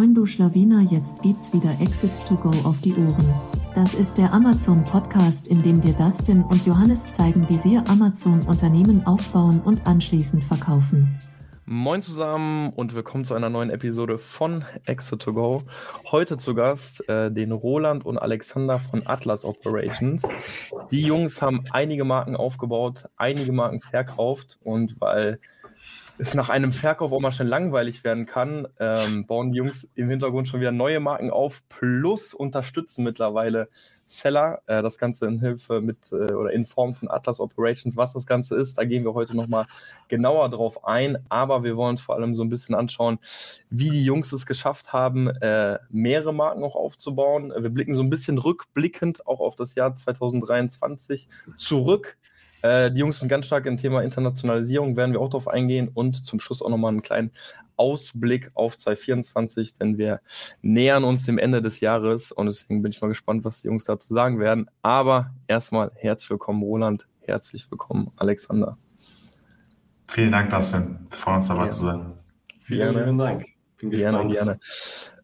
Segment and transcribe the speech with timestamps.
[0.00, 3.34] Moin du Schlawiner, jetzt gibt's wieder Exit to Go auf die Ohren.
[3.74, 8.40] Das ist der Amazon Podcast, in dem dir Dustin und Johannes zeigen, wie sie Amazon
[8.46, 11.18] Unternehmen aufbauen und anschließend verkaufen.
[11.66, 15.64] Moin zusammen und willkommen zu einer neuen Episode von Exit to Go.
[16.10, 20.22] Heute zu Gast äh, den Roland und Alexander von Atlas Operations.
[20.90, 25.40] Die Jungs haben einige Marken aufgebaut, einige Marken verkauft und weil
[26.20, 30.10] es nach einem Verkauf auch mal schnell langweilig werden kann, ähm, bauen die Jungs im
[30.10, 33.68] Hintergrund schon wieder neue Marken auf, plus unterstützen mittlerweile
[34.04, 34.60] Seller.
[34.66, 38.26] Äh, das Ganze in Hilfe mit äh, oder in Form von Atlas Operations, was das
[38.26, 38.76] Ganze ist.
[38.76, 39.66] Da gehen wir heute nochmal
[40.08, 41.18] genauer drauf ein.
[41.30, 43.18] Aber wir wollen uns vor allem so ein bisschen anschauen,
[43.70, 47.50] wie die Jungs es geschafft haben, äh, mehrere Marken auch aufzubauen.
[47.56, 52.18] Wir blicken so ein bisschen rückblickend auch auf das Jahr 2023 zurück
[52.62, 56.24] äh, die Jungs sind ganz stark im Thema Internationalisierung, werden wir auch darauf eingehen und
[56.24, 57.30] zum Schluss auch nochmal einen kleinen
[57.76, 60.20] Ausblick auf 2024, denn wir
[60.60, 63.84] nähern uns dem Ende des Jahres und deswegen bin ich mal gespannt, was die Jungs
[63.84, 64.68] dazu sagen werden.
[64.82, 68.76] Aber erstmal herzlich willkommen, Roland, herzlich willkommen, Alexander.
[70.08, 71.06] Vielen Dank, Dustin.
[71.10, 71.70] Freuen uns dabei ja.
[71.70, 72.12] zu sein.
[72.64, 73.46] Vielen, vielen Dank.
[73.78, 74.58] Bin gerne, gerne.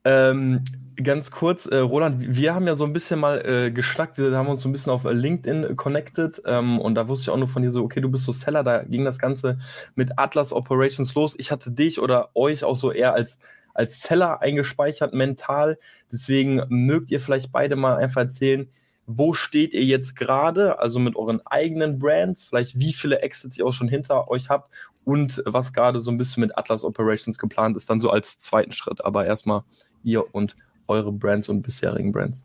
[0.06, 0.62] Ähm,
[0.94, 4.46] ganz kurz, äh, Roland, wir haben ja so ein bisschen mal äh, geschnackt, wir haben
[4.46, 6.40] uns so ein bisschen auf LinkedIn connected.
[6.46, 8.62] Ähm, und da wusste ich auch nur von dir so, okay, du bist so Seller,
[8.62, 9.58] da ging das Ganze
[9.96, 11.34] mit Atlas Operations los.
[11.38, 13.40] Ich hatte dich oder euch auch so eher als,
[13.74, 15.76] als Seller eingespeichert mental,
[16.12, 18.70] deswegen mögt ihr vielleicht beide mal einfach erzählen,
[19.06, 23.66] wo steht ihr jetzt gerade, also mit euren eigenen Brands, vielleicht wie viele Exits ihr
[23.66, 24.70] auch schon hinter euch habt
[25.04, 28.72] und was gerade so ein bisschen mit Atlas Operations geplant ist, dann so als zweiten
[28.72, 29.04] Schritt.
[29.04, 29.62] Aber erstmal
[30.02, 30.56] ihr und
[30.88, 32.44] eure Brands und bisherigen Brands.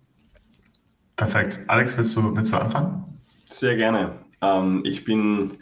[1.16, 1.60] Perfekt.
[1.68, 3.04] Alex, willst du, willst du anfangen?
[3.50, 4.14] Sehr gerne.
[4.42, 5.58] Ähm, ich bin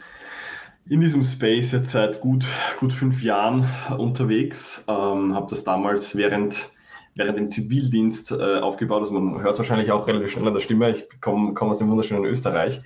[0.88, 2.46] in diesem Space jetzt seit gut,
[2.78, 4.84] gut fünf Jahren unterwegs.
[4.88, 6.70] Ähm, habe das damals während,
[7.14, 9.00] während dem Zivildienst äh, aufgebaut.
[9.02, 10.90] Also man hört wahrscheinlich auch relativ schnell an der Stimme.
[10.90, 12.80] Ich komme komm aus dem wunderschönen Österreich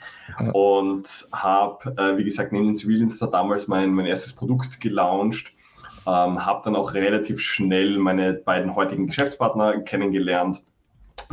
[0.52, 5.53] und habe, äh, wie gesagt, neben dem Zivildienst damals mein, mein erstes Produkt gelauncht
[6.06, 10.62] ähm, habe dann auch relativ schnell meine beiden heutigen Geschäftspartner kennengelernt,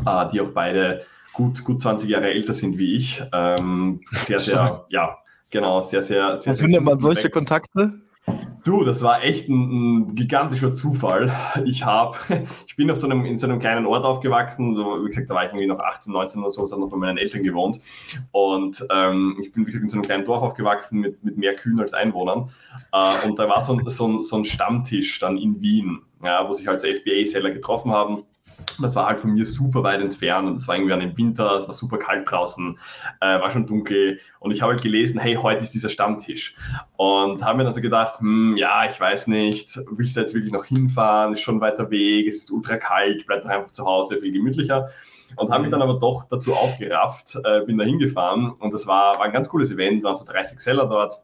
[0.06, 3.22] äh, die auch beide gut, gut 20 Jahre älter sind wie ich.
[3.34, 5.18] Ähm, sehr, sehr, ja,
[5.50, 6.54] genau, sehr, sehr, sehr.
[6.54, 8.02] Wo findet man solche Kontakte?
[8.64, 11.32] Du, das war echt ein, ein gigantischer Zufall.
[11.66, 12.16] Ich habe,
[12.68, 14.78] ich bin auf so einem, in so einem kleinen Ort aufgewachsen.
[14.78, 17.18] Wie gesagt, da war ich irgendwie noch 18, 19 oder so, habe noch bei meinen
[17.18, 17.82] Eltern gewohnt.
[18.32, 21.56] Und ähm, ich bin, wie gesagt, in so einem kleinen Dorf aufgewachsen mit, mit mehr
[21.56, 22.50] Kühen als Einwohnern.
[22.92, 26.48] Äh, und da war so ein, so, ein, so ein Stammtisch dann in Wien, ja,
[26.48, 28.24] wo sich halt so FBA-Seller getroffen haben
[28.82, 31.56] das war halt von mir super weit entfernt und es war irgendwie an dem Winter,
[31.56, 32.78] es war super kalt draußen,
[33.20, 36.56] äh, war schon dunkel und ich habe halt gelesen, hey, heute ist dieser Stammtisch.
[36.98, 40.54] Und habe mir dann so gedacht, hm, ja, ich weiß nicht, willst du jetzt wirklich
[40.54, 44.18] noch hinfahren, ist schon weiter Weg, es ist ultra kalt, bleib doch einfach zu Hause,
[44.18, 44.90] viel gemütlicher.
[45.38, 49.18] Und habe mich dann aber doch dazu aufgerafft, äh, bin da hingefahren und das war,
[49.18, 51.24] war ein ganz cooles Event, waren so 30 Seller dort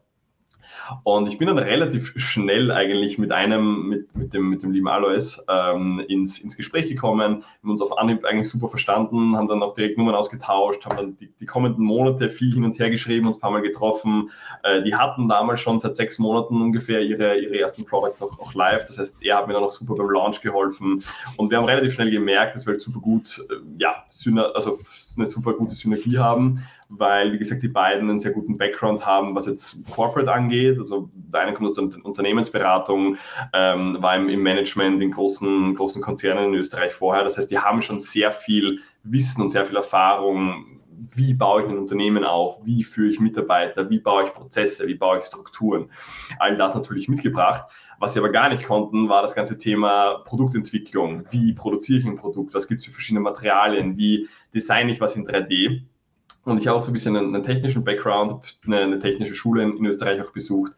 [1.04, 4.88] und ich bin dann relativ schnell eigentlich mit einem, mit, mit, dem, mit dem lieben
[4.88, 9.62] Alois ähm, ins, ins Gespräch gekommen, haben uns auf Anhieb eigentlich super verstanden, haben dann
[9.62, 13.26] auch direkt Nummern ausgetauscht, haben dann die, die kommenden Monate viel hin und her geschrieben,
[13.26, 14.30] uns ein paar Mal getroffen.
[14.62, 18.54] Äh, die hatten damals schon seit sechs Monaten ungefähr ihre, ihre ersten Products auch, auch
[18.54, 18.86] live.
[18.86, 21.04] Das heißt, er hat mir dann auch super beim Launch geholfen.
[21.36, 23.92] Und wir haben relativ schnell gemerkt, dass wir halt super gut, äh, ja,
[24.54, 24.78] also
[25.16, 29.34] eine super gute Synergie haben weil, wie gesagt, die beiden einen sehr guten Background haben,
[29.34, 30.78] was jetzt Corporate angeht.
[30.78, 33.16] Also der eine kommt aus der Unternehmensberatung,
[33.52, 37.24] ähm, war im, im, Management in großen, großen Konzernen in Österreich vorher.
[37.24, 40.80] Das heißt, die haben schon sehr viel Wissen und sehr viel Erfahrung.
[41.14, 42.64] Wie baue ich ein Unternehmen auf?
[42.64, 43.88] Wie führe ich Mitarbeiter?
[43.90, 44.86] Wie baue ich Prozesse?
[44.86, 45.90] Wie baue ich Strukturen?
[46.38, 47.70] All das natürlich mitgebracht.
[48.00, 51.24] Was sie aber gar nicht konnten, war das ganze Thema Produktentwicklung.
[51.30, 52.54] Wie produziere ich ein Produkt?
[52.54, 53.96] Was gibt es für verschiedene Materialien?
[53.96, 55.82] Wie designe ich was in 3D?
[56.48, 59.62] Und ich habe auch so ein bisschen einen, einen technischen Background, eine, eine, technische Schule
[59.62, 60.72] in, in, Österreich auch besucht.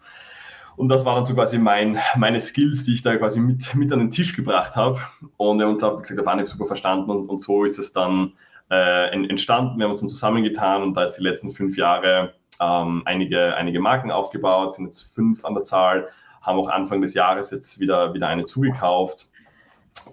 [0.76, 3.92] Und das waren dann so quasi mein, meine Skills, die ich da quasi mit, mit
[3.92, 4.98] an den Tisch gebracht habe.
[5.36, 7.78] Und wir haben uns auch, wie gesagt, auf Anhieb super verstanden und, und so ist
[7.78, 8.32] es dann
[8.70, 9.78] äh, entstanden.
[9.78, 13.80] Wir haben uns dann zusammengetan und da jetzt die letzten fünf Jahre ähm, einige, einige
[13.80, 16.08] Marken aufgebaut, sind jetzt fünf an der Zahl,
[16.42, 19.29] haben auch Anfang des Jahres jetzt wieder, wieder eine zugekauft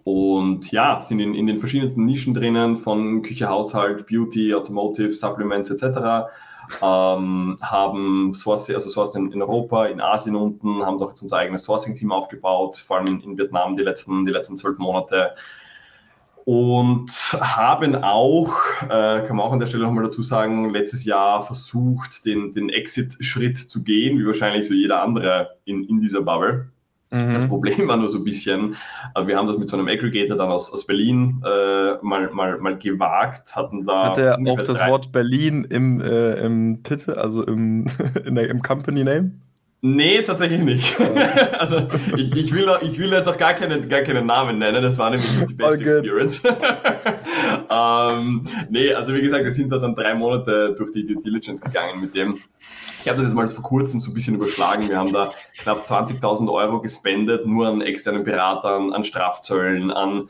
[0.03, 5.69] und ja, sind in, in den verschiedensten Nischen drinnen, von Küche, Haushalt, Beauty, Automotive, Supplements
[5.69, 6.29] etc.
[6.81, 11.63] Ähm, haben Source, also Sourcing in Europa, in Asien unten, haben doch jetzt unser eigenes
[11.63, 15.35] Sourcing-Team aufgebaut, vor allem in, in, Vietnam die letzten, die letzten zwölf Monate.
[16.43, 18.53] Und haben auch,
[18.83, 22.69] äh, kann man auch an der Stelle nochmal dazu sagen, letztes Jahr versucht, den, den
[22.69, 26.71] Exit-Schritt zu gehen, wie wahrscheinlich so jeder andere in, in dieser Bubble
[27.09, 27.33] Mhm.
[27.33, 28.75] Das Problem war nur so ein bisschen,
[29.15, 32.57] äh, wir haben das mit so einem Aggregator dann aus, aus Berlin äh, mal, mal,
[32.59, 34.09] mal gewagt, hatten da.
[34.09, 37.85] Hat er auch das Wort Berlin im, äh, im Titel, also im,
[38.25, 39.31] der, im Company Name?
[39.81, 40.99] Nee, tatsächlich nicht.
[41.59, 44.97] also ich, ich, will, ich will jetzt auch gar, keine, gar keinen Namen nennen, das
[44.97, 46.41] war nämlich die beste Experience.
[47.69, 51.61] ähm, nee, also wie gesagt, wir sind da dann drei Monate durch die Due Diligence
[51.61, 52.39] gegangen mit dem.
[53.03, 54.89] Ich habe das jetzt mal vor kurzem so ein bisschen überschlagen.
[54.89, 55.29] Wir haben da
[55.59, 60.29] knapp 20.000 Euro gespendet, nur an externen Beratern, an Strafzöllen, an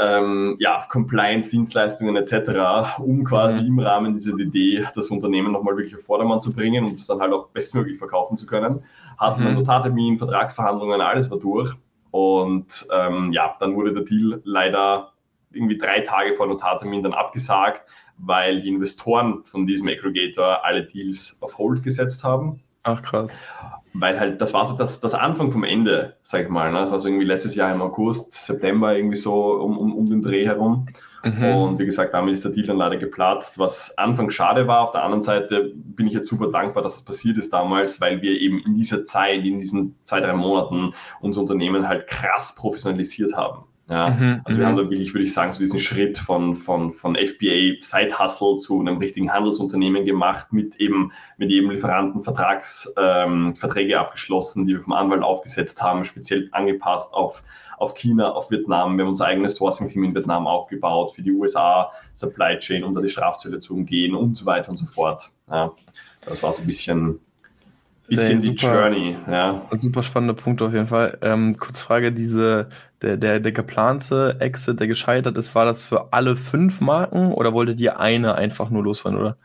[0.00, 3.66] ähm, ja, Compliance-Dienstleistungen etc., um quasi mhm.
[3.66, 7.20] im Rahmen dieser Idee das Unternehmen nochmal wirklich auf Vordermann zu bringen und es dann
[7.20, 8.82] halt auch bestmöglich verkaufen zu können.
[9.18, 9.46] Hatten mhm.
[9.48, 11.74] einen Notartermin, Vertragsverhandlungen, alles war durch.
[12.10, 15.12] Und ähm, ja, dann wurde der Deal leider
[15.50, 17.82] irgendwie drei Tage vor Notartermin dann abgesagt,
[18.18, 22.60] weil die Investoren von diesem Aggregator alle Deals auf Hold gesetzt haben.
[22.86, 23.30] Ach krass
[24.00, 26.72] weil halt, das war so das, das Anfang vom Ende, sag ich mal.
[26.72, 26.80] Ne?
[26.80, 30.22] Das war so irgendwie letztes Jahr im August, September, irgendwie so um, um, um den
[30.22, 30.86] Dreh herum.
[31.24, 31.44] Mhm.
[31.44, 34.82] Und wie gesagt, damit ist der Deal dann leider geplatzt, was Anfang schade war.
[34.82, 38.22] Auf der anderen Seite bin ich jetzt super dankbar, dass es passiert ist damals, weil
[38.22, 43.36] wir eben in dieser Zeit, in diesen zwei, drei Monaten unser Unternehmen halt krass professionalisiert
[43.36, 43.64] haben.
[43.88, 44.78] Ja, mhm, also wir haben mhm.
[44.78, 48.80] da wirklich, würde ich sagen, so diesen Schritt von, von, von FBA Side Hustle zu
[48.80, 54.80] einem richtigen Handelsunternehmen gemacht, mit eben, mit jedem Lieferanten Vertrags, ähm, Verträge abgeschlossen, die wir
[54.80, 57.44] vom Anwalt aufgesetzt haben, speziell angepasst auf,
[57.78, 58.96] auf China, auf Vietnam.
[58.96, 63.00] Wir haben unser eigenes Sourcing-Team in Vietnam aufgebaut, für die USA Supply Chain, um da
[63.00, 65.30] die Strafzölle zu umgehen und so weiter und so fort.
[65.48, 65.70] Ja,
[66.24, 67.20] das war so ein bisschen,
[68.08, 69.16] bisschen die super, Journey.
[69.30, 69.62] Ja.
[69.70, 71.18] Super spannender Punkt auf jeden Fall.
[71.22, 72.68] Ähm, kurz Frage, diese,
[73.02, 77.52] der, der, der geplante Exit, der gescheitert ist, war das für alle fünf Marken oder
[77.52, 79.36] wolltet ihr eine einfach nur losfahren, oder?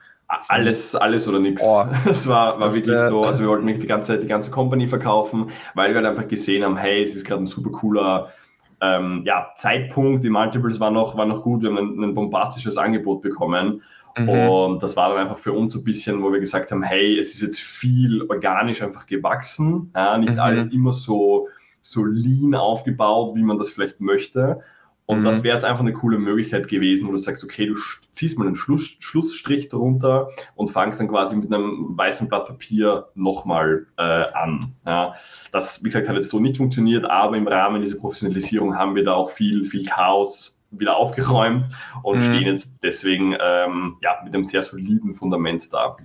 [0.48, 1.62] Alles, alles oder nichts.
[1.62, 3.22] Oh, das war, war wirklich so.
[3.24, 6.64] Also wir wollten nicht die ganze, die ganze Company verkaufen, weil wir halt einfach gesehen
[6.64, 8.32] haben, hey, es ist gerade ein super cooler
[8.80, 10.24] ähm, ja, Zeitpunkt.
[10.24, 11.64] Die Multiples waren noch, waren noch gut.
[11.64, 13.82] Wir haben ein, ein bombastisches Angebot bekommen.
[14.18, 14.30] Mhm.
[14.30, 17.20] Und das war dann einfach für uns so ein bisschen, wo wir gesagt haben, hey,
[17.20, 19.92] es ist jetzt viel organisch einfach gewachsen.
[19.96, 20.40] Ja, nicht mhm.
[20.40, 21.50] alles immer so,
[21.82, 24.62] so lean aufgebaut, wie man das vielleicht möchte.
[25.06, 25.26] Und mhm.
[25.26, 27.76] das wäre jetzt einfach eine coole Möglichkeit gewesen, wo du sagst, okay, du
[28.12, 33.08] ziehst mal einen Schluss, Schlussstrich darunter und fangst dann quasi mit einem weißen Blatt Papier
[33.16, 34.74] nochmal äh, an.
[34.86, 35.16] Ja,
[35.52, 39.04] das, wie gesagt, hat jetzt so nicht funktioniert, aber im Rahmen dieser Professionalisierung haben wir
[39.04, 41.66] da auch viel, viel Chaos wieder aufgeräumt
[42.04, 42.24] und mhm.
[42.24, 45.98] stehen jetzt deswegen ähm, ja, mit einem sehr soliden Fundament da.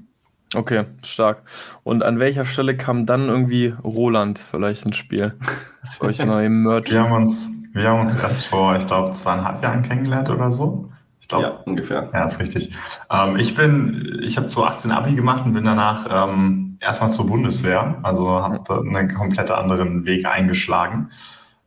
[0.54, 1.42] Okay, stark.
[1.82, 5.34] Und an welcher Stelle kam dann irgendwie Roland vielleicht ins Spiel?
[5.80, 6.90] Das war noch im Merch.
[6.90, 10.90] Wir haben uns, wir haben uns erst vor, ich glaube, zweieinhalb Jahren kennengelernt oder so.
[11.20, 12.08] Ich glaube, ja, ungefähr.
[12.12, 12.72] Ja, ist richtig.
[13.10, 17.98] Ähm, ich bin, ich habe 2018 Abi gemacht und bin danach ähm, erstmal zur Bundeswehr.
[18.04, 21.10] Also habe einen komplett anderen Weg eingeschlagen.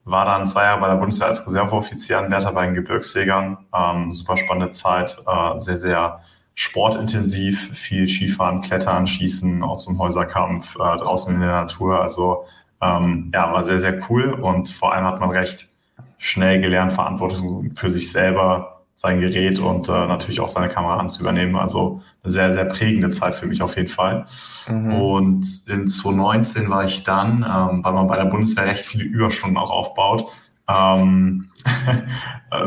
[0.06, 3.58] War dann zwei Jahre bei der Bundeswehr als Reserveoffizier Wärter bei den Gebirgsjägern.
[3.76, 6.22] Ähm, super spannende Zeit, äh, sehr, sehr
[6.60, 12.02] sportintensiv, viel Skifahren, Klettern, Schießen, auch zum Häuserkampf, äh, draußen in der Natur.
[12.02, 12.44] Also
[12.82, 15.70] ähm, ja, war sehr, sehr cool und vor allem hat man recht
[16.18, 21.22] schnell gelernt, Verantwortung für sich selber sein Gerät und äh, natürlich auch seine Kamera zu
[21.22, 21.56] übernehmen.
[21.56, 24.26] Also eine sehr, sehr prägende Zeit für mich auf jeden Fall.
[24.68, 24.92] Mhm.
[24.92, 29.56] Und in 2019 war ich dann, ähm, weil man bei der Bundeswehr recht viele Überstunden
[29.56, 30.30] auch aufbaut,
[30.70, 31.50] ähm,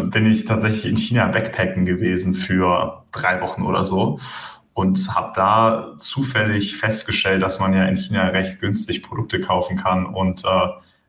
[0.11, 4.19] bin ich tatsächlich in China Backpacken gewesen für drei Wochen oder so
[4.75, 10.07] und habe da zufällig festgestellt, dass man ja in China recht günstig Produkte kaufen kann
[10.07, 10.67] und äh,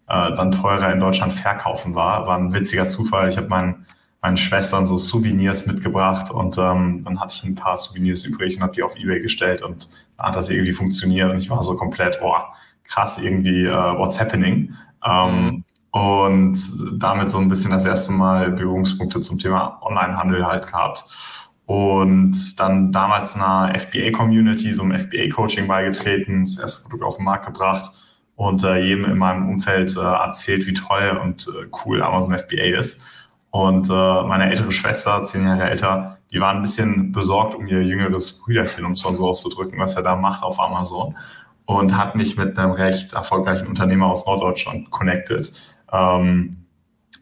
[0.08, 2.28] äh, dann teurer in Deutschland verkaufen war.
[2.28, 3.30] War ein witziger Zufall.
[3.30, 3.86] Ich habe meinen
[4.24, 8.64] meinen Schwestern so Souvenirs mitgebracht und ähm, dann hatte ich ein paar Souvenirs übrig und
[8.64, 11.76] habe die auf Ebay gestellt und dann hat das irgendwie funktioniert und ich war so
[11.76, 12.54] komplett, boah,
[12.86, 14.74] krass irgendwie, uh, what's happening?
[15.06, 16.58] Ähm, und
[17.00, 21.06] damit so ein bisschen das erste Mal Berührungspunkte zum Thema Onlinehandel halt gehabt.
[21.68, 27.46] Und dann damals einer FBA-Community, so einem FBA-Coaching beigetreten, das erste Produkt auf den Markt
[27.46, 27.92] gebracht
[28.36, 32.76] und äh, jedem in meinem Umfeld äh, erzählt, wie toll und äh, cool Amazon FBA
[32.76, 33.04] ist.
[33.52, 37.84] Und äh, meine ältere Schwester, zehn Jahre älter, die war ein bisschen besorgt um ihr
[37.84, 41.16] jüngeres Brüderchen, um es mal so auszudrücken, was er da macht auf Amazon.
[41.66, 45.52] Und hat mich mit einem recht erfolgreichen Unternehmer aus Norddeutschland connected,
[45.94, 46.66] ähm,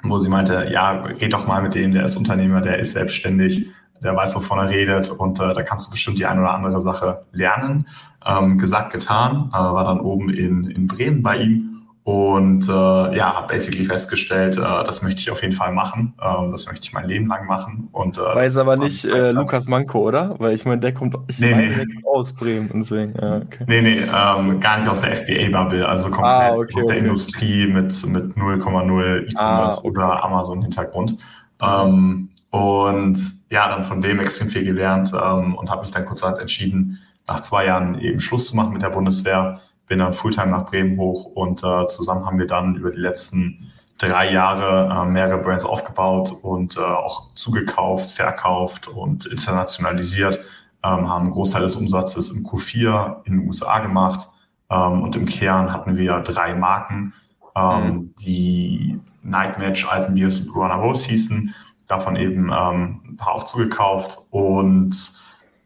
[0.03, 3.67] wo sie meinte, ja, red doch mal mit dem, der ist Unternehmer, der ist selbstständig,
[4.01, 6.81] der weiß, wovon er redet und äh, da kannst du bestimmt die eine oder andere
[6.81, 7.87] Sache lernen.
[8.25, 11.70] Ähm, gesagt, getan, äh, war dann oben in, in Bremen bei ihm
[12.03, 12.71] und äh,
[13.15, 16.13] ja, habe basically festgestellt, äh, das möchte ich auf jeden Fall machen.
[16.19, 17.89] Ähm, das möchte ich mein Leben lang machen.
[17.91, 20.35] Und, äh, Weiß aber nicht äh, Lukas Manko, oder?
[20.39, 21.75] Weil ich meine, der kommt, ich nee, meine, nee.
[21.75, 22.71] der kommt aus Bremen.
[22.73, 23.65] Deswegen, ja, okay.
[23.67, 27.05] Nee, nee, ähm, gar nicht aus der FBA-Bubble, also komplett Ah, okay, aus der okay.
[27.05, 31.17] Industrie mit, mit 0,0 E-Commerce Ah, oder Amazon-Hintergrund.
[31.61, 33.17] Ähm, und
[33.51, 37.41] ja, dann von dem extrem viel gelernt ähm, und habe mich dann kurzerhand entschieden, nach
[37.41, 39.61] zwei Jahren eben Schluss zu machen mit der Bundeswehr.
[39.91, 43.73] Bin dann Fulltime nach Bremen hoch und äh, zusammen haben wir dann über die letzten
[43.97, 50.39] drei Jahre äh, mehrere Brands aufgebaut und äh, auch zugekauft, verkauft und internationalisiert.
[50.81, 54.29] Ähm, haben einen Großteil des Umsatzes im Q4 in den USA gemacht
[54.69, 57.13] ähm, und im Kern hatten wir drei Marken,
[57.57, 61.53] ähm, die Nightmatch, Alpenbiers und Blue Runner Rose hießen.
[61.89, 65.19] Davon eben ähm, ein paar auch zugekauft und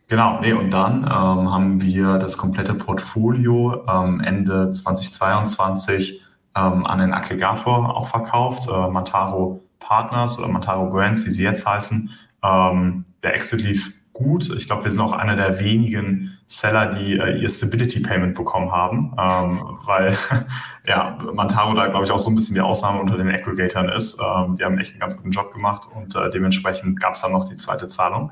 [0.08, 6.22] Genau, nee, und dann ähm, haben wir das komplette Portfolio ähm, Ende 2022
[6.56, 11.66] ähm, an den Aggregator auch verkauft, äh, Mantaro Partners oder Mantaro Brands, wie sie jetzt
[11.66, 12.12] heißen.
[12.44, 14.50] Ähm, der Exit lief gut.
[14.56, 18.72] Ich glaube, wir sind auch einer der wenigen Seller, die äh, ihr Stability Payment bekommen
[18.72, 20.16] haben, ähm, weil
[20.88, 24.20] ja, Mantaro da, glaube ich, auch so ein bisschen die Ausnahme unter den Aggregatoren ist.
[24.22, 27.32] Ähm, die haben echt einen ganz guten Job gemacht und äh, dementsprechend gab es dann
[27.32, 28.32] noch die zweite Zahlung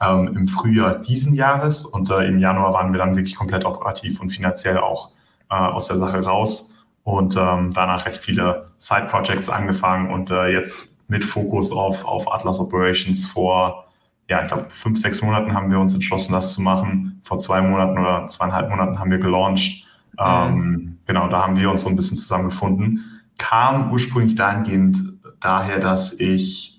[0.00, 4.20] ähm, im Frühjahr diesen Jahres und äh, im Januar waren wir dann wirklich komplett operativ
[4.20, 5.10] und finanziell auch
[5.50, 10.94] äh, aus der Sache raus und ähm, danach recht viele Side-Projects angefangen und äh, jetzt
[11.08, 13.84] mit Fokus auf, auf Atlas Operations vor,
[14.28, 17.20] ja, ich glaube, fünf, sechs Monaten haben wir uns entschlossen, das zu machen.
[17.24, 19.84] Vor zwei Monaten oder zweieinhalb Monaten haben wir gelauncht.
[20.18, 23.22] Ähm, genau, da haben wir uns so ein bisschen zusammengefunden.
[23.36, 25.02] Kam ursprünglich dahingehend
[25.40, 26.73] daher, dass ich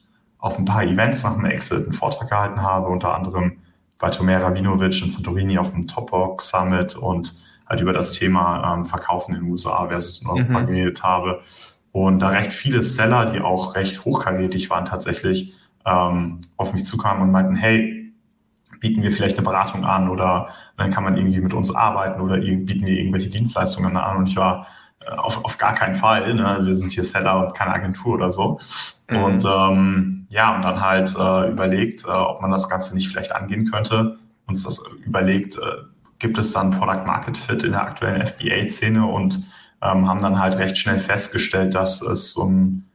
[0.46, 3.58] auf ein paar Events nach dem Exit einen Vortrag gehalten habe, unter anderem
[3.98, 7.34] bei Tomer Rabinovic in Santorini auf dem Topbox Summit und
[7.68, 10.68] halt über das Thema ähm, Verkaufen in den USA versus in Europa Mhm.
[10.68, 11.42] geredet habe.
[11.92, 17.24] Und da recht viele Seller, die auch recht hochkarätig waren tatsächlich, ähm, auf mich zukamen
[17.24, 18.14] und meinten, hey,
[18.80, 22.38] bieten wir vielleicht eine Beratung an oder dann kann man irgendwie mit uns arbeiten oder
[22.38, 24.18] bieten wir irgendwelche Dienstleistungen an.
[24.18, 24.68] Und ich war
[25.00, 26.36] äh, auf, auf gar keinen Fall.
[26.36, 26.60] Ne?
[26.62, 28.60] Wir sind hier Seller und keine Agentur oder so.
[29.10, 29.24] Mhm.
[29.24, 33.36] Und ähm, ja, und dann halt äh, überlegt, äh, ob man das Ganze nicht vielleicht
[33.36, 34.18] angehen könnte.
[34.48, 35.84] Uns das überlegt, äh,
[36.20, 39.44] gibt es dann Product Market Fit in der aktuellen FBA-Szene und
[39.82, 42.86] ähm, haben dann halt recht schnell festgestellt, dass es so ein,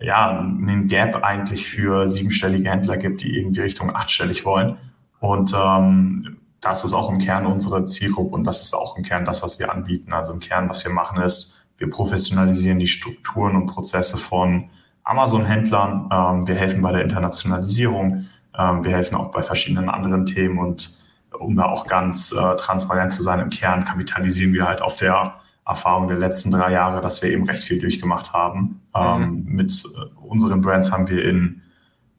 [0.00, 4.76] ja, einen Gap eigentlich für siebenstellige Händler gibt, die irgendwie Richtung achtstellig wollen.
[5.20, 9.24] Und ähm, das ist auch im Kern unsere Zielgruppe und das ist auch im Kern
[9.24, 10.12] das, was wir anbieten.
[10.12, 14.70] Also im Kern, was wir machen, ist, wir professionalisieren die Strukturen und Prozesse von
[15.06, 16.10] Amazon-Händlern.
[16.12, 18.26] Ähm, wir helfen bei der Internationalisierung.
[18.58, 20.98] Ähm, wir helfen auch bei verschiedenen anderen Themen und
[21.38, 25.34] um da auch ganz äh, transparent zu sein, im Kern kapitalisieren wir halt auf der
[25.66, 28.80] Erfahrung der letzten drei Jahre, dass wir eben recht viel durchgemacht haben.
[28.94, 31.62] Ähm, mit äh, unseren Brands haben wir in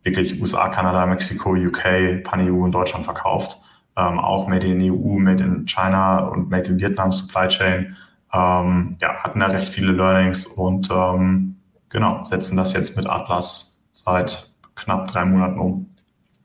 [0.03, 3.59] wirklich USA, Kanada, Mexiko, UK, Pan-EU und Deutschland verkauft.
[3.97, 7.95] Ähm, auch Made in EU, Made in China und Made in Vietnam Supply Chain.
[8.33, 11.56] Ähm, ja, hatten da recht viele Learnings und ähm,
[11.89, 15.89] genau, setzen das jetzt mit Atlas seit knapp drei Monaten um.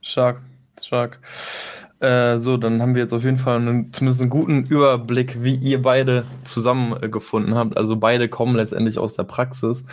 [0.01, 0.41] Stark,
[0.81, 1.21] stark.
[2.01, 5.55] Äh, so, dann haben wir jetzt auf jeden Fall einen, zumindest einen guten Überblick, wie
[5.55, 7.77] ihr beide zusammengefunden habt.
[7.77, 9.85] Also beide kommen letztendlich aus der Praxis.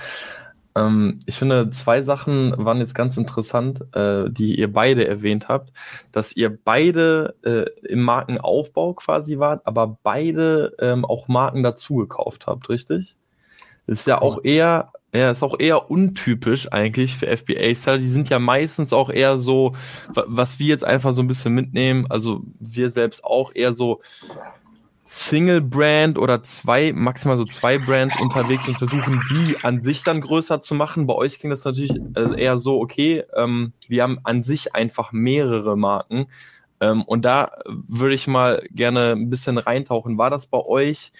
[0.75, 5.71] Ähm, ich finde, zwei Sachen waren jetzt ganz interessant, äh, die ihr beide erwähnt habt,
[6.11, 12.47] dass ihr beide äh, im Markenaufbau quasi wart, aber beide ähm, auch Marken dazu gekauft
[12.47, 13.15] habt, richtig?
[13.87, 17.97] Ist ja auch eher, ja, ist auch eher untypisch eigentlich für FBA-Seller.
[17.97, 19.75] Die sind ja meistens auch eher so,
[20.13, 24.01] wa- was wir jetzt einfach so ein bisschen mitnehmen, also wir selbst auch eher so
[25.05, 30.61] Single-Brand oder zwei, maximal so zwei Brands unterwegs und versuchen, die an sich dann größer
[30.61, 31.07] zu machen.
[31.07, 35.11] Bei euch ging das natürlich äh, eher so, okay, ähm, wir haben an sich einfach
[35.11, 36.27] mehrere Marken.
[36.79, 40.17] Ähm, und da würde ich mal gerne ein bisschen reintauchen.
[40.19, 41.11] War das bei euch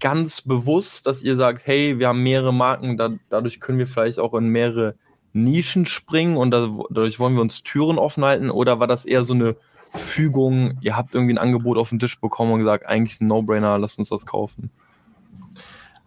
[0.00, 4.18] ganz bewusst, dass ihr sagt, hey, wir haben mehrere Marken, da, dadurch können wir vielleicht
[4.18, 4.94] auch in mehrere
[5.32, 8.50] Nischen springen und da, dadurch wollen wir uns Türen offen halten?
[8.50, 9.56] Oder war das eher so eine
[9.94, 13.78] Fügung, ihr habt irgendwie ein Angebot auf den Tisch bekommen und gesagt, eigentlich ein No-Brainer,
[13.78, 14.70] lasst uns das kaufen?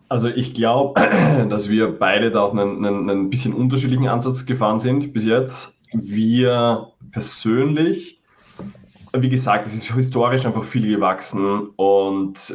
[0.10, 1.00] Also ich glaube,
[1.50, 5.78] dass wir beide da auch einen, einen, einen bisschen unterschiedlichen Ansatz gefahren sind bis jetzt.
[5.94, 8.19] Wir persönlich,
[9.14, 12.54] wie gesagt, es ist historisch einfach viel gewachsen und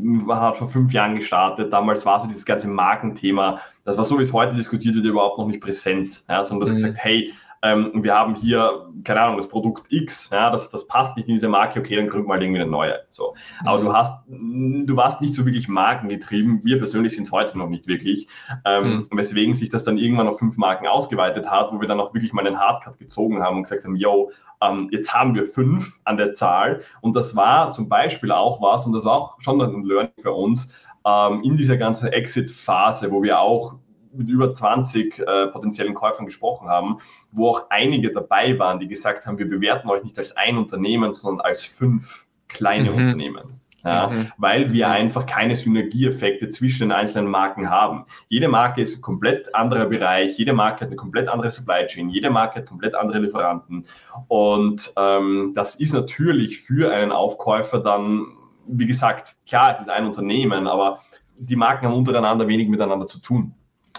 [0.00, 1.72] man hat vor fünf Jahren gestartet.
[1.72, 5.38] Damals war so dieses ganze Markenthema, das war so, wie es heute diskutiert wird, überhaupt
[5.38, 6.24] noch nicht präsent.
[6.28, 6.82] Ja, sondern dass Mhm.
[6.82, 7.32] gesagt, hey,
[7.64, 11.36] ähm, wir haben hier, keine Ahnung, das Produkt X, ja, das, das passt nicht in
[11.36, 12.98] diese Marke, okay, dann gründen wir halt irgendwie eine neue.
[13.10, 13.34] So.
[13.64, 13.84] Aber mhm.
[13.84, 16.60] du hast, du warst nicht so wirklich markengetrieben.
[16.64, 18.26] Wir persönlich sind es heute noch nicht wirklich.
[18.64, 19.16] Ähm, mhm.
[19.16, 22.32] Weswegen sich das dann irgendwann auf fünf Marken ausgeweitet hat, wo wir dann auch wirklich
[22.32, 24.32] mal einen Hardcut gezogen haben und gesagt haben, yo,
[24.62, 26.82] ähm, jetzt haben wir fünf an der Zahl.
[27.00, 30.32] Und das war zum Beispiel auch was, und das war auch schon ein Learning für
[30.32, 30.72] uns,
[31.04, 33.76] ähm, in dieser ganzen Exit-Phase, wo wir auch
[34.14, 36.98] mit über 20 äh, potenziellen Käufern gesprochen haben,
[37.30, 41.14] wo auch einige dabei waren, die gesagt haben, wir bewerten euch nicht als ein Unternehmen,
[41.14, 42.96] sondern als fünf kleine mhm.
[42.96, 43.61] Unternehmen.
[43.84, 44.32] Ja, mhm.
[44.36, 44.92] weil wir mhm.
[44.92, 48.04] einfach keine Synergieeffekte zwischen den einzelnen Marken haben.
[48.28, 52.08] Jede Marke ist ein komplett anderer Bereich, jede Marke hat eine komplett andere Supply Chain,
[52.08, 53.86] jede Marke hat komplett andere Lieferanten.
[54.28, 58.26] Und ähm, das ist natürlich für einen Aufkäufer dann,
[58.68, 61.00] wie gesagt, klar, es ist ein Unternehmen, aber
[61.36, 63.54] die Marken haben untereinander wenig miteinander zu tun.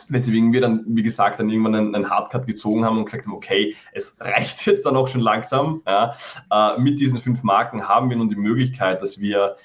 [0.10, 3.34] Weswegen wir dann, wie gesagt, dann irgendwann einen, einen Hardcut gezogen haben und gesagt haben,
[3.34, 5.82] okay, es reicht jetzt dann auch schon langsam.
[5.86, 6.16] Ja.
[6.52, 9.58] Äh, mit diesen fünf Marken haben wir nun die Möglichkeit, dass wir,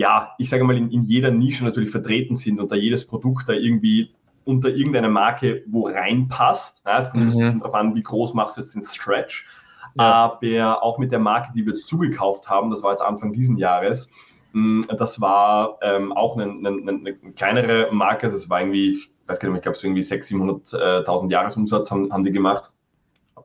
[0.00, 3.50] ja, ich sage mal, in, in jeder Nische natürlich vertreten sind und da jedes Produkt
[3.50, 4.14] da irgendwie
[4.44, 6.80] unter irgendeiner Marke wo reinpasst.
[6.86, 7.32] Ja, es kommt mhm.
[7.32, 9.46] ein bisschen darauf an, wie groß machst du jetzt den Stretch.
[9.98, 10.04] Ja.
[10.40, 13.58] Aber auch mit der Marke, die wir jetzt zugekauft haben, das war jetzt Anfang diesen
[13.58, 14.10] Jahres,
[14.52, 19.50] hm, das war ähm, auch eine, eine, eine, kleinere Marke, das war irgendwie weiß gar
[19.50, 22.72] nicht, ich glaube, so irgendwie 600.000, 700.000 Jahresumsatz haben, haben die gemacht.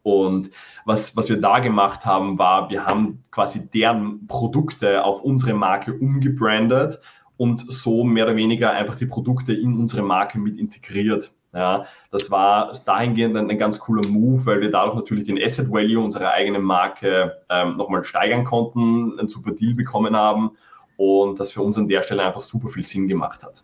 [0.05, 0.51] Und
[0.85, 5.93] was, was wir da gemacht haben, war, wir haben quasi deren Produkte auf unsere Marke
[5.93, 7.01] umgebrandet
[7.37, 11.31] und so mehr oder weniger einfach die Produkte in unsere Marke mit integriert.
[11.55, 15.71] Ja, das war dahingehend ein, ein, ganz cooler Move, weil wir dadurch natürlich den Asset
[15.71, 20.51] Value unserer eigenen Marke ähm, nochmal steigern konnten, einen super Deal bekommen haben
[20.97, 23.63] und das für uns an der Stelle einfach super viel Sinn gemacht hat.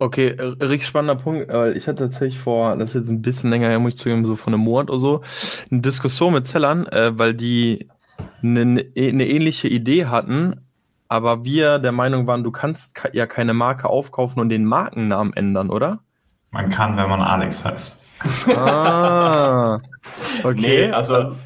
[0.00, 3.68] Okay, richtig spannender Punkt, weil ich hatte tatsächlich vor, das ist jetzt ein bisschen länger
[3.68, 5.22] her, muss ich zugeben, so von einem Monat oder so,
[5.70, 7.88] eine Diskussion mit Zellern, äh, weil die
[8.40, 10.60] eine, eine ähnliche Idee hatten,
[11.08, 15.68] aber wir der Meinung waren, du kannst ja keine Marke aufkaufen und den Markennamen ändern,
[15.70, 15.98] oder?
[16.52, 18.04] Man kann, wenn man Alex heißt.
[18.54, 19.78] Ah,
[20.44, 20.86] okay.
[20.86, 21.36] Nee, also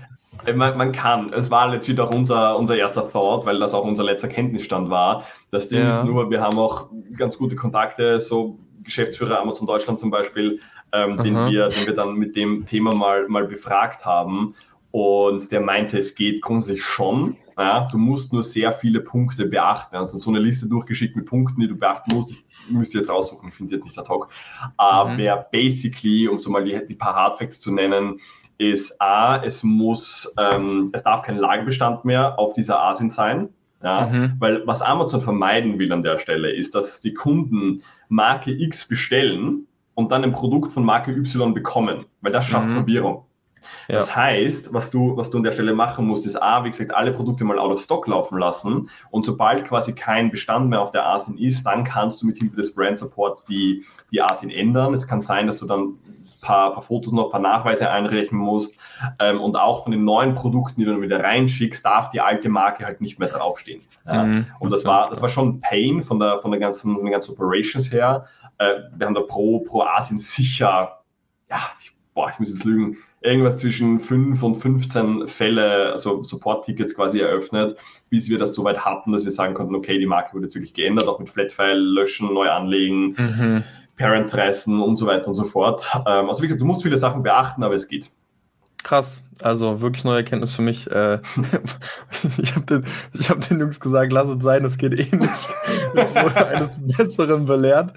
[0.54, 1.32] man, man, kann.
[1.32, 5.24] Es war legit auch unser, unser erster Thought, weil das auch unser letzter Kenntnisstand war.
[5.50, 6.00] Das Ding ja.
[6.00, 10.60] ist nur, wir haben auch ganz gute Kontakte, so Geschäftsführer Amazon Deutschland zum Beispiel,
[10.92, 14.54] ähm, den, wir, den wir dann mit dem Thema mal, mal befragt haben.
[14.90, 17.36] Und der meinte, es geht grundsätzlich schon.
[17.56, 19.96] Ja, du musst nur sehr viele Punkte beachten.
[19.96, 22.32] Also so eine Liste durchgeschickt mit Punkten, die du beachten musst.
[22.32, 24.28] Ich müsste jetzt raussuchen, ich finde jetzt nicht ad hoc.
[24.76, 25.44] Aber mhm.
[25.50, 28.20] basically, um so mal die, die paar Hardfacts zu nennen,
[28.70, 33.48] ist A, es muss, ähm, es darf kein Lagerbestand mehr auf dieser ASIN sein.
[33.82, 34.36] Ja, mhm.
[34.38, 39.66] Weil was Amazon vermeiden will an der Stelle, ist, dass die Kunden Marke X bestellen
[39.94, 42.74] und dann ein Produkt von Marke Y bekommen, weil das schafft mhm.
[42.74, 43.24] Verwirrung.
[43.88, 43.96] Ja.
[43.96, 46.94] Das heißt, was du, was du an der Stelle machen musst, ist A, wie gesagt,
[46.94, 50.92] alle Produkte mal out of stock laufen lassen und sobald quasi kein Bestand mehr auf
[50.92, 54.94] der ASIN ist, dann kannst du mit Hilfe des Brand Supports die, die ASIN ändern.
[54.94, 55.94] Es kann sein, dass du dann
[56.42, 58.76] paar, paar Fotos noch, ein paar Nachweise einreichen musst.
[59.18, 62.50] Ähm, und auch von den neuen Produkten, die du dann wieder reinschickst, darf die alte
[62.50, 63.80] Marke halt nicht mehr draufstehen.
[64.06, 64.24] Ja.
[64.24, 64.46] Mhm.
[64.58, 67.32] Und das war, das war schon Pain von der, von der ganzen, von den ganzen
[67.32, 68.26] Operations her.
[68.58, 70.98] Äh, wir haben da pro, pro Asien sicher,
[71.48, 76.94] ja, ich, boah, ich muss jetzt lügen, irgendwas zwischen 5 und 15 Fälle, also Support-Tickets
[76.94, 77.76] quasi eröffnet,
[78.10, 80.54] bis wir das so weit hatten, dass wir sagen konnten, okay, die Marke wurde jetzt
[80.54, 83.14] wirklich geändert, auch mit Flatfile löschen, neu anlegen.
[83.16, 83.64] Mhm.
[83.96, 85.88] Parents reißen und so weiter und so fort.
[86.06, 88.10] Ähm, also wie gesagt, du musst viele Sachen beachten, aber es geht.
[88.82, 90.90] Krass, also wirklich neue Erkenntnis für mich.
[90.90, 91.20] Äh,
[92.42, 92.84] ich habe den,
[93.28, 95.48] hab den Jungs gesagt, lass es sein, es geht eh nicht.
[95.94, 97.92] Ich wurde eines Besseren belehrt.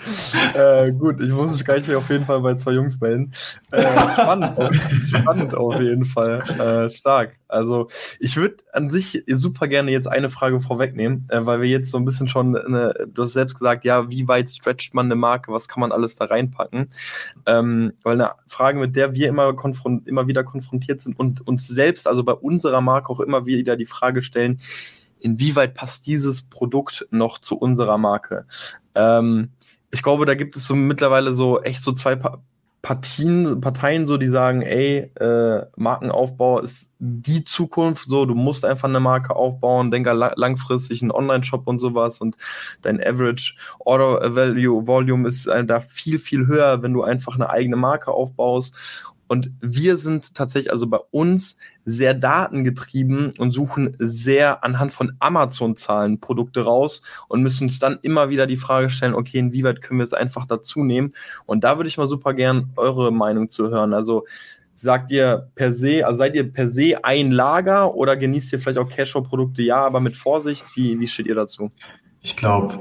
[0.53, 3.34] Äh, gut, ich muss mich gleich auf jeden Fall bei zwei Jungs melden.
[3.71, 4.75] Äh, spannend,
[5.08, 6.41] spannend auf jeden Fall.
[6.60, 7.36] Äh, stark.
[7.47, 11.91] Also ich würde an sich super gerne jetzt eine Frage vorwegnehmen, äh, weil wir jetzt
[11.91, 15.15] so ein bisschen schon, eine, du hast selbst gesagt, ja, wie weit stretcht man eine
[15.15, 16.89] Marke, was kann man alles da reinpacken?
[17.45, 21.67] Ähm, weil eine Frage, mit der wir immer, konfront immer wieder konfrontiert sind und uns
[21.67, 24.60] selbst, also bei unserer Marke auch immer wieder die Frage stellen,
[25.19, 28.45] inwieweit passt dieses Produkt noch zu unserer Marke?
[28.95, 29.51] Ähm,
[29.91, 32.41] ich glaube, da gibt es so mittlerweile so echt so zwei pa
[32.86, 38.88] Partien, Parteien so, die sagen, ey, äh, Markenaufbau ist die Zukunft, so, du musst einfach
[38.88, 42.38] eine Marke aufbauen, denk la langfristig einen Online-Shop und sowas und
[42.84, 47.50] dein Average Order Value Volume ist äh, da viel, viel höher, wenn du einfach eine
[47.50, 48.76] eigene Marke aufbaust.
[49.27, 56.19] Und wir sind tatsächlich also bei uns sehr datengetrieben und suchen sehr anhand von Amazon-Zahlen
[56.19, 60.05] Produkte raus und müssen uns dann immer wieder die Frage stellen, okay, inwieweit können wir
[60.05, 61.13] es einfach dazu nehmen?
[61.45, 63.93] Und da würde ich mal super gern eure Meinung zu hören.
[63.93, 64.25] Also
[64.75, 68.79] sagt ihr per se, also seid ihr per se ein Lager oder genießt ihr vielleicht
[68.79, 69.61] auch Cashflow-Produkte?
[69.63, 70.75] Ja, aber mit Vorsicht.
[70.75, 71.71] Wie, wie steht ihr dazu?
[72.21, 72.79] Ich glaube,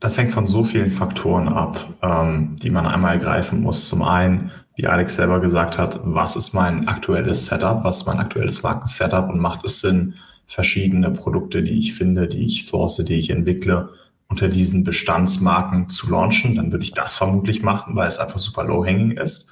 [0.00, 3.88] das hängt von so vielen Faktoren ab, ähm, die man einmal ergreifen muss.
[3.88, 8.18] Zum einen, wie Alex selber gesagt hat, was ist mein aktuelles Setup, was ist mein
[8.18, 10.14] aktuelles Markensetup und macht es Sinn,
[10.46, 13.90] verschiedene Produkte, die ich finde, die ich source, die ich entwickle,
[14.28, 18.64] unter diesen Bestandsmarken zu launchen, dann würde ich das vermutlich machen, weil es einfach super
[18.64, 19.50] low-hanging ist.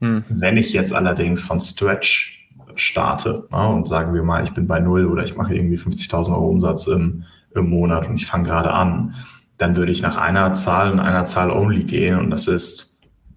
[0.00, 0.24] Hm.
[0.28, 4.80] Wenn ich jetzt allerdings von Stretch starte ne, und sagen wir mal, ich bin bei
[4.80, 7.22] Null oder ich mache irgendwie 50.000 Euro Umsatz im,
[7.54, 9.14] im Monat und ich fange gerade an,
[9.56, 12.93] dann würde ich nach einer Zahl und einer Zahl only gehen und das ist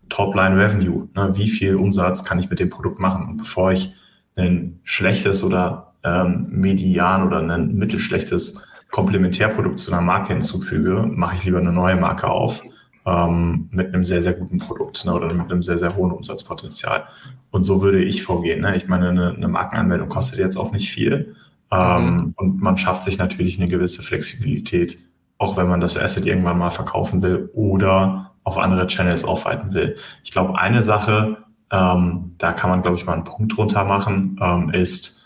[0.10, 1.08] Topline Revenue.
[1.16, 1.32] Ne?
[1.36, 3.28] Wie viel Umsatz kann ich mit dem Produkt machen?
[3.28, 3.94] Und bevor ich
[4.36, 11.44] ein schlechtes oder ähm, median oder ein mittelschlechtes Komplementärprodukt zu einer Marke hinzufüge, mache ich
[11.44, 12.64] lieber eine neue Marke auf
[13.06, 15.14] ähm, mit einem sehr, sehr guten Produkt ne?
[15.14, 17.06] oder mit einem sehr, sehr hohen Umsatzpotenzial.
[17.52, 18.62] Und so würde ich vorgehen.
[18.62, 18.76] Ne?
[18.76, 21.36] Ich meine, eine, eine Markenanmeldung kostet jetzt auch nicht viel.
[21.72, 22.34] Ähm, mhm.
[22.38, 25.00] Und man schafft sich natürlich eine gewisse Flexibilität
[25.38, 29.98] auch wenn man das Asset irgendwann mal verkaufen will oder auf andere Channels aufweiten will.
[30.24, 31.38] Ich glaube, eine Sache,
[31.70, 35.26] ähm, da kann man, glaube ich, mal einen Punkt drunter machen, ähm, ist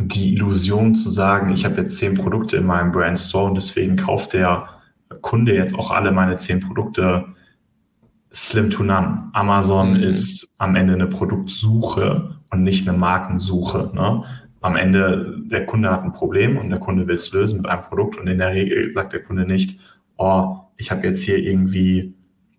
[0.00, 3.96] die Illusion zu sagen, ich habe jetzt zehn Produkte in meinem Brand Store und deswegen
[3.96, 4.66] kauft der
[5.20, 7.26] Kunde jetzt auch alle meine zehn Produkte
[8.32, 9.28] slim to none.
[9.34, 10.02] Amazon mhm.
[10.02, 13.90] ist am Ende eine Produktsuche und nicht eine Markensuche.
[13.92, 14.24] Ne?
[14.62, 17.82] am Ende der Kunde hat ein Problem und der Kunde will es lösen mit einem
[17.82, 19.78] Produkt und in der Regel sagt der Kunde nicht,
[20.16, 22.14] oh, ich habe jetzt hier irgendwie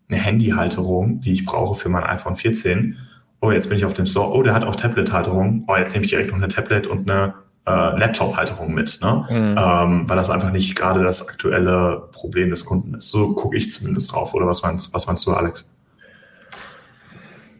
[0.09, 2.97] eine Handyhalterung, die ich brauche für mein iPhone 14.
[3.41, 4.31] Oh, jetzt bin ich auf dem Store.
[4.31, 5.65] Oh, der hat auch Tablet-Halterung.
[5.67, 7.33] Oh, jetzt nehme ich direkt noch eine Tablet und eine
[7.65, 9.25] äh, Laptop-Halterung mit, ne?
[9.29, 9.55] Mhm.
[9.57, 13.09] Ähm, weil das einfach nicht gerade das aktuelle Problem des Kunden ist.
[13.09, 14.33] So gucke ich zumindest drauf.
[14.33, 15.71] Oder was meinst, was meinst du, Alex?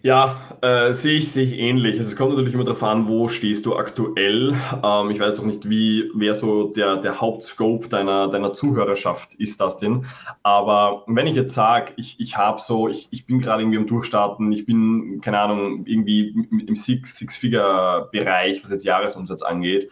[0.04, 1.98] Ja, äh, sehe ich, sehe ich ähnlich.
[1.98, 4.56] Also es kommt natürlich immer darauf an, wo stehst du aktuell.
[4.84, 9.62] Ähm, ich weiß auch nicht, wie, wer so der, der Hauptscope deiner, deiner Zuhörerschaft ist,
[9.62, 10.06] das denn.
[10.44, 13.88] Aber wenn ich jetzt sage, ich, ich habe so, ich, ich bin gerade irgendwie am
[13.88, 19.90] Durchstarten, ich bin, keine Ahnung, irgendwie im Six-Figure-Bereich, was jetzt Jahresumsatz angeht,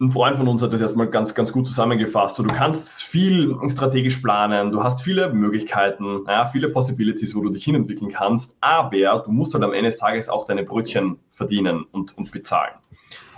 [0.00, 2.36] ein Freund von uns hat das erstmal ganz, ganz gut zusammengefasst.
[2.36, 7.50] So, du kannst viel strategisch planen, du hast viele Möglichkeiten, ja, viele Possibilities, wo du
[7.50, 11.84] dich hinentwickeln kannst, aber du musst halt am Ende des Tages auch deine Brötchen verdienen
[11.92, 12.74] und, und bezahlen.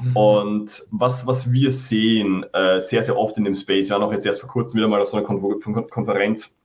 [0.01, 0.17] Mhm.
[0.17, 4.13] Und was, was wir sehen, äh, sehr, sehr oft in dem Space, wir waren auch
[4.13, 5.41] jetzt erst vor kurzem wieder mal auf so einer Kon
[5.91, 6.57] Konferenz,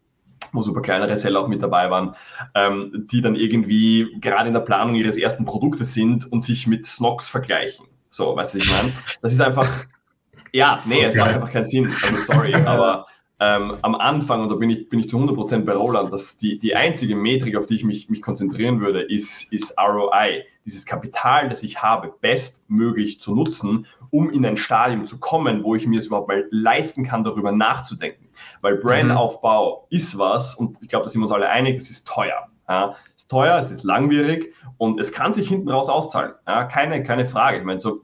[0.54, 2.16] wo super kleinere Seller auch mit dabei waren,
[2.56, 6.86] ähm, die dann irgendwie gerade in der Planung ihres ersten Produktes sind und sich mit
[6.86, 7.86] Snox vergleichen.
[8.14, 8.94] So, weißt du, ich meine?
[9.24, 9.68] Das ist einfach,
[10.52, 11.88] ja, nee, so es macht einfach keinen Sinn.
[11.88, 13.08] Also sorry, aber
[13.40, 16.60] ähm, am Anfang, und da bin ich, bin ich zu 100% bei Roland, dass die,
[16.60, 20.44] die einzige Metrik, auf die ich mich, mich konzentrieren würde, ist, ist ROI.
[20.64, 25.74] Dieses Kapital, das ich habe, bestmöglich zu nutzen, um in ein Stadium zu kommen, wo
[25.74, 28.30] ich mir es überhaupt mal leisten kann, darüber nachzudenken.
[28.62, 29.98] Weil Brandaufbau mhm.
[29.98, 32.48] ist was, und ich glaube, da sind wir uns alle einig, es ist teuer.
[32.70, 36.34] Ja, ist teuer, es ist langwierig und es kann sich hinten raus auszahlen.
[36.48, 37.58] Ja, keine, keine Frage.
[37.58, 38.02] Ich meine, so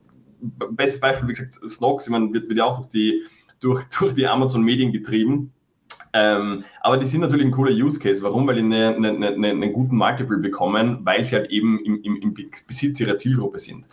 [0.71, 3.23] bestes Beispiel, wie gesagt, Snox, ich meine, wird, wird ja auch durch die,
[3.59, 5.51] durch, durch die Amazon-Medien getrieben.
[6.13, 8.23] Ähm, aber die sind natürlich ein cooler Use Case.
[8.23, 8.47] Warum?
[8.47, 12.21] Weil die eine, eine, eine, einen guten Multiple bekommen, weil sie halt eben im, im,
[12.21, 13.85] im Besitz ihrer Zielgruppe sind.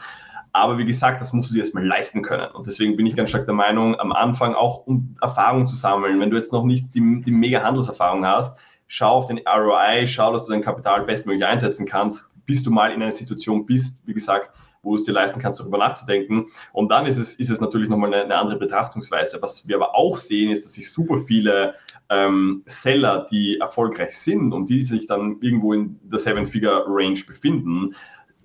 [0.53, 2.51] Aber wie gesagt, das musst du dir erstmal leisten können.
[2.53, 6.19] Und deswegen bin ich ganz stark der Meinung, am Anfang auch um Erfahrung zu sammeln,
[6.21, 10.33] wenn du jetzt noch nicht die, die mega Handelserfahrung hast, schau auf den ROI, schau,
[10.33, 14.15] dass du dein Kapital bestmöglich einsetzen kannst, bis du mal in einer Situation bist, wie
[14.15, 14.51] gesagt,
[14.83, 16.47] wo du es dir leisten kannst, darüber nachzudenken.
[16.73, 19.43] Und dann ist es, ist es natürlich nochmal eine, eine andere Betrachtungsweise.
[19.43, 21.75] Was wir aber auch sehen, ist, dass sich super viele
[22.09, 27.97] ähm, Seller, die erfolgreich sind und die sich dann irgendwo in der Seven-Figure-Range befinden,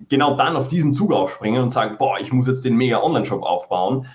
[0.08, 3.42] genau dann auf diesen Zug aufspringen und sagen, boah, ich muss jetzt den mega Online-Shop
[3.42, 4.06] aufbauen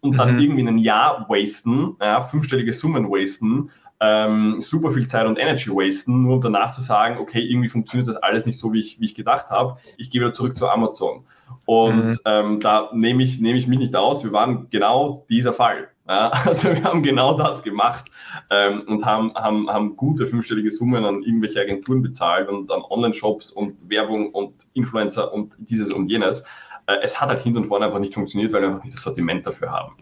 [0.00, 0.40] und dann mhm.
[0.40, 3.70] irgendwie ein Jahr wasten, ja, fünfstellige Summen wasten,
[4.02, 8.08] ähm, super viel Zeit und Energy wasten, nur um danach zu sagen, okay, irgendwie funktioniert
[8.08, 9.76] das alles nicht so, wie ich, wie ich gedacht habe.
[9.96, 11.24] Ich gehe wieder zurück zu Amazon.
[11.66, 12.16] Und mhm.
[12.24, 14.24] ähm, da nehme ich, nehme ich mich nicht aus.
[14.24, 15.88] Wir waren genau dieser Fall.
[16.08, 18.10] Ja, also wir haben genau das gemacht
[18.50, 23.52] ähm, und haben, haben, haben gute fünfstellige Summen an irgendwelche Agenturen bezahlt und an Online-Shops
[23.52, 26.40] und Werbung und Influencer und dieses und jenes.
[26.86, 29.02] Äh, es hat halt hinten und vorne einfach nicht funktioniert, weil wir einfach nicht das
[29.02, 29.94] Sortiment dafür haben.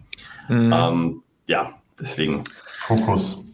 [0.49, 0.73] Mhm.
[0.73, 2.43] Ähm, ja, deswegen.
[2.79, 3.53] Fokus.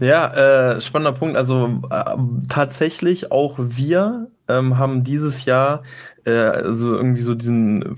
[0.00, 1.36] Ja, äh, spannender Punkt.
[1.36, 2.16] Also äh,
[2.48, 5.82] tatsächlich auch wir ähm, haben dieses Jahr
[6.28, 7.96] äh, also irgendwie so diesen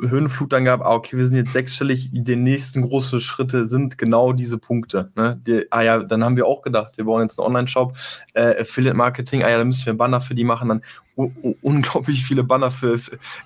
[0.00, 4.32] Höhenflug dann gehabt, ah, okay, wir sind jetzt sechsstellig, die nächsten großen Schritte sind genau
[4.32, 5.10] diese Punkte.
[5.14, 5.40] Ne?
[5.46, 7.96] Die, ah ja, dann haben wir auch gedacht, wir bauen jetzt einen Online-Shop,
[8.34, 10.82] äh, Affiliate-Marketing, ah ja, dann müssen wir einen Banner für die machen, dann
[11.62, 12.98] unglaublich viele Banner für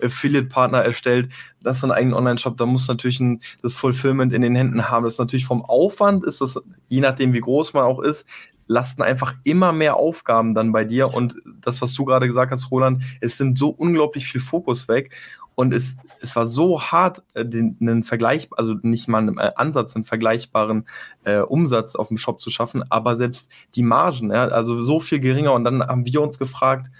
[0.02, 1.30] Affiliate-Partner erstellt.
[1.62, 5.04] Das ist ein eigener Online-Shop, da muss natürlich ein, das Fulfillment in den Händen haben.
[5.04, 8.26] Das ist natürlich vom Aufwand, ist das, je nachdem wie groß man auch ist,
[8.66, 11.12] lasten einfach immer mehr Aufgaben dann bei dir.
[11.12, 15.14] Und das, was du gerade gesagt hast, Roland, es nimmt so unglaublich viel Fokus weg.
[15.54, 19.52] Und es, es war so hart, äh, den, einen Vergleich, also nicht mal einen äh,
[19.56, 20.86] Ansatz, einen vergleichbaren
[21.24, 25.20] äh, Umsatz auf dem Shop zu schaffen, aber selbst die Margen, ja, also so viel
[25.20, 25.52] geringer.
[25.52, 26.90] Und dann haben wir uns gefragt,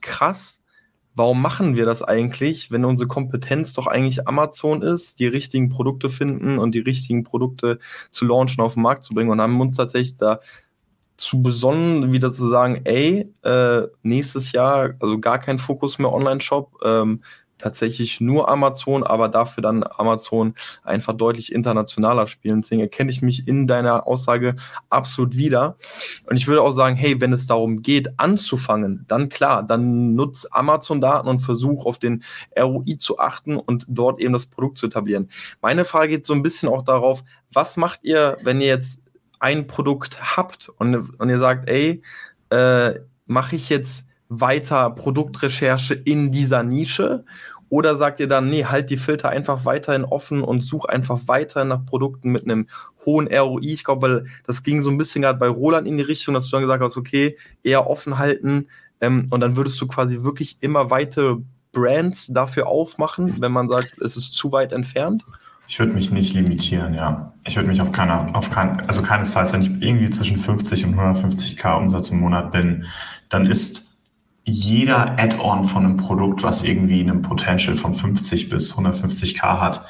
[0.00, 0.62] krass,
[1.14, 6.08] warum machen wir das eigentlich, wenn unsere Kompetenz doch eigentlich Amazon ist, die richtigen Produkte
[6.08, 7.78] finden und die richtigen Produkte
[8.10, 10.40] zu launchen, auf den Markt zu bringen und haben uns tatsächlich da
[11.16, 16.72] zu besonnen, wieder zu sagen, ey, äh, nächstes Jahr, also gar kein Fokus mehr Online-Shop,
[16.82, 17.22] ähm,
[17.60, 22.62] tatsächlich nur Amazon, aber dafür dann Amazon einfach deutlich internationaler spielen.
[22.62, 24.56] Deswegen erkenne ich mich in deiner Aussage
[24.88, 25.76] absolut wieder.
[26.26, 30.52] Und ich würde auch sagen, hey, wenn es darum geht, anzufangen, dann klar, dann nutzt
[30.52, 32.24] Amazon-Daten und versuch auf den
[32.58, 35.30] ROI zu achten und dort eben das Produkt zu etablieren.
[35.60, 39.00] Meine Frage geht so ein bisschen auch darauf, was macht ihr, wenn ihr jetzt
[39.38, 42.02] ein Produkt habt und, und ihr sagt, ey,
[42.50, 47.24] äh, mache ich jetzt weiter Produktrecherche in dieser Nische?
[47.68, 51.64] Oder sagt ihr dann, nee, halt die Filter einfach weiterhin offen und such einfach weiter
[51.64, 52.66] nach Produkten mit einem
[53.04, 53.60] hohen ROI?
[53.62, 56.46] Ich glaube, weil das ging so ein bisschen gerade bei Roland in die Richtung, dass
[56.46, 58.66] du dann gesagt hast, okay, eher offen halten
[59.00, 61.36] ähm, und dann würdest du quasi wirklich immer weitere
[61.72, 65.24] Brands dafür aufmachen, wenn man sagt, es ist zu weit entfernt?
[65.68, 67.32] Ich würde mich nicht limitieren, ja.
[67.46, 70.96] Ich würde mich auf keiner, auf kein, also keinesfalls, wenn ich irgendwie zwischen 50 und
[70.96, 72.86] 150k Umsatz im Monat bin,
[73.28, 73.89] dann ist
[74.50, 79.82] jeder Add-on von einem Produkt, was irgendwie einen Potential von 50 bis 150k hat,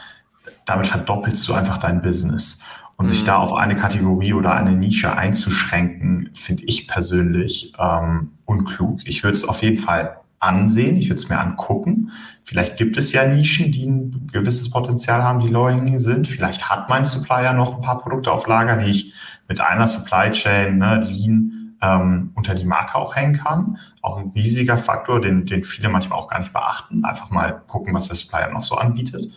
[0.66, 2.62] damit verdoppelst du einfach dein Business.
[2.96, 3.10] Und mhm.
[3.10, 9.00] sich da auf eine Kategorie oder eine Nische einzuschränken, finde ich persönlich ähm, unklug.
[9.04, 12.10] Ich würde es auf jeden Fall ansehen, ich würde es mir angucken.
[12.44, 16.26] Vielleicht gibt es ja Nischen, die ein gewisses Potenzial haben, die low sind.
[16.26, 19.14] Vielleicht hat mein Supplier noch ein paar Produkte auf Lager, die ich
[19.48, 23.78] mit einer Supply Chain, ne, Lean, ähm, unter die Marke auch hängen kann.
[24.02, 27.04] Auch ein riesiger Faktor, den, den viele manchmal auch gar nicht beachten.
[27.04, 29.32] Einfach mal gucken, was der Supplier noch so anbietet.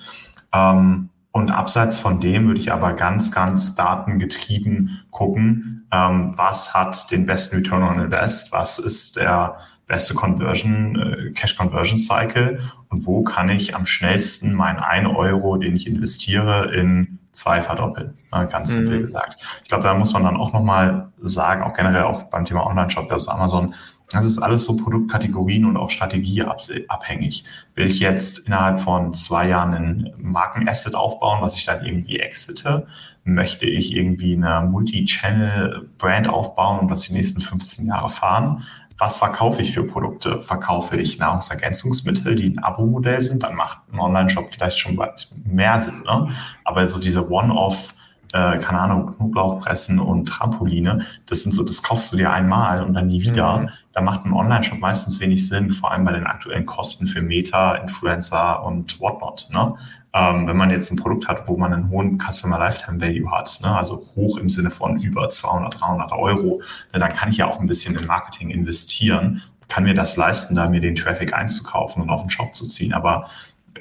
[0.53, 7.09] Ähm, und abseits von dem würde ich aber ganz, ganz datengetrieben gucken, ähm, was hat
[7.11, 13.05] den besten Return on Invest, was ist der beste Conversion, äh, Cash Conversion Cycle und
[13.05, 18.47] wo kann ich am schnellsten meinen 1 Euro, den ich investiere, in zwei verdoppeln, ne,
[18.47, 19.01] ganz simpel mhm.
[19.01, 19.37] gesagt.
[19.63, 23.07] Ich glaube, da muss man dann auch nochmal sagen, auch generell auch beim Thema Online-Shop
[23.09, 23.73] versus Amazon,
[24.13, 27.45] das ist alles so Produktkategorien und auch strategieabhängig.
[27.73, 32.85] Will ich jetzt innerhalb von zwei Jahren ein Markenasset aufbauen, was ich dann irgendwie exite?
[33.23, 38.63] Möchte ich irgendwie eine Multi-Channel-Brand aufbauen und das die nächsten 15 Jahre fahren?
[38.97, 40.41] Was verkaufe ich für Produkte?
[40.41, 43.43] Verkaufe ich Nahrungsergänzungsmittel, die ein Abo-Modell sind?
[43.43, 44.99] Dann macht ein Online-Shop vielleicht schon
[45.45, 46.03] mehr Sinn.
[46.03, 46.29] Ne?
[46.63, 47.95] Aber so diese One-Off,
[48.33, 52.93] äh, keine Ahnung, Knoblauchpressen und Trampoline, das sind so, das kaufst du dir einmal und
[52.93, 53.59] dann nie wieder.
[53.59, 53.69] Mhm.
[53.93, 57.75] Da macht ein Online-Shop meistens wenig Sinn, vor allem bei den aktuellen Kosten für Meta,
[57.75, 59.47] Influencer und whatnot.
[59.51, 59.75] Ne?
[60.15, 63.59] Ähm, wenn man jetzt ein Produkt hat, wo man einen hohen Customer Lifetime Value hat,
[63.63, 66.61] ne, also hoch im Sinne von über 200, 300 Euro,
[66.93, 70.53] ne, dann kann ich ja auch ein bisschen in Marketing investieren, kann mir das leisten,
[70.53, 72.93] da mir den Traffic einzukaufen und auf den Shop zu ziehen.
[72.93, 73.29] Aber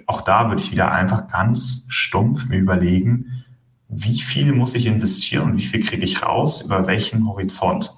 [0.07, 3.45] auch da würde ich wieder einfach ganz stumpf mir überlegen,
[3.89, 7.95] wie viel muss ich investieren und wie viel kriege ich raus, über welchen Horizont.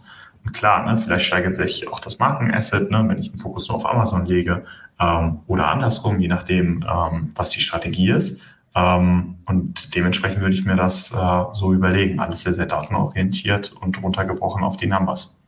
[0.53, 3.87] Klar, ne, vielleicht steigert sich auch das Markenasset, ne, wenn ich den Fokus nur auf
[3.87, 4.65] Amazon lege
[5.01, 8.43] ähm, oder andersrum, je nachdem, ähm, was die Strategie ist.
[8.75, 12.21] Ähm, und dementsprechend würde ich mir das äh, so überlegen.
[12.21, 15.39] Alles sehr, sehr datenorientiert und runtergebrochen auf die Numbers.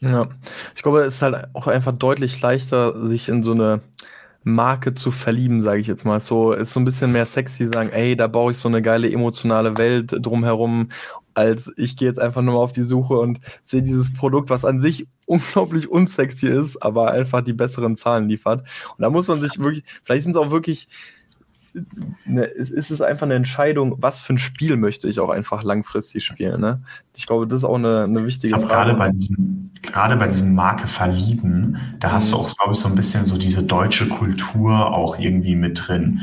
[0.00, 0.28] Ja,
[0.74, 3.80] ich glaube, es ist halt auch einfach deutlich leichter, sich in so eine
[4.42, 6.20] Marke zu verlieben, sage ich jetzt mal.
[6.20, 9.10] So ist so ein bisschen mehr sexy, sagen, ey, da baue ich so eine geile
[9.10, 10.90] emotionale Welt drumherum
[11.34, 14.64] als ich gehe jetzt einfach nur mal auf die Suche und sehe dieses Produkt, was
[14.64, 18.60] an sich unglaublich unsexy ist, aber einfach die besseren Zahlen liefert.
[18.96, 20.88] Und da muss man sich wirklich, vielleicht sind es auch wirklich
[22.24, 26.24] ne, ist es einfach eine Entscheidung, was für ein Spiel möchte ich auch einfach langfristig
[26.24, 26.60] spielen.
[26.60, 26.82] Ne?
[27.16, 28.66] Ich glaube, das ist auch eine, eine wichtige Frage.
[28.66, 32.42] Gerade bei diesem, gerade bei diesem Marke verlieben, da hast du mhm.
[32.42, 36.22] auch, glaube ich, so ein bisschen so diese deutsche Kultur auch irgendwie mit drin.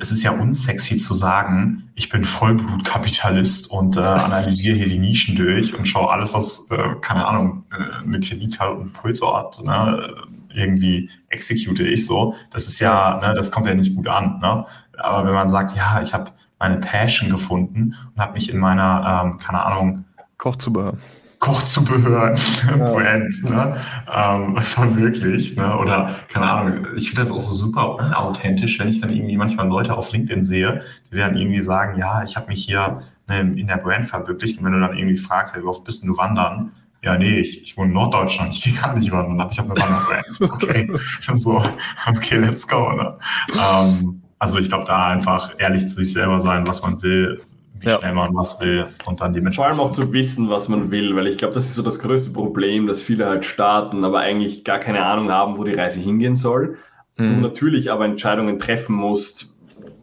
[0.00, 5.36] Es ist ja unsexy zu sagen, ich bin Vollblutkapitalist und äh, analysiere hier die Nischen
[5.36, 10.26] durch und schaue alles, was, äh, keine Ahnung, äh, eine Kreditkarte und hat, ne?
[10.56, 12.34] irgendwie execute ich so.
[12.50, 14.40] Das ist ja, ne, das kommt ja nicht gut an.
[14.40, 14.64] Ne?
[14.98, 19.24] Aber wenn man sagt, ja, ich habe meine Passion gefunden und habe mich in meiner,
[19.24, 20.04] ähm, keine Ahnung,
[20.38, 20.94] Kochzubehör.
[21.38, 22.34] Kochzubehör
[22.78, 23.76] Brand ne?
[24.14, 25.56] ähm, verwirklicht.
[25.56, 25.78] Ne?
[25.78, 29.68] Oder, keine Ahnung, ich finde das auch so super unauthentisch, wenn ich dann irgendwie manchmal
[29.68, 33.66] Leute auf LinkedIn sehe, die dann irgendwie sagen, ja, ich habe mich hier ne, in
[33.66, 34.58] der Brand verwirklicht.
[34.58, 36.72] Und wenn du dann irgendwie fragst, hey, wie oft bist du wandern?
[37.02, 39.80] Ja, nee, ich, ich wohne in Norddeutschland, ich gehe gar nicht wandern, ich habe eine
[39.80, 40.26] Wanderbrand.
[40.40, 40.90] Okay,
[41.36, 41.62] so,
[42.08, 42.92] okay, let's go.
[42.92, 43.18] Ne?
[43.54, 47.40] Ähm, also ich glaube, da einfach ehrlich zu sich selber sein, was man will,
[47.80, 47.98] wie ja.
[47.98, 49.76] schnell man was will und dann dementsprechend.
[49.76, 51.98] Vor allem auch zu wissen, was man will, weil ich glaube, das ist so das
[51.98, 56.00] größte Problem, dass viele halt starten, aber eigentlich gar keine Ahnung haben, wo die Reise
[56.00, 56.78] hingehen soll.
[57.16, 57.26] Mhm.
[57.26, 59.56] Du natürlich aber Entscheidungen treffen musst,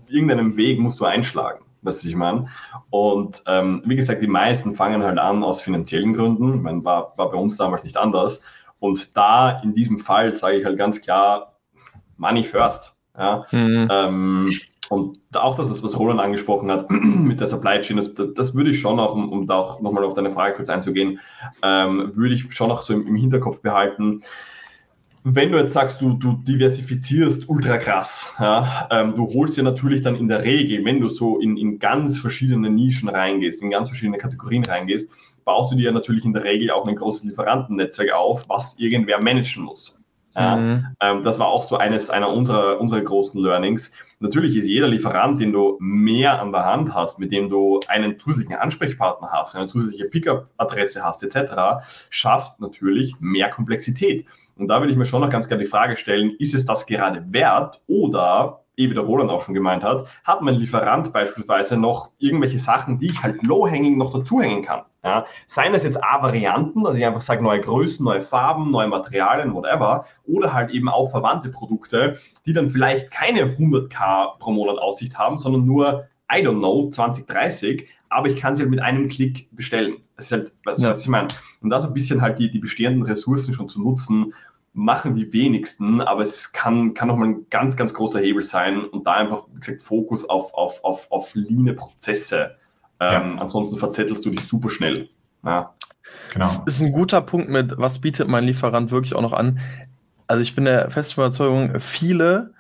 [0.07, 2.47] irgendeinen Weg musst du einschlagen, was ich meine.
[2.89, 6.55] Und ähm, wie gesagt, die meisten fangen halt an aus finanziellen Gründen.
[6.55, 8.41] Ich meine, war, war bei uns damals nicht anders.
[8.79, 11.53] Und da in diesem Fall sage ich halt ganz klar,
[12.17, 12.92] Money first.
[13.17, 13.45] Ja?
[13.51, 13.87] Mhm.
[13.91, 14.49] Ähm,
[14.89, 18.71] und auch das, was, was Roland angesprochen hat mit der Supply Chain, das, das würde
[18.71, 21.19] ich schon auch, um, um da auch nochmal auf deine Frage kurz einzugehen,
[21.61, 24.21] ähm, würde ich schon auch so im, im, Hinterkopf behalten.
[25.23, 30.01] Wenn du jetzt sagst, du, du diversifizierst ultra krass, ja, ähm, du holst dir natürlich
[30.01, 33.87] dann in der Regel, wenn du so in, in ganz verschiedene Nischen reingehst, in ganz
[33.87, 35.09] verschiedene Kategorien reingehst,
[35.45, 39.63] baust du dir natürlich in der Regel auch ein großes Lieferantennetzwerk auf, was irgendwer managen
[39.63, 40.02] muss.
[40.35, 40.87] Ja, mhm.
[40.99, 43.91] ähm, das war auch so eines einer unserer, unserer großen Learnings.
[44.19, 48.17] Natürlich ist jeder Lieferant, den du mehr an der Hand hast, mit dem du einen
[48.17, 54.25] zusätzlichen Ansprechpartner hast, eine zusätzliche Pickup-Adresse hast, etc., schafft natürlich mehr Komplexität.
[54.55, 56.85] Und da will ich mir schon noch ganz gerne die Frage stellen, ist es das
[56.85, 61.77] gerade wert oder eh wie der Roland auch schon gemeint hat, hat mein Lieferant beispielsweise
[61.77, 64.83] noch irgendwelche Sachen, die ich halt low-hanging noch dazuhängen kann.
[65.03, 69.53] Ja, seien es jetzt A-Varianten, also ich einfach sage neue Größen, neue Farben, neue Materialien,
[69.53, 75.17] whatever, oder halt eben auch verwandte Produkte, die dann vielleicht keine 100k pro Monat Aussicht
[75.17, 79.09] haben, sondern nur, I don't know, 20, 30, aber ich kann sie halt mit einem
[79.09, 79.97] Klick bestellen.
[80.15, 80.89] Das ist halt, was, ja.
[80.89, 81.27] was ich meine.
[81.61, 84.33] Und da so ein bisschen halt die, die bestehenden Ressourcen schon zu nutzen,
[84.71, 89.05] machen die wenigsten, aber es kann, kann nochmal ein ganz, ganz großer Hebel sein und
[89.05, 92.55] da einfach, wie gesagt, Fokus auf, auf, auf, auf leane Prozesse
[93.11, 93.41] ähm, ja.
[93.41, 95.09] Ansonsten verzettelst du dich super schnell.
[95.43, 95.73] Ja.
[96.33, 96.45] Genau.
[96.45, 99.59] Das ist ein guter Punkt mit, was bietet mein Lieferant wirklich auch noch an.
[100.27, 102.53] Also ich bin der festen Überzeugung, viele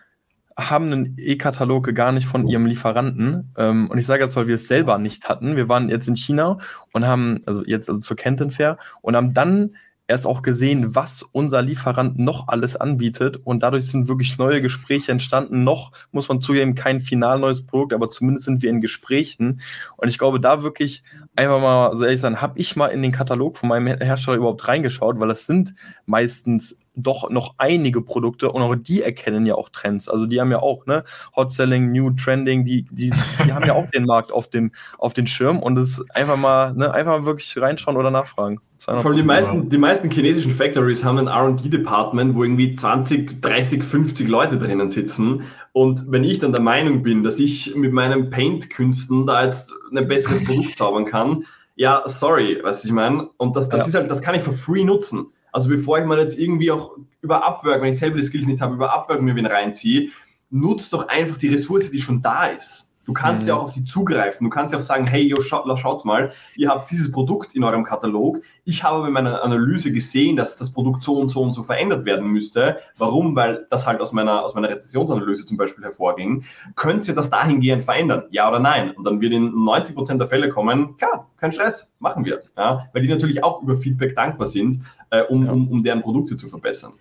[0.55, 3.51] haben einen E-Katalog gar nicht von ihrem Lieferanten.
[3.57, 5.55] Ähm, und ich sage jetzt, weil wir es selber nicht hatten.
[5.55, 6.59] Wir waren jetzt in China
[6.91, 9.75] und haben, also jetzt also zur Canton Fair, und haben dann
[10.07, 13.39] erst auch gesehen, was unser Lieferant noch alles anbietet.
[13.43, 15.63] Und dadurch sind wirklich neue Gespräche entstanden.
[15.63, 19.61] Noch muss man zugeben, kein final neues Produkt, aber zumindest sind wir in Gesprächen.
[19.97, 21.03] Und ich glaube, da wirklich
[21.35, 24.67] einfach mal so ehrlich sein, habe ich mal in den Katalog von meinem Hersteller überhaupt
[24.67, 25.73] reingeschaut, weil das sind
[26.05, 30.07] meistens doch noch einige Produkte und auch die erkennen ja auch Trends.
[30.09, 31.03] Also die haben ja auch, ne,
[31.35, 33.11] Hot Selling, New Trending, die, die,
[33.45, 36.73] die haben ja auch den Markt auf dem, auf den Schirm und es einfach mal,
[36.73, 38.59] ne, einfach mal wirklich reinschauen oder nachfragen.
[38.77, 44.27] Vor die meisten, die meisten chinesischen Factories haben ein RD-Department, wo irgendwie 20, 30, 50
[44.27, 45.43] Leute drinnen sitzen.
[45.71, 50.07] Und wenn ich dann der Meinung bin, dass ich mit meinen Paint-Künsten da jetzt ein
[50.07, 53.29] besseres Produkt zaubern kann, ja, sorry, was ich meine.
[53.37, 53.87] Und das, das ja.
[53.87, 55.27] ist halt, das kann ich for free nutzen.
[55.53, 58.59] Also bevor ich mal jetzt irgendwie auch über Upwork, wenn ich selber die Skills nicht
[58.59, 60.09] habe, über Upwork mir wen reinziehe,
[60.49, 62.92] nutzt doch einfach die Ressource, die schon da ist.
[63.05, 63.49] Du kannst mhm.
[63.49, 64.45] ja auch auf die zugreifen.
[64.45, 67.63] Du kannst ja auch sagen, hey, yo, schaut, schaut mal, ihr habt dieses Produkt in
[67.63, 68.41] eurem Katalog.
[68.63, 72.05] Ich habe bei meiner Analyse gesehen, dass das Produkt so und so und so verändert
[72.05, 72.77] werden müsste.
[72.97, 73.35] Warum?
[73.35, 76.45] Weil das halt aus meiner, aus meiner Rezessionsanalyse zum Beispiel hervorging.
[76.75, 78.23] Könnt ihr das dahingehend verändern?
[78.31, 78.91] Ja oder nein?
[78.91, 82.43] Und dann wird in 90 Prozent der Fälle kommen, klar, kein Stress, machen wir.
[82.55, 82.87] Ja?
[82.93, 85.51] Weil die natürlich auch über Feedback dankbar sind, äh, um, ja.
[85.51, 86.93] um, um deren Produkte zu verbessern.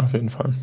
[0.00, 0.54] Auf jeden Fall.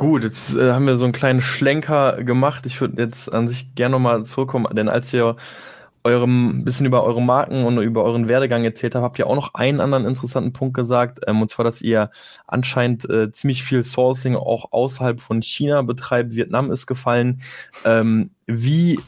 [0.00, 2.64] Gut, jetzt äh, haben wir so einen kleinen Schlenker gemacht.
[2.64, 5.36] Ich würde jetzt an sich gerne nochmal zurückkommen, denn als ihr
[6.04, 9.52] eurem bisschen über eure Marken und über euren Werdegang erzählt habt, habt ihr auch noch
[9.52, 12.08] einen anderen interessanten Punkt gesagt, ähm, und zwar, dass ihr
[12.46, 16.34] anscheinend äh, ziemlich viel Sourcing auch außerhalb von China betreibt.
[16.34, 17.42] Vietnam ist gefallen.
[17.84, 18.98] Ähm, wie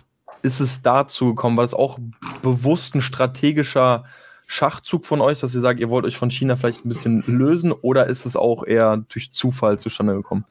[0.43, 1.57] ist es dazu gekommen?
[1.57, 1.99] War das auch
[2.43, 4.05] bewusst ein strategischer
[4.47, 7.73] Schachzug von euch, dass ihr sagt, ihr wollt euch von China vielleicht ein bisschen lösen,
[7.73, 10.45] oder ist es auch eher durch Zufall zustande gekommen?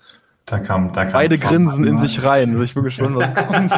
[0.46, 2.52] Da kam, da kam Beide grinsen in sich rein.
[2.52, 3.72] Also ich bin gespannt, was kommt.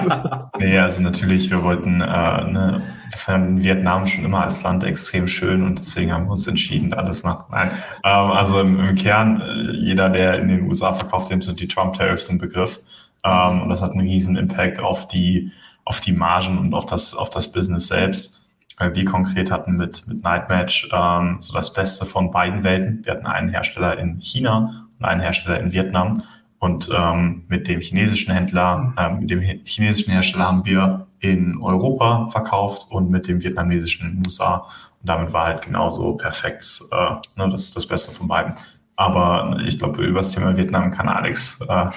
[0.60, 5.28] nee, also natürlich, wir wollten, äh, ne, wir fanden Vietnam schon immer als Land extrem
[5.28, 7.50] schön und deswegen haben wir uns entschieden, alles nach.
[7.50, 7.72] Nein.
[8.04, 11.68] Ähm, also im, im Kern, äh, jeder, der in den USA verkauft, dem sind die
[11.68, 12.80] Trump-Tariffs ein Begriff.
[13.24, 15.52] Ähm, und das hat einen riesen Impact auf die,
[15.86, 18.42] auf die Margen und auf das, auf das Business selbst.
[18.80, 23.06] Wir konkret hatten mit, mit Nightmatch ähm, so das Beste von beiden Welten.
[23.06, 26.24] Wir hatten einen Hersteller in China und einen Hersteller in Vietnam
[26.64, 32.30] Und ähm, mit dem chinesischen Händler, äh, mit dem chinesischen Hersteller haben wir in Europa
[32.30, 34.70] verkauft und mit dem vietnamesischen in den USA.
[35.02, 38.54] Und damit war halt genauso perfekt äh, ne, das, das Beste von beiden.
[38.96, 41.88] Aber ich glaube, über das Thema Vietnam kann Alex äh,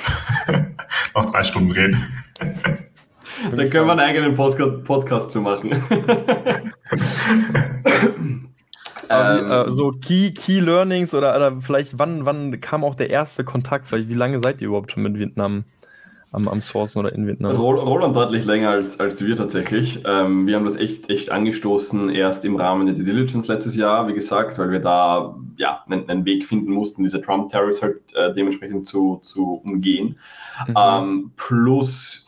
[1.14, 2.02] noch drei Stunden reden.
[3.54, 5.80] Da können wir einen eigenen Podcast zu machen.
[9.08, 13.44] ähm, äh, so Key, Key Learnings oder, oder vielleicht wann, wann kam auch der erste
[13.44, 13.86] Kontakt?
[13.86, 15.64] Vielleicht wie lange seid ihr überhaupt schon mit Vietnam
[16.32, 17.56] am, am Sourcen oder in Vietnam?
[17.56, 20.02] Roland deutlich länger als, als wir tatsächlich.
[20.04, 24.06] Ähm, wir haben das echt, echt angestoßen erst im Rahmen der Due Diligence letztes Jahr,
[24.08, 28.34] wie gesagt, weil wir da ja einen, einen Weg finden mussten, diese Trump-Tariffs halt äh,
[28.34, 30.18] dementsprechend zu, zu umgehen.
[30.68, 30.74] Mhm.
[30.76, 32.26] Ähm, plus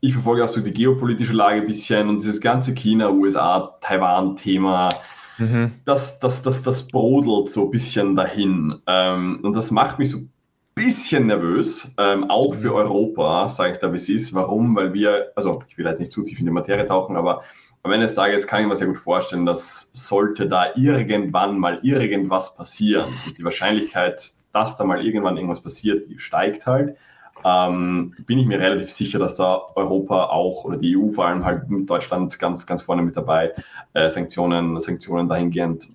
[0.00, 4.90] ich verfolge auch so die geopolitische Lage ein bisschen und dieses ganze China, USA, Taiwan-Thema,
[5.38, 5.72] mhm.
[5.84, 8.74] das, das, das, das brodelt so ein bisschen dahin.
[8.86, 10.30] Ähm, und das macht mich so ein
[10.74, 12.76] bisschen nervös, ähm, auch für mhm.
[12.76, 14.34] Europa, sage ich da, wie es ist.
[14.34, 14.76] Warum?
[14.76, 17.42] Weil wir, also ich will jetzt nicht zu tief in die Materie tauchen, aber
[17.82, 21.78] am Ende des Tages kann ich mir sehr gut vorstellen, dass sollte da irgendwann mal
[21.82, 23.06] irgendwas passieren,
[23.38, 26.96] die Wahrscheinlichkeit, dass da mal irgendwann irgendwas passiert, die steigt halt
[27.44, 31.44] ähm, bin ich mir relativ sicher, dass da Europa auch oder die EU vor allem
[31.44, 33.52] halt mit Deutschland ganz, ganz vorne mit dabei
[33.94, 35.88] äh, Sanktionen, Sanktionen dahingehend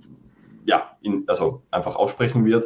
[0.65, 2.65] ja, in, also einfach aussprechen wird,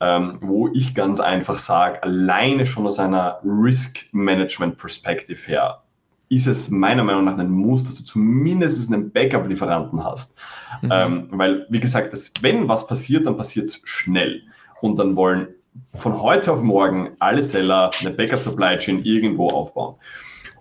[0.00, 5.82] ähm, wo ich ganz einfach sage, alleine schon aus einer Risk-Management-Perspektive her,
[6.28, 10.36] ist es meiner Meinung nach ein Muss, dass du zumindest einen Backup-Lieferanten hast.
[10.82, 10.90] Mhm.
[10.92, 14.42] Ähm, weil, wie gesagt, dass, wenn was passiert, dann passiert es schnell.
[14.82, 15.48] Und dann wollen
[15.94, 19.96] von heute auf morgen alle Seller eine Backup-Supply Chain irgendwo aufbauen.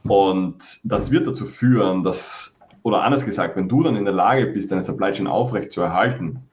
[0.04, 4.48] Und das wird dazu führen, dass, oder anders gesagt, wenn du dann in der Lage
[4.48, 6.44] bist, deine Supply Chain aufrecht zu erhalten,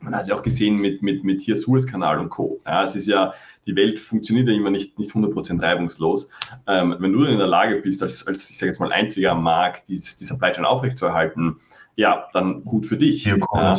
[0.00, 2.60] man hat es ja auch gesehen mit, mit, mit hier Suezkanal und Co.
[2.66, 3.34] Ja, es ist ja,
[3.66, 6.28] die Welt funktioniert ja immer nicht, nicht 100% reibungslos.
[6.66, 9.32] Ähm, wenn du dann in der Lage bist, als, als ich sage jetzt mal einziger
[9.32, 11.60] am Markt, die, die Supply Chain aufrecht zu erhalten,
[11.94, 13.22] ja, dann gut für dich.
[13.22, 13.78] Hier kommt.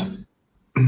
[0.75, 0.83] Ja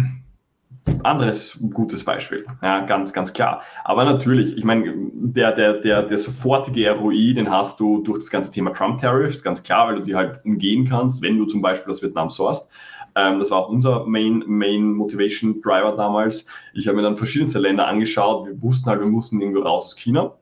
[1.04, 3.62] anderes gutes Beispiel, ja, ganz, ganz klar.
[3.84, 8.30] Aber natürlich, ich meine, der, der, der, der sofortige ROI, den hast du durch das
[8.30, 11.92] ganze Thema Trump-Tariffs, ganz klar, weil du die halt umgehen kannst, wenn du zum Beispiel
[11.92, 12.70] aus Vietnam sourst.
[13.16, 16.46] Ähm, das war auch unser Main, Main Motivation Driver damals.
[16.74, 18.48] Ich habe mir dann verschiedenste Länder angeschaut.
[18.48, 20.34] Wir wussten halt, wir mussten irgendwo raus aus China.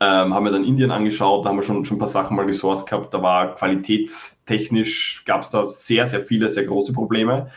[0.00, 2.46] Ähm, haben wir dann Indien angeschaut, da haben wir schon, schon ein paar Sachen mal
[2.46, 3.12] gesourced gehabt.
[3.12, 7.50] Da war qualitätstechnisch, gab es da sehr, sehr viele, sehr große Probleme.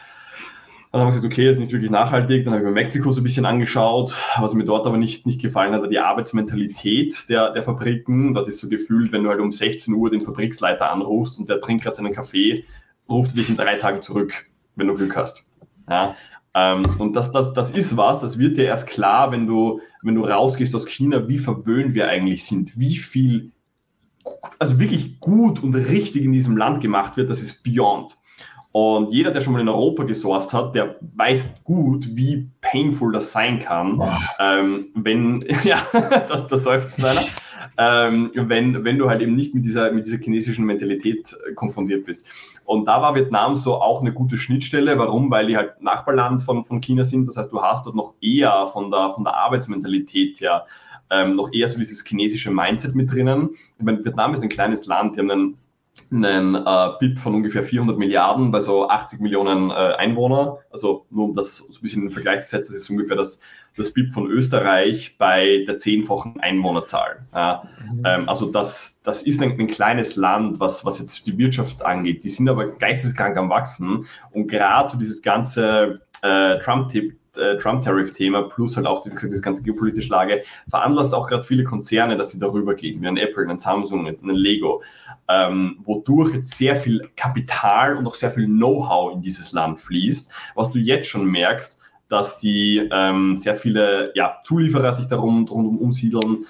[0.91, 2.43] Dann haben wir gesagt, okay, ist nicht wirklich nachhaltig.
[2.43, 4.13] Dann habe ich mir Mexiko so ein bisschen angeschaut.
[4.39, 8.33] Was mir dort aber nicht, nicht gefallen hat, war die Arbeitsmentalität der, der Fabriken.
[8.33, 11.61] Das ist so gefühlt, wenn du halt um 16 Uhr den Fabriksleiter anrufst und der
[11.61, 12.65] trinkt gerade seinen Kaffee,
[13.07, 14.33] ruft er dich in drei Tagen zurück,
[14.75, 15.45] wenn du Glück hast.
[15.89, 16.15] Ja,
[16.53, 20.15] ähm, und das, das, das ist was, das wird dir erst klar, wenn du, wenn
[20.15, 23.51] du rausgehst aus China, wie verwöhnt wir eigentlich sind, wie viel,
[24.59, 28.17] also wirklich gut und richtig in diesem Land gemacht wird, das ist beyond.
[28.73, 33.31] Und jeder, der schon mal in Europa gesourced hat, der weiß gut, wie painful das
[33.31, 34.01] sein kann,
[34.39, 35.85] ähm, wenn, ja,
[36.29, 37.21] das, das seufzt einer,
[37.77, 42.05] ähm, wenn, wenn du halt eben nicht mit dieser, mit dieser chinesischen Mentalität äh, konfrontiert
[42.05, 42.25] bist.
[42.63, 44.97] Und da war Vietnam so auch eine gute Schnittstelle.
[44.97, 45.29] Warum?
[45.29, 47.27] Weil die halt Nachbarland von, von China sind.
[47.27, 50.65] Das heißt, du hast dort noch eher von der, von der Arbeitsmentalität her
[51.09, 53.49] ähm, noch eher so dieses chinesische Mindset mit drinnen.
[53.77, 55.57] Ich meine, Vietnam ist ein kleines Land, die haben einen
[56.11, 60.59] einen äh, BIP von ungefähr 400 Milliarden bei so 80 Millionen äh, Einwohner.
[60.69, 63.15] Also nur um das so ein bisschen in den Vergleich zu setzen, das ist ungefähr
[63.15, 63.39] das,
[63.77, 67.25] das BIP von Österreich bei der zehnfachen Einwohnerzahl.
[67.33, 67.63] Ja,
[67.93, 68.03] mhm.
[68.05, 72.23] ähm, also das, das ist ein, ein, kleines Land, was, was jetzt die Wirtschaft angeht.
[72.23, 78.43] Die sind aber geisteskrank am Wachsen und gerade so dieses ganze äh, Trump-Tipp äh, Trump-Tariff-Thema
[78.43, 82.31] plus halt auch wie gesagt, diese ganze geopolitische Lage veranlasst auch gerade viele Konzerne, dass
[82.31, 84.83] sie darüber gehen, wie ein Apple, ein Samsung, ein Lego,
[85.27, 90.31] ähm, wodurch jetzt sehr viel Kapital und auch sehr viel Know-how in dieses Land fließt,
[90.55, 91.79] was du jetzt schon merkst,
[92.09, 96.45] dass die ähm, sehr viele ja, Zulieferer sich darum rundum umsiedeln.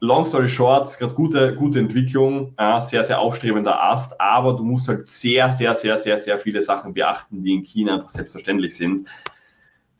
[0.00, 4.88] Long story short, gerade gute, gute Entwicklung, äh, sehr, sehr aufstrebender Ast, aber du musst
[4.88, 9.06] halt sehr, sehr, sehr, sehr, sehr viele Sachen beachten, die in China einfach selbstverständlich sind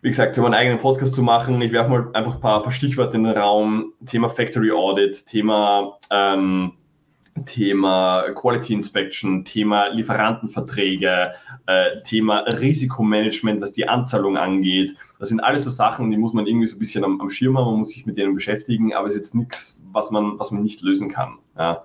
[0.02, 1.62] wie gesagt, können wir einen eigenen Podcast zu machen.
[1.62, 3.92] Ich werfe mal einfach ein paar, paar Stichworte in den Raum.
[4.04, 6.72] Thema Factory Audit, Thema, ähm,
[7.46, 11.32] Thema Quality Inspection, Thema Lieferantenverträge,
[11.66, 14.92] äh, Thema Risikomanagement, was die Anzahlung angeht.
[15.20, 17.56] Das sind alles so Sachen, die muss man irgendwie so ein bisschen am, am Schirm
[17.56, 20.50] haben, man muss sich mit denen beschäftigen, aber es ist jetzt nichts, was man, was
[20.50, 21.38] man nicht lösen kann.
[21.56, 21.84] Ja.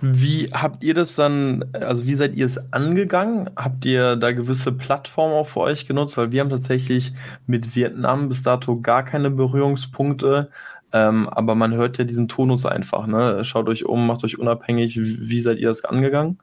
[0.00, 3.50] Wie habt ihr das dann, also wie seid ihr es angegangen?
[3.56, 6.16] Habt ihr da gewisse Plattformen auch für euch genutzt?
[6.16, 7.12] Weil wir haben tatsächlich
[7.46, 10.50] mit Vietnam bis dato gar keine Berührungspunkte.
[10.92, 13.06] Ähm, aber man hört ja diesen Tonus einfach.
[13.06, 13.44] Ne?
[13.44, 14.96] Schaut euch um, macht euch unabhängig.
[14.96, 16.38] Wie, wie seid ihr das angegangen?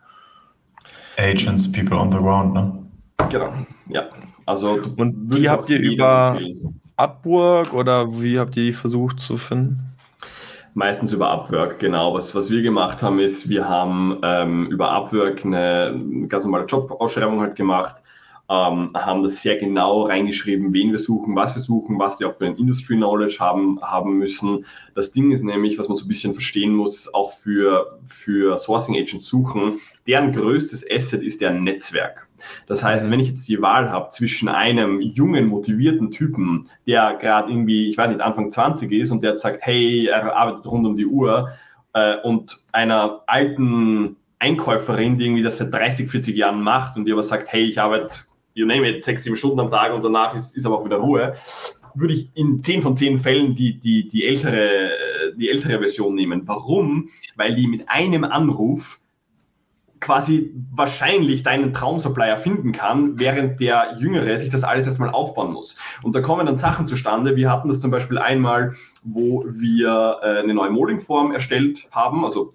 [1.18, 2.74] Agents, People on the Ground, ne?
[3.30, 3.52] Genau,
[3.90, 4.04] ja.
[4.46, 6.40] Also, und die habt ihr über
[6.96, 9.97] Upwork oder wie habt ihr die versucht zu finden?
[10.78, 12.14] Meistens über Upwork, genau.
[12.14, 17.42] Was, was wir gemacht haben, ist, wir haben ähm, über Upwork eine ganz normale Jobausschreibung
[17.42, 17.96] halt gemacht,
[18.48, 22.36] ähm, haben das sehr genau reingeschrieben, wen wir suchen, was wir suchen, was die auch
[22.36, 24.68] für ein Industry Knowledge haben, haben müssen.
[24.94, 28.98] Das Ding ist nämlich, was man so ein bisschen verstehen muss, auch für, für Sourcing
[28.98, 32.27] Agents suchen, deren größtes Asset ist deren Netzwerk.
[32.68, 37.52] Das heißt, wenn ich jetzt die Wahl habe zwischen einem jungen, motivierten Typen, der gerade
[37.52, 40.98] irgendwie, ich weiß nicht, Anfang 20 ist und der sagt, hey, er arbeitet rund um
[40.98, 41.50] die Uhr,
[41.98, 47.12] äh, und einer alten Einkäuferin, die irgendwie das seit 30, 40 Jahren macht und die
[47.12, 48.16] aber sagt, hey, ich arbeite,
[48.54, 50.98] you name it, sechs, sieben Stunden am Tag und danach ist, ist aber auch wieder
[50.98, 51.36] Ruhe,
[51.96, 54.92] würde ich in zehn von zehn Fällen die, die, die, ältere,
[55.36, 56.44] die ältere Version nehmen.
[56.46, 57.10] Warum?
[57.36, 59.00] Weil die mit einem Anruf
[60.00, 65.78] quasi wahrscheinlich deinen Traumsupplier finden kann, während der Jüngere sich das alles erstmal aufbauen muss.
[66.04, 67.36] Und da kommen dann Sachen zustande.
[67.36, 68.74] Wir hatten das zum Beispiel einmal,
[69.04, 72.54] wo wir äh, eine neue Moldingform erstellt haben, also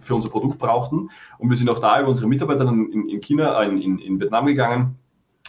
[0.00, 1.10] für unser Produkt brauchten.
[1.38, 4.46] Und wir sind auch da über unsere Mitarbeiter in, in China, äh, in, in Vietnam
[4.46, 4.96] gegangen.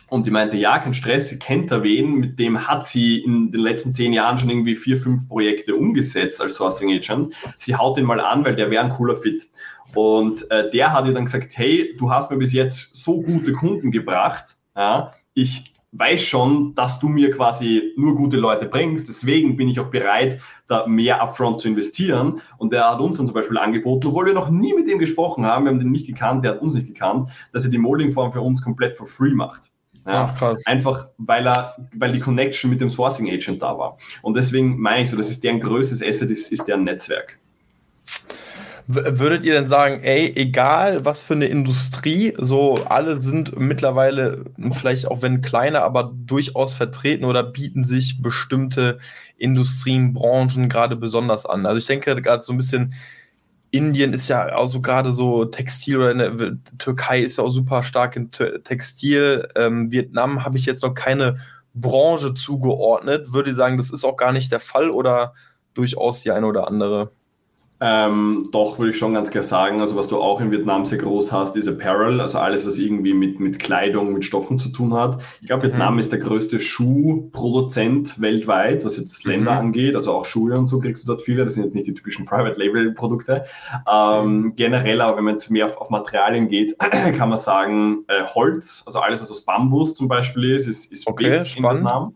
[0.09, 3.51] Und die meinte, ja, kein Stress, sie kennt da wen, mit dem hat sie in
[3.51, 7.33] den letzten zehn Jahren schon irgendwie vier, fünf Projekte umgesetzt als Sourcing Agent.
[7.57, 9.49] Sie haut den mal an, weil der wäre ein cooler Fit.
[9.95, 13.53] Und äh, der hat ihr dann gesagt, hey, du hast mir bis jetzt so gute
[13.53, 19.55] Kunden gebracht, ja, ich weiß schon, dass du mir quasi nur gute Leute bringst, deswegen
[19.55, 22.41] bin ich auch bereit, da mehr upfront zu investieren.
[22.57, 25.45] Und der hat uns dann zum Beispiel angeboten, obwohl wir noch nie mit dem gesprochen
[25.45, 28.31] haben, wir haben den nicht gekannt, der hat uns nicht gekannt, dass er die Molding-Form
[28.31, 29.69] für uns komplett for free macht.
[30.05, 30.65] Ja, Ach, krass.
[30.65, 33.97] Einfach, weil er, weil die Connection mit dem Sourcing Agent da war.
[34.21, 37.39] Und deswegen meine ich so, das ist deren größtes Asset, ist, ist deren Netzwerk.
[38.87, 45.07] Würdet ihr denn sagen, ey, egal was für eine Industrie, so alle sind mittlerweile vielleicht
[45.07, 48.99] auch wenn kleiner, aber durchaus vertreten oder bieten sich bestimmte
[49.37, 51.65] Industrien, Branchen gerade besonders an?
[51.65, 52.93] Also ich denke gerade so ein bisschen,
[53.71, 57.81] Indien ist ja auch so gerade so Textil oder der Türkei ist ja auch super
[57.83, 59.47] stark in Textil.
[59.55, 61.39] Ähm, Vietnam habe ich jetzt noch keine
[61.73, 63.33] Branche zugeordnet.
[63.33, 65.33] Würde ich sagen, das ist auch gar nicht der Fall oder
[65.73, 67.11] durchaus die eine oder andere?
[67.85, 69.81] Ähm, doch, würde ich schon ganz klar sagen.
[69.81, 73.13] Also, was du auch in Vietnam sehr groß hast, ist Apparel, also alles, was irgendwie
[73.13, 75.19] mit, mit Kleidung, mit Stoffen zu tun hat.
[75.41, 75.99] Ich glaube, Vietnam mhm.
[75.99, 79.57] ist der größte Schuhproduzent weltweit, was jetzt Länder mhm.
[79.57, 79.95] angeht.
[79.95, 81.43] Also auch Schuhe und so kriegst du dort viele.
[81.43, 83.43] Das sind jetzt nicht die typischen Private Label Produkte.
[83.91, 84.55] Ähm, mhm.
[84.55, 86.79] generell, aber wenn man jetzt mehr auf, auf Materialien geht,
[87.17, 91.05] kann man sagen, äh, Holz, also alles, was aus Bambus zum Beispiel ist, ist, ist
[91.05, 91.83] okay, in spannend.
[91.83, 92.15] Vietnam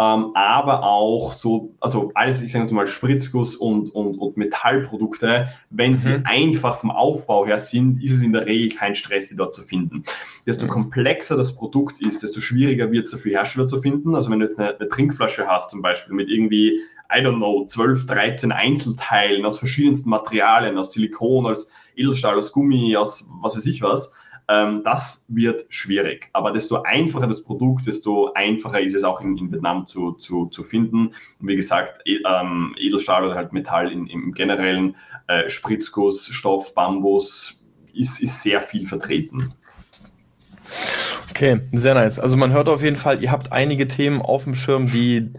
[0.00, 5.50] ähm, aber auch so, also alles, ich sage jetzt mal Spritzguss und, und, und Metallprodukte,
[5.68, 6.24] wenn sie mhm.
[6.24, 9.62] einfach vom Aufbau her sind, ist es in der Regel kein Stress, die dort zu
[9.62, 10.04] finden.
[10.46, 10.70] Desto mhm.
[10.70, 14.14] komplexer das Produkt ist, desto schwieriger wird es dafür Hersteller zu finden.
[14.14, 16.80] Also wenn du jetzt eine, eine Trinkflasche hast zum Beispiel mit irgendwie
[17.14, 22.96] I don't know, 12, 13 Einzelteilen aus verschiedensten Materialien, aus Silikon, aus Edelstahl, aus Gummi,
[22.96, 24.10] aus was weiß ich was,
[24.50, 26.28] ähm, das wird schwierig.
[26.32, 30.46] Aber desto einfacher das Produkt, desto einfacher ist es auch in, in Vietnam zu, zu,
[30.46, 31.14] zu finden.
[31.38, 34.96] Und wie gesagt, e, ähm, Edelstahl oder halt Metall in, im generellen,
[35.28, 39.54] äh, Spritzguss, Stoff, Bambus ist, ist sehr viel vertreten.
[41.30, 42.18] Okay, sehr nice.
[42.18, 45.30] Also man hört auf jeden Fall, ihr habt einige Themen auf dem Schirm, die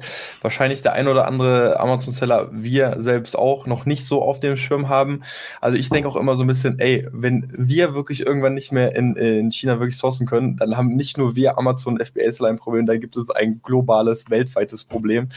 [0.42, 4.90] wahrscheinlich der ein oder andere Amazon-Seller, wir selbst auch, noch nicht so auf dem Schirm
[4.90, 5.22] haben.
[5.60, 8.96] Also ich denke auch immer so ein bisschen, ey, wenn wir wirklich irgendwann nicht mehr
[8.96, 12.86] in, in China wirklich sourcen können, dann haben nicht nur wir Amazon FBA-Seller ein Problem,
[12.86, 15.30] da gibt es ein globales, weltweites Problem.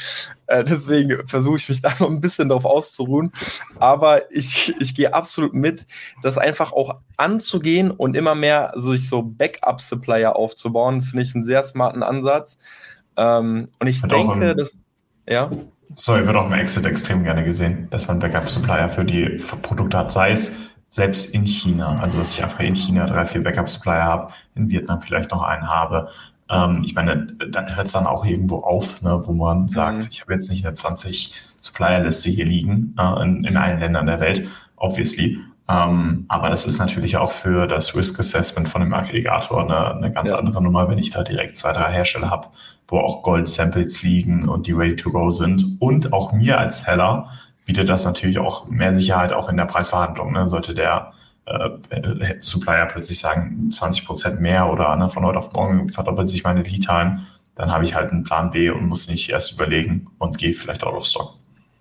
[0.47, 3.33] Äh, deswegen versuche ich mich da noch ein bisschen darauf auszuruhen.
[3.79, 5.87] Aber ich, ich gehe absolut mit,
[6.23, 9.23] das einfach auch anzugehen und immer mehr sich so
[9.85, 12.59] Backup-Supplier aufzubauen, finde ich einen sehr smarten Ansatz.
[13.17, 14.79] Ähm, und ich denke, im, dass,
[15.29, 15.51] ja.
[15.95, 20.11] Sorry, wird auch im Exit extrem gerne gesehen, dass man Backup-Supplier für die Produkte hat,
[20.11, 20.57] sei es
[20.89, 25.01] selbst in China, also dass ich einfach in China drei, vier Backup-Supplier habe, in Vietnam
[25.01, 26.09] vielleicht noch einen habe.
[26.49, 30.09] Ähm, ich meine, dann hört es dann auch irgendwo auf, ne, wo man sagt, mhm.
[30.11, 34.21] ich habe jetzt nicht eine 20 Supplier-Liste hier liegen äh, in, in allen Ländern der
[34.21, 35.39] Welt, obviously.
[35.69, 40.13] Ähm, aber das ist natürlich auch für das Risk Assessment von dem Aggregator eine, eine
[40.13, 40.37] ganz ja.
[40.37, 42.49] andere Nummer, wenn ich da direkt zwei, drei Hersteller habe,
[42.89, 45.77] wo auch Gold-Samples liegen und die ready to go sind.
[45.81, 47.31] Und auch mir als Seller
[47.65, 50.33] bietet das natürlich auch mehr Sicherheit auch in der Preisverhandlung.
[50.33, 50.49] Ne?
[50.49, 51.13] Sollte der
[51.47, 51.71] äh,
[52.41, 56.63] Supplier plötzlich sagen, 20 Prozent mehr oder ne, von heute auf morgen verdoppelt sich meine
[56.63, 57.21] Lead Time,
[57.55, 60.85] dann habe ich halt einen Plan B und muss nicht erst überlegen und gehe vielleicht
[60.85, 61.37] out of stock.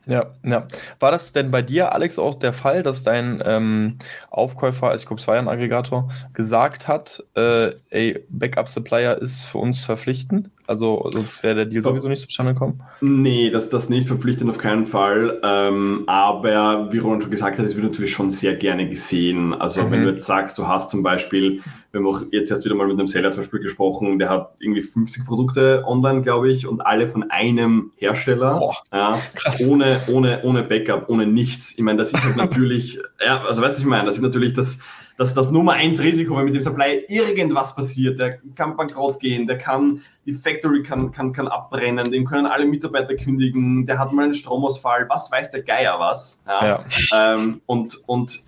[0.05, 0.67] Ja, ja.
[0.99, 3.97] War das denn bei dir, Alex, auch der Fall, dass dein ähm,
[4.29, 9.59] Aufkäufer, ich glaube, es war ja ein Aggregator, gesagt hat, äh, ey, Backup-Supplier ist für
[9.59, 10.49] uns verpflichtend?
[10.67, 12.81] Also sonst wäre der Deal sowieso nicht zustande gekommen?
[13.01, 15.39] Nee, das, das nicht verpflichtend auf keinen Fall.
[15.43, 19.53] Ähm, aber wie Roland schon gesagt hat, es wird natürlich schon sehr gerne gesehen.
[19.53, 19.91] Also mhm.
[19.91, 21.61] wenn du jetzt sagst, du hast zum Beispiel,
[21.93, 24.55] wir haben auch jetzt erst wieder mal mit einem Seller zum Beispiel gesprochen, der hat
[24.57, 28.57] irgendwie 50 Produkte online, glaube ich, und alle von einem Hersteller.
[28.57, 29.19] Boah, ja,
[29.67, 31.71] ohne, ohne, ohne Backup, ohne nichts.
[31.77, 34.53] Ich meine, das ist halt natürlich, ja, also weißt du, ich meine, das ist natürlich
[34.53, 34.79] das
[35.17, 39.45] das, das Nummer eins Risiko, wenn mit dem Supply irgendwas passiert, der kann bankrott gehen,
[39.45, 44.11] der kann, die Factory kann, kann, kann abbrennen, dem können alle Mitarbeiter kündigen, der hat
[44.11, 46.43] mal einen Stromausfall, was weiß der Geier was.
[46.47, 46.65] Ja.
[46.67, 46.85] ja.
[47.35, 48.43] Ähm, und, und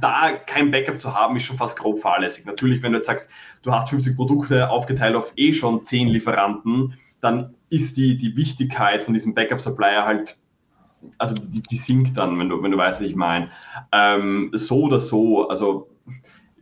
[0.00, 2.46] da kein Backup zu haben, ist schon fast grob fahrlässig.
[2.46, 3.30] Natürlich, wenn du jetzt sagst,
[3.62, 9.02] du hast 50 Produkte aufgeteilt auf eh schon 10 Lieferanten, dann ist die, die Wichtigkeit
[9.04, 10.38] von diesem Backup-Supplier halt
[11.18, 13.50] also die, die, sinkt dann, wenn du, wenn du weißt, was ich meine.
[13.92, 15.88] Ähm, so oder so, also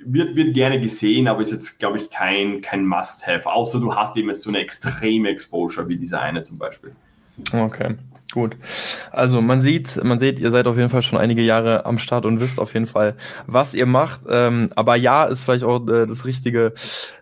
[0.07, 4.17] wird, wird gerne gesehen, aber ist jetzt, glaube ich, kein, kein Must-Have, außer du hast
[4.17, 6.93] eben jetzt so eine extreme Exposure wie diese eine zum Beispiel.
[7.53, 7.97] Okay.
[8.33, 8.57] Gut.
[9.13, 12.27] Also man sieht, man sieht, ihr seid auf jeden Fall schon einige Jahre am Start
[12.27, 13.15] und wisst auf jeden Fall,
[13.47, 14.23] was ihr macht.
[14.29, 16.73] Ähm, aber ja, ist vielleicht auch äh, das richtige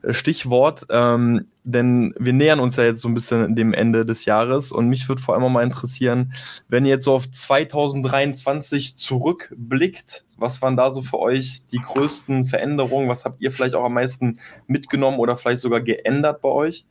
[0.02, 4.24] äh, Stichwort, ähm, denn wir nähern uns ja jetzt so ein bisschen dem Ende des
[4.24, 6.32] Jahres und mich würde vor allem mal interessieren,
[6.68, 12.46] wenn ihr jetzt so auf 2023 zurückblickt, was waren da so für euch die größten
[12.46, 13.08] Veränderungen?
[13.08, 14.34] Was habt ihr vielleicht auch am meisten
[14.66, 16.84] mitgenommen oder vielleicht sogar geändert bei euch?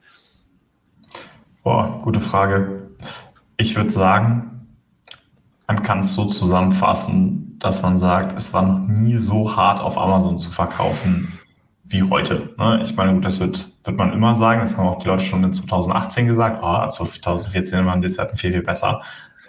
[1.64, 2.90] Boah, gute Frage.
[3.58, 4.68] Ich würde sagen,
[5.68, 9.98] man kann es so zusammenfassen, dass man sagt, es war noch nie so hart auf
[9.98, 11.40] Amazon zu verkaufen
[11.86, 12.50] wie heute.
[12.58, 12.80] Ne?
[12.82, 14.62] Ich meine, gut, das wird, wird man immer sagen.
[14.62, 16.60] Das haben auch die Leute schon in 2018 gesagt.
[16.64, 19.02] Oh, 2014 waren die Zeiten viel, viel besser.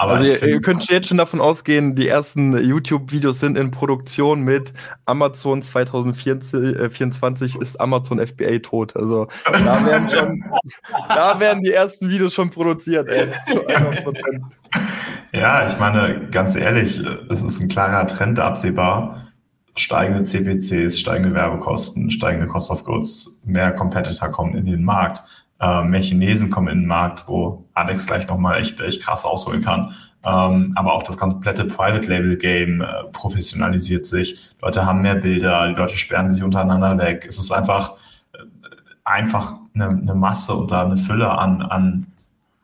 [0.03, 4.40] Aber also ihr, ihr könnt jetzt schon davon ausgehen, die ersten YouTube-Videos sind in Produktion
[4.42, 4.72] mit
[5.05, 8.96] Amazon 2024 ist Amazon FBA tot.
[8.96, 10.44] Also da werden schon,
[11.09, 14.12] da werden die ersten Videos schon produziert, ey, zu 100%.
[15.32, 17.00] Ja, ich meine, ganz ehrlich,
[17.30, 19.28] es ist ein klarer Trend absehbar.
[19.76, 25.22] Steigende CPCs, steigende Werbekosten, steigende Cost of Goods, mehr Competitor kommen in den Markt
[25.62, 29.62] äh, mehr Chinesen kommen in den Markt, wo Alex gleich nochmal echt, echt krass ausholen
[29.62, 29.94] kann.
[30.24, 34.50] Ähm, aber auch das komplette Private Label Game äh, professionalisiert sich.
[34.60, 37.26] Leute haben mehr Bilder, die Leute sperren sich untereinander weg.
[37.28, 37.92] Es ist einfach,
[38.32, 38.38] äh,
[39.04, 42.06] einfach eine, eine Masse oder eine Fülle an, an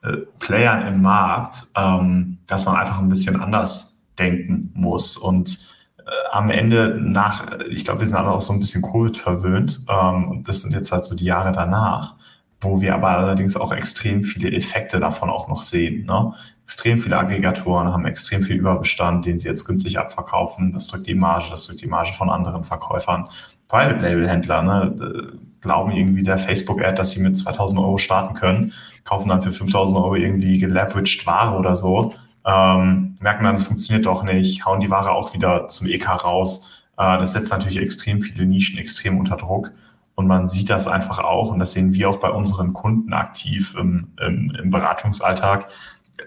[0.03, 5.17] äh, Playern im Markt, ähm, dass man einfach ein bisschen anders denken muss.
[5.17, 5.69] Und
[5.99, 9.83] äh, am Ende nach, ich glaube, wir sind alle auch so ein bisschen Covid verwöhnt.
[9.89, 12.15] Ähm, und das sind jetzt halt so die Jahre danach
[12.61, 16.07] wo wir aber allerdings auch extrem viele Effekte davon auch noch sehen.
[16.07, 16.33] Ne?
[16.65, 20.73] Extrem viele Aggregatoren haben extrem viel Überbestand, den sie jetzt günstig abverkaufen.
[20.73, 23.29] Das drückt die Marge, das drückt die Marge von anderen Verkäufern.
[23.69, 28.73] Private Label Händler ne, glauben irgendwie der Facebook-Ad, dass sie mit 2000 Euro starten können,
[29.05, 32.15] kaufen dann für 5000 Euro irgendwie geleveraged Ware oder so,
[32.47, 36.71] ähm, merken dann, es funktioniert doch nicht, hauen die Ware auch wieder zum EK raus.
[36.97, 39.73] Äh, das setzt natürlich extrem viele Nischen extrem unter Druck.
[40.19, 43.77] Und man sieht das einfach auch, und das sehen wir auch bei unseren Kunden aktiv
[43.79, 45.69] im, im, im Beratungsalltag,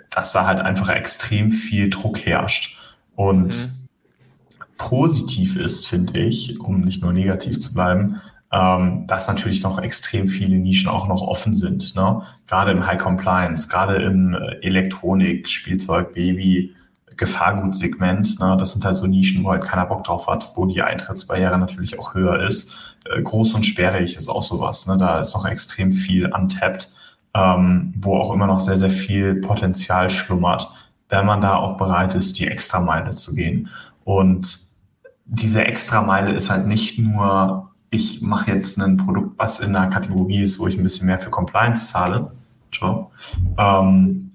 [0.09, 2.77] dass da halt einfach extrem viel Druck herrscht.
[3.17, 4.69] Und mhm.
[4.77, 8.21] positiv ist, finde ich, um nicht nur negativ zu bleiben,
[8.53, 11.93] ähm, dass natürlich noch extrem viele Nischen auch noch offen sind.
[11.93, 12.21] Ne?
[12.47, 16.73] Gerade im High Compliance, gerade im Elektronik, Spielzeug, Baby,
[17.21, 18.39] Gefahrgutsegment.
[18.39, 18.57] Ne?
[18.59, 21.99] Das sind halt so Nischen, wo halt keiner Bock drauf hat, wo die Eintrittsbarriere natürlich
[21.99, 22.95] auch höher ist.
[23.05, 24.87] Äh, groß und sperrig ist auch sowas.
[24.87, 24.97] Ne?
[24.97, 26.91] Da ist noch extrem viel untapped,
[27.35, 30.67] ähm, wo auch immer noch sehr, sehr viel Potenzial schlummert,
[31.09, 33.69] wenn man da auch bereit ist, die Extrameile zu gehen.
[34.03, 34.57] Und
[35.25, 40.41] diese Extrameile ist halt nicht nur, ich mache jetzt ein Produkt, was in einer Kategorie
[40.41, 42.31] ist, wo ich ein bisschen mehr für Compliance zahle.
[43.59, 44.31] Ähm,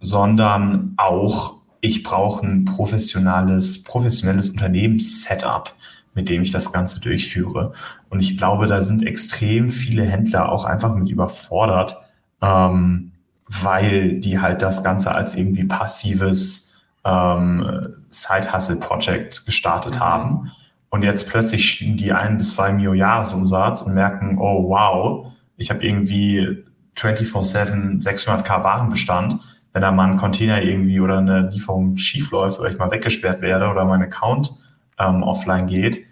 [0.00, 5.74] sondern auch ich brauche ein professionelles, professionelles Unternehmenssetup,
[6.14, 7.72] mit dem ich das Ganze durchführe.
[8.10, 11.96] Und ich glaube, da sind extrem viele Händler auch einfach mit überfordert,
[12.42, 13.12] ähm,
[13.46, 20.00] weil die halt das Ganze als irgendwie passives ähm, Side-Hustle-Project gestartet mhm.
[20.00, 20.52] haben.
[20.90, 25.70] Und jetzt plötzlich schieben die ein bis zwei Mio Jahresumsatz und merken, oh wow, ich
[25.70, 26.64] habe irgendwie
[26.96, 29.38] 24-7 600k Warenbestand
[29.78, 33.42] wenn da mal ein Container irgendwie oder eine Lieferung schief läuft oder ich mal weggesperrt
[33.42, 34.52] werde oder mein Account
[34.98, 36.04] ähm, offline geht,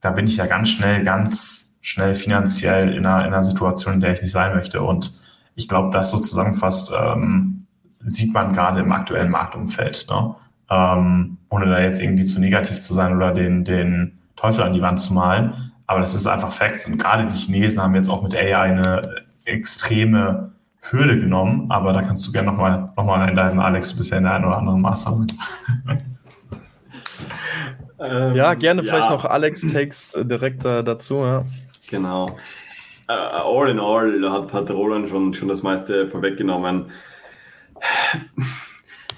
[0.00, 4.00] da bin ich ja ganz schnell, ganz schnell finanziell in einer, in einer Situation, in
[4.00, 4.82] der ich nicht sein möchte.
[4.82, 5.20] Und
[5.54, 7.68] ich glaube, das so zusammenfasst, ähm,
[8.04, 10.08] sieht man gerade im aktuellen Marktumfeld.
[10.10, 10.34] Ne?
[10.68, 14.82] Ähm, ohne da jetzt irgendwie zu negativ zu sein oder den, den Teufel an die
[14.82, 15.70] Wand zu malen.
[15.86, 16.88] Aber das ist einfach Facts.
[16.88, 19.00] Und gerade die Chinesen haben jetzt auch mit AI eine
[19.44, 20.51] extreme
[20.90, 21.70] Hürde genommen.
[21.70, 23.90] Aber da kannst du gerne nochmal noch mal reindiven, Alex.
[23.90, 25.34] Du bist ja in der einen oder anderen Mastermind.
[28.02, 28.92] Ähm, ja, gerne ja.
[28.92, 31.18] vielleicht noch Alex Takes äh, direkt äh, dazu.
[31.18, 31.44] Ja.
[31.88, 32.36] Genau.
[33.08, 36.86] Uh, all in all hat, hat Roland schon, schon das meiste vorweggenommen.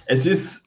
[0.06, 0.63] Es ist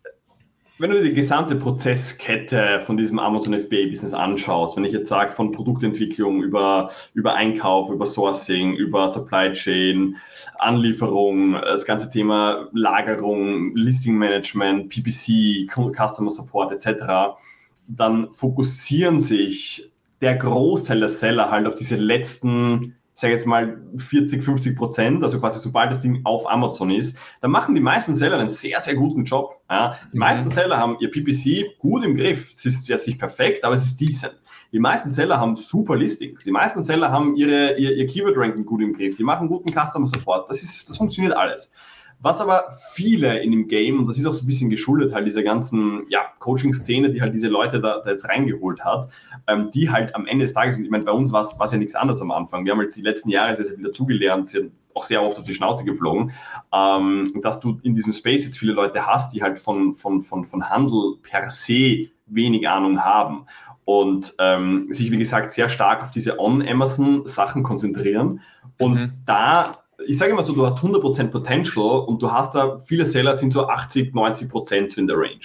[0.79, 5.51] wenn du die gesamte Prozesskette von diesem Amazon FBA-Business anschaust, wenn ich jetzt sage, von
[5.51, 10.17] Produktentwicklung über, über Einkauf, über Sourcing, über Supply Chain,
[10.59, 17.39] Anlieferung, das ganze Thema Lagerung, Listing Management, PPC, Customer Support etc.,
[17.87, 19.89] dann fokussieren sich
[20.21, 25.39] der Großteil der Seller halt auf diese letzten sage jetzt mal 40, 50 Prozent, also
[25.39, 28.93] quasi sobald das Ding auf Amazon ist, dann machen die meisten Seller einen sehr, sehr
[28.93, 29.59] guten Job.
[29.71, 29.95] Ja.
[30.13, 30.51] Die meisten mhm.
[30.51, 32.51] Seller haben ihr PPC gut im Griff.
[32.53, 34.35] Es ist jetzt nicht perfekt, aber es ist decent.
[34.71, 36.43] Die meisten Seller haben super Listings.
[36.43, 39.17] Die meisten Seller haben ihre, ihr, ihr Keyword-Ranking gut im Griff.
[39.17, 40.47] Die machen guten Customer Support.
[40.49, 41.71] Das, ist, das funktioniert alles.
[42.19, 45.27] Was aber viele in dem Game, und das ist auch so ein bisschen geschuldet halt
[45.27, 49.09] dieser ganzen ja, Coaching-Szene, die halt diese Leute da, da jetzt reingeholt hat,
[49.45, 51.77] ähm, die halt am Ende des Tages, und ich meine, bei uns war es ja
[51.77, 52.65] nichts anderes am Anfang.
[52.65, 55.43] Wir haben jetzt die letzten Jahre sehr, sehr viel dazugelernt, sind auch sehr oft auf
[55.43, 56.31] die Schnauze geflogen,
[56.73, 60.43] ähm, dass du in diesem Space jetzt viele Leute hast, die halt von, von, von,
[60.43, 63.45] von Handel per se wenig Ahnung haben
[63.85, 68.41] und ähm, sich, wie gesagt, sehr stark auf diese On-Amazon-Sachen konzentrieren.
[68.79, 69.11] Und mhm.
[69.25, 73.35] da ich sage immer so, du hast 100% Potential und du hast da, viele Seller
[73.35, 75.39] sind so 80, 90% in der Range,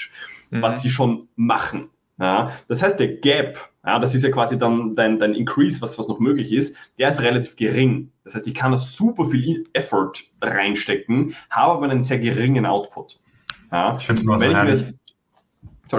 [0.50, 0.62] mhm.
[0.62, 1.90] was sie schon machen.
[2.18, 5.98] Ja, das heißt, der Gap, ja, das ist ja quasi dann dein, dein Increase, was,
[5.98, 8.12] was noch möglich ist, der ist relativ gering.
[8.22, 13.18] Das heißt, ich kann da super viel Effort reinstecken, habe aber einen sehr geringen Output.
[13.72, 14.84] Ja, ich finde es immer so herrlich.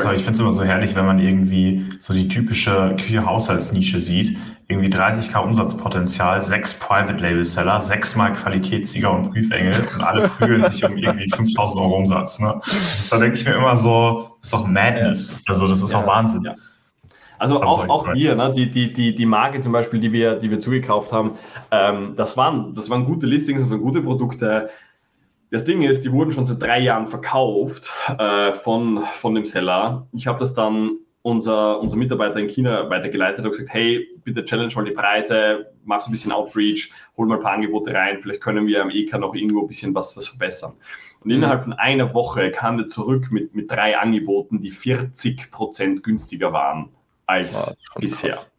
[0.02, 0.16] Sorry.
[0.16, 4.38] ich finde es immer so herrlich, wenn man irgendwie so die typische Küche-Haushaltsnische sieht
[4.68, 10.84] irgendwie 30k Umsatzpotenzial, sechs Private Label Seller, sechsmal Qualitätssieger und Prüfengel und alle prügeln sich
[10.86, 12.40] um irgendwie 5000 Euro Umsatz.
[12.40, 12.60] Ne?
[12.66, 15.42] Ist, da denke ich mir immer so, das ist doch Madness.
[15.48, 16.44] Also das ist ja, auch Wahnsinn.
[16.44, 16.56] Ja.
[17.40, 18.54] Also auch, auch wir, ne?
[18.56, 21.32] die, die, die, die Marke zum Beispiel, die wir, die wir zugekauft haben,
[21.72, 24.70] ähm, das, waren, das waren gute Listings, das waren gute Produkte.
[25.54, 27.88] Das Ding ist, die wurden schon seit drei Jahren verkauft
[28.18, 30.08] äh, von, von dem Seller.
[30.12, 34.74] Ich habe das dann unser, unser Mitarbeiter in China weitergeleitet und gesagt, hey, bitte challenge
[34.76, 38.42] mal die Preise, mach so ein bisschen Outreach, hol mal ein paar Angebote rein, vielleicht
[38.42, 40.74] können wir am EK noch irgendwo ein bisschen was, was verbessern.
[41.20, 41.36] Und mhm.
[41.36, 46.52] innerhalb von einer Woche kam er zurück mit, mit drei Angeboten, die 40 Prozent günstiger
[46.52, 46.90] waren
[47.28, 48.32] als ja, bisher.
[48.32, 48.52] Krass.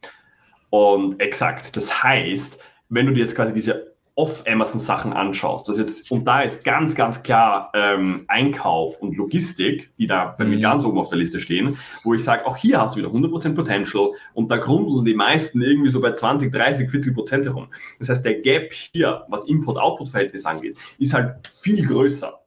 [0.69, 6.23] Und exakt, das heißt, wenn du dir jetzt quasi diese Off-Amazon-Sachen anschaust, das jetzt, und
[6.25, 10.61] da ist ganz, ganz klar ähm, Einkauf und Logistik, die da bei mir mhm.
[10.61, 13.55] ganz oben auf der Liste stehen, wo ich sage, auch hier hast du wieder 100%
[13.55, 17.67] Potential und da grundeln die meisten irgendwie so bei 20, 30, 40 Prozent herum.
[17.99, 22.39] Das heißt, der Gap hier, was Import-Output-Verhältnis angeht, ist halt viel größer.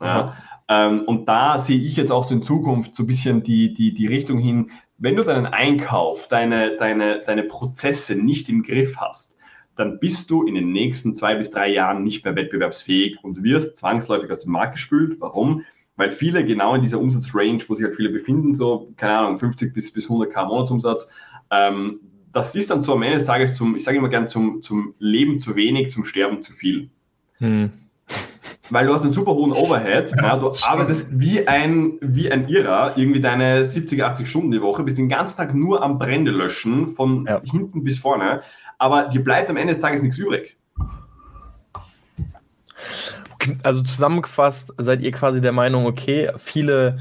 [0.00, 0.36] Ja?
[0.70, 3.92] Ähm, und da sehe ich jetzt auch so in Zukunft so ein bisschen die, die,
[3.92, 9.36] die Richtung hin, wenn du deinen Einkauf, deine, deine, deine Prozesse nicht im Griff hast,
[9.76, 13.76] dann bist du in den nächsten zwei bis drei Jahren nicht mehr wettbewerbsfähig und wirst
[13.76, 15.20] zwangsläufig aus dem Markt gespült.
[15.20, 15.64] Warum?
[15.96, 19.72] Weil viele genau in dieser Umsatzrange, wo sich halt viele befinden, so, keine Ahnung, 50
[19.72, 21.10] bis, bis 100k Monatsumsatz,
[21.50, 22.00] ähm,
[22.32, 24.94] das ist dann so am Ende des Tages zum, ich sage immer gern, zum, zum
[24.98, 26.90] Leben zu wenig, zum Sterben zu viel.
[27.38, 27.72] Hm.
[28.70, 32.96] Weil du hast einen super hohen Overhead, ja, du arbeitest wie ein, wie ein Irrer,
[32.96, 36.88] irgendwie deine 70, 80 Stunden die Woche, bist den ganzen Tag nur am Brände löschen,
[36.88, 37.40] von ja.
[37.44, 38.42] hinten bis vorne
[38.80, 40.56] aber dir bleibt am Ende des Tages nichts übrig.
[43.62, 46.98] Also zusammengefasst seid ihr quasi der Meinung, okay, viele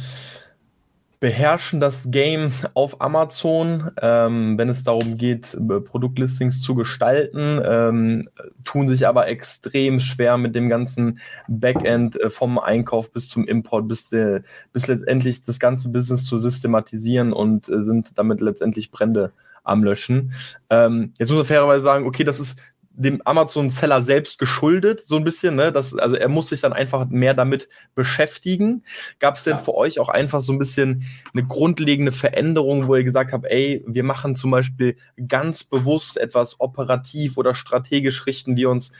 [1.19, 8.29] beherrschen das Game auf Amazon, ähm, wenn es darum geht, Produktlistings zu gestalten, ähm,
[8.63, 13.89] tun sich aber extrem schwer mit dem ganzen Backend äh, vom Einkauf bis zum Import,
[13.89, 14.41] bis, de,
[14.71, 20.33] bis letztendlich das ganze Business zu systematisieren und äh, sind damit letztendlich Brände am Löschen.
[20.69, 22.57] Ähm, jetzt muss man fairerweise sagen, okay, das ist
[22.99, 25.55] dem Amazon-Seller selbst geschuldet, so ein bisschen.
[25.55, 25.71] Ne?
[25.71, 28.83] Das, also er muss sich dann einfach mehr damit beschäftigen.
[29.19, 29.57] Gab es denn ja.
[29.57, 33.85] für euch auch einfach so ein bisschen eine grundlegende Veränderung, wo ihr gesagt habt, ey,
[33.87, 34.97] wir machen zum Beispiel
[35.29, 38.91] ganz bewusst etwas operativ oder strategisch richten wir uns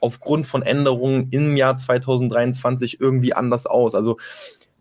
[0.00, 3.94] aufgrund von Änderungen im Jahr 2023 irgendwie anders aus.
[3.94, 4.18] Also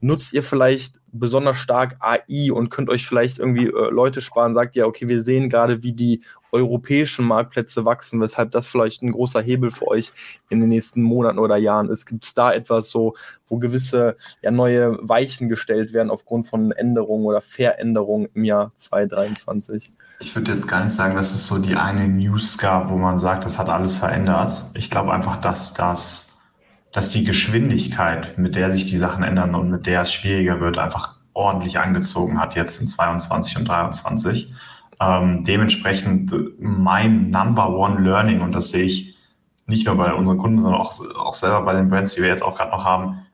[0.04, 4.76] nutzt ihr vielleicht besonders stark AI und könnt euch vielleicht irgendwie äh, Leute sparen, sagt
[4.76, 9.42] ihr, okay, wir sehen gerade, wie die europäischen Marktplätze wachsen, weshalb das vielleicht ein großer
[9.42, 10.12] Hebel für euch
[10.50, 12.06] in den nächsten Monaten oder Jahren ist.
[12.06, 13.16] Gibt es da etwas so,
[13.48, 19.92] wo gewisse ja, neue Weichen gestellt werden aufgrund von Änderungen oder Veränderungen im Jahr 2023?
[20.20, 23.20] Ich würde jetzt gar nicht sagen, dass es so die eine News gab, wo man
[23.20, 24.66] sagt, das hat alles verändert.
[24.74, 26.33] Ich glaube einfach, dass das
[26.94, 30.78] dass die Geschwindigkeit, mit der sich die Sachen ändern und mit der es schwieriger wird,
[30.78, 34.54] einfach ordentlich angezogen hat jetzt in 22 und 23.
[35.02, 39.18] Ähm, dementsprechend mein Number One Learning, und das sehe ich
[39.66, 42.44] nicht nur bei unseren Kunden, sondern auch, auch selber bei den Brands, die wir jetzt
[42.44, 43.26] auch gerade noch haben,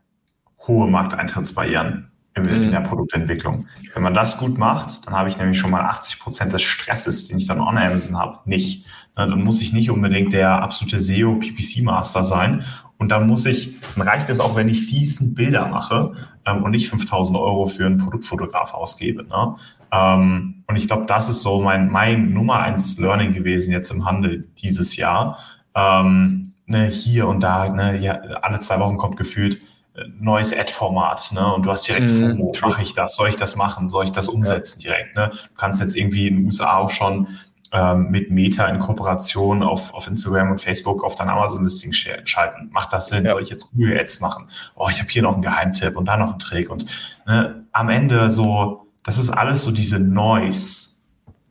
[0.65, 2.63] hohe Markteintrittsbarrieren in, mhm.
[2.63, 3.67] in der Produktentwicklung.
[3.93, 7.27] Wenn man das gut macht, dann habe ich nämlich schon mal 80 Prozent des Stresses,
[7.27, 8.85] den ich dann on Amazon habe, nicht.
[9.15, 12.63] Dann muss ich nicht unbedingt der absolute SEO PPC Master sein
[12.99, 16.13] und dann muss ich, dann reicht es auch, wenn ich diesen Bilder mache
[16.45, 19.23] ähm, und nicht 5000 Euro für einen Produktfotograf ausgebe.
[19.23, 19.55] Ne?
[19.91, 24.05] Ähm, und ich glaube, das ist so mein, mein Nummer eins Learning gewesen jetzt im
[24.05, 25.39] Handel dieses Jahr.
[25.73, 29.55] Ähm, ne, hier und da, ne, ja, alle zwei Wochen kommt gefühlt
[29.95, 31.53] äh, neues Ad-Format, ne?
[31.53, 32.31] Und du hast direkt mhm.
[32.31, 34.91] FOMO, mache ich das, soll ich das machen, soll ich das umsetzen ja.
[34.91, 35.29] direkt, ne?
[35.31, 37.27] Du kannst jetzt irgendwie in den USA auch schon
[37.71, 42.69] ähm, mit Meta in Kooperation auf, auf Instagram und Facebook auf dein Amazon-Listing schalten.
[42.71, 43.25] Macht das Sinn?
[43.25, 43.31] Ja.
[43.31, 44.47] Soll ich jetzt Google Ads machen?
[44.75, 46.69] Oh, ich habe hier noch einen Geheimtipp und da noch einen Trick.
[46.69, 46.85] Und
[47.27, 50.89] ne, am Ende so, das ist alles so diese Noise,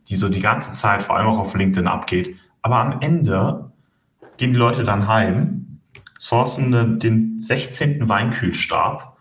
[0.09, 2.37] die so die ganze Zeit vor allem auch auf LinkedIn abgeht.
[2.63, 3.71] Aber am Ende
[4.37, 5.81] gehen die Leute dann heim,
[6.19, 8.09] sourcen den 16.
[8.09, 9.17] Weinkühlstab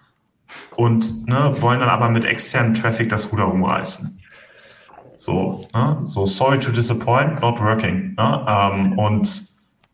[0.75, 4.16] und ne, wollen dann aber mit externen Traffic das Ruder umreißen.
[5.17, 5.99] So, ne?
[6.03, 8.15] so sorry to disappoint, not working.
[8.15, 8.45] Ne?
[8.47, 9.41] Ähm, und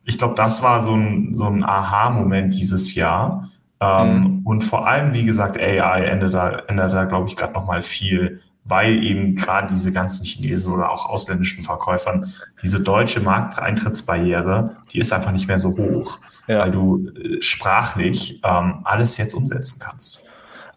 [0.06, 3.50] ich glaube, das war so ein, so ein Aha-Moment dieses Jahr.
[3.80, 4.42] Ähm, mhm.
[4.46, 8.42] Und vor allem, wie gesagt, AI ändert da, ändert da glaube ich, gerade nochmal viel,
[8.66, 15.12] weil eben gerade diese ganzen Chinesen oder auch ausländischen Verkäufern, diese deutsche Markteintrittsbarriere, die ist
[15.12, 16.60] einfach nicht mehr so hoch, ja.
[16.60, 20.26] weil du äh, sprachlich ähm, alles jetzt umsetzen kannst.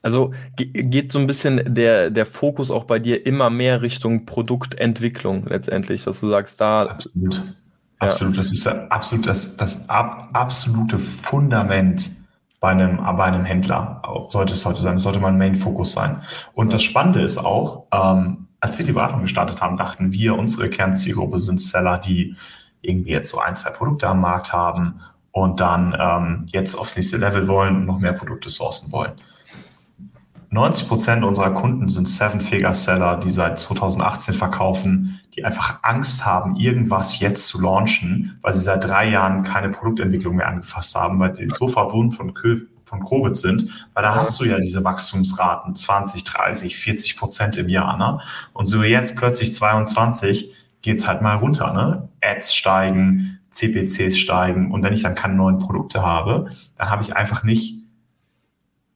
[0.06, 5.46] Also geht so ein bisschen der, der Fokus auch bei dir immer mehr Richtung Produktentwicklung
[5.46, 6.86] letztendlich, dass du sagst, da.
[6.86, 7.34] Absolut.
[7.34, 7.42] Ja.
[7.98, 8.38] Absolut.
[8.38, 12.08] Das ist absolut das, das ab, absolute Fundament
[12.60, 14.00] bei einem, bei einem Händler.
[14.28, 14.94] Sollte es heute sein.
[14.94, 16.22] Das sollte mein Main-Fokus sein.
[16.54, 20.70] Und das Spannende ist auch, ähm, als wir die Beratung gestartet haben, dachten wir, unsere
[20.70, 22.36] Kernzielgruppe sind Seller, die
[22.80, 25.00] irgendwie jetzt so ein, zwei Produkte am Markt haben
[25.32, 29.14] und dann ähm, jetzt aufs nächste Level wollen und noch mehr Produkte sourcen wollen.
[30.56, 37.20] 90 Prozent unserer Kunden sind Seven-Figure-Seller, die seit 2018 verkaufen, die einfach Angst haben, irgendwas
[37.20, 41.50] jetzt zu launchen, weil sie seit drei Jahren keine Produktentwicklung mehr angefasst haben, weil die
[41.50, 42.32] so verwundert von,
[42.84, 47.68] von Covid sind, weil da hast du ja diese Wachstumsraten 20, 30, 40 Prozent im
[47.68, 47.98] Jahr.
[47.98, 48.20] Ne?
[48.54, 51.74] Und so jetzt plötzlich 22 geht's halt mal runter.
[51.74, 52.08] Ne?
[52.22, 56.48] Ads steigen, CPCs steigen und wenn ich dann keine neuen Produkte habe,
[56.78, 57.85] dann habe ich einfach nicht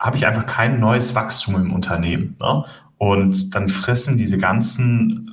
[0.01, 2.37] habe ich einfach kein neues Wachstum im Unternehmen.
[2.41, 2.65] Ne?
[2.97, 5.31] Und dann fressen diese ganzen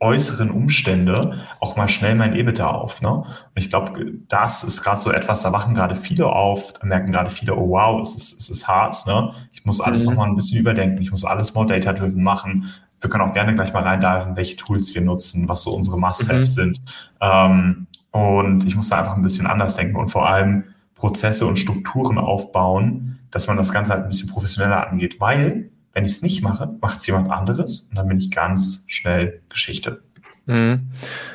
[0.00, 3.00] äußeren Umstände auch mal schnell mein EBITDA auf.
[3.00, 3.10] Ne?
[3.10, 7.10] Und ich glaube, das ist gerade so etwas, da wachen gerade viele auf, da merken
[7.10, 9.06] gerade viele, oh wow, es ist, es ist hart.
[9.06, 9.32] Ne?
[9.50, 10.10] Ich muss alles mhm.
[10.10, 12.70] nochmal ein bisschen überdenken, ich muss alles more data-driven machen.
[13.00, 16.56] Wir können auch gerne gleich mal reindiven, welche Tools wir nutzen, was so unsere Must-Haves
[16.56, 16.60] mhm.
[16.62, 16.82] sind.
[17.20, 21.58] Ähm, und ich muss da einfach ein bisschen anders denken und vor allem Prozesse und
[21.58, 26.22] Strukturen aufbauen, dass man das Ganze halt ein bisschen professioneller angeht, weil wenn ich es
[26.22, 30.02] nicht mache, macht es jemand anderes und dann bin ich ganz schnell Geschichte.
[30.46, 30.90] Mhm.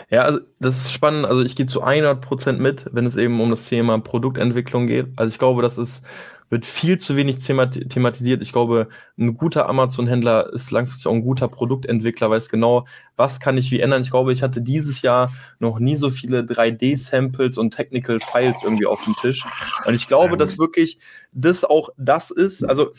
[0.10, 1.26] Ja, also das ist spannend.
[1.26, 5.08] Also ich gehe zu 100 Prozent mit, wenn es eben um das Thema Produktentwicklung geht.
[5.18, 6.02] Also ich glaube, das ist
[6.50, 8.42] wird viel zu wenig thematisiert.
[8.42, 13.58] Ich glaube, ein guter Amazon-Händler ist langfristig auch ein guter Produktentwickler, weiß genau, was kann
[13.58, 14.02] ich wie ändern.
[14.02, 18.88] Ich glaube, ich hatte dieses Jahr noch nie so viele 3D-Samples und Technical Files irgendwie
[18.88, 19.46] auf dem Tisch.
[19.86, 20.98] Und ich glaube, dass wirklich
[21.32, 22.92] das auch das ist, also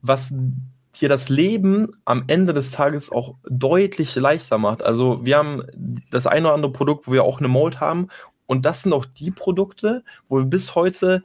[0.00, 0.32] was
[1.00, 4.82] dir das Leben am Ende des Tages auch deutlich leichter macht.
[4.82, 5.62] Also wir haben
[6.10, 8.08] das eine oder andere Produkt, wo wir auch eine Mold haben
[8.46, 11.22] und das sind auch die Produkte, wo wir bis heute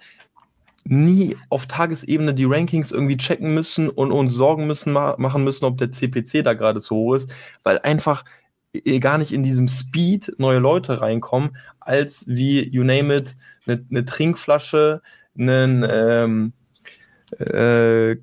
[0.86, 5.66] nie auf Tagesebene die Rankings irgendwie checken müssen und uns Sorgen müssen ma machen müssen,
[5.66, 7.30] ob der CPC da gerade zu hoch ist,
[7.64, 8.24] weil einfach
[9.00, 13.36] gar nicht in diesem Speed neue Leute reinkommen, als wie, you name it,
[13.68, 15.02] eine, eine Trinkflasche,
[15.38, 16.54] einen ähm,
[17.38, 18.18] äh,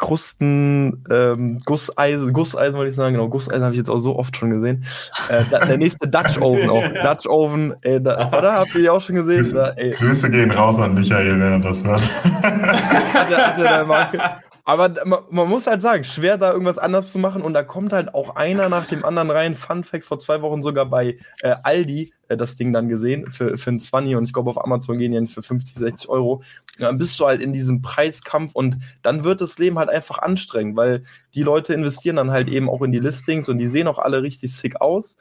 [0.00, 4.34] Krusten, ähm, Gusseisen, Gusseisen wollte ich sagen, genau, Gusseisen habe ich jetzt auch so oft
[4.34, 4.86] schon gesehen.
[5.28, 6.82] Äh, der nächste Dutch Oven auch.
[7.02, 8.54] Dutch Oven, ey, da, oder?
[8.54, 9.36] Habt ihr die auch schon gesehen?
[9.36, 12.02] Grüße, da, Grüße gehen raus an Michael, wenn er das hört.
[12.42, 14.20] hat, er, hat er Marke?
[14.70, 17.92] Aber man, man, muss halt sagen, schwer da irgendwas anders zu machen und da kommt
[17.92, 19.56] halt auch einer nach dem anderen rein.
[19.56, 23.58] Fun Fact, vor zwei Wochen sogar bei äh, Aldi äh, das Ding dann gesehen für,
[23.58, 26.34] für ein 20 und ich glaube auf Amazon gehen die für 50, 60 Euro.
[26.78, 30.20] Und dann bist du halt in diesem Preiskampf und dann wird das Leben halt einfach
[30.20, 31.02] anstrengend, weil
[31.34, 34.22] die Leute investieren dann halt eben auch in die Listings und die sehen auch alle
[34.22, 35.16] richtig sick aus.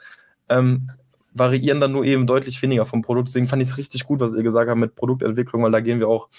[0.47, 0.91] Ähm,
[1.33, 3.29] variieren dann nur eben deutlich weniger vom Produkt.
[3.29, 5.99] Deswegen fand ich es richtig gut, was ihr gesagt habt mit Produktentwicklung, weil da gehen
[5.99, 6.29] wir auch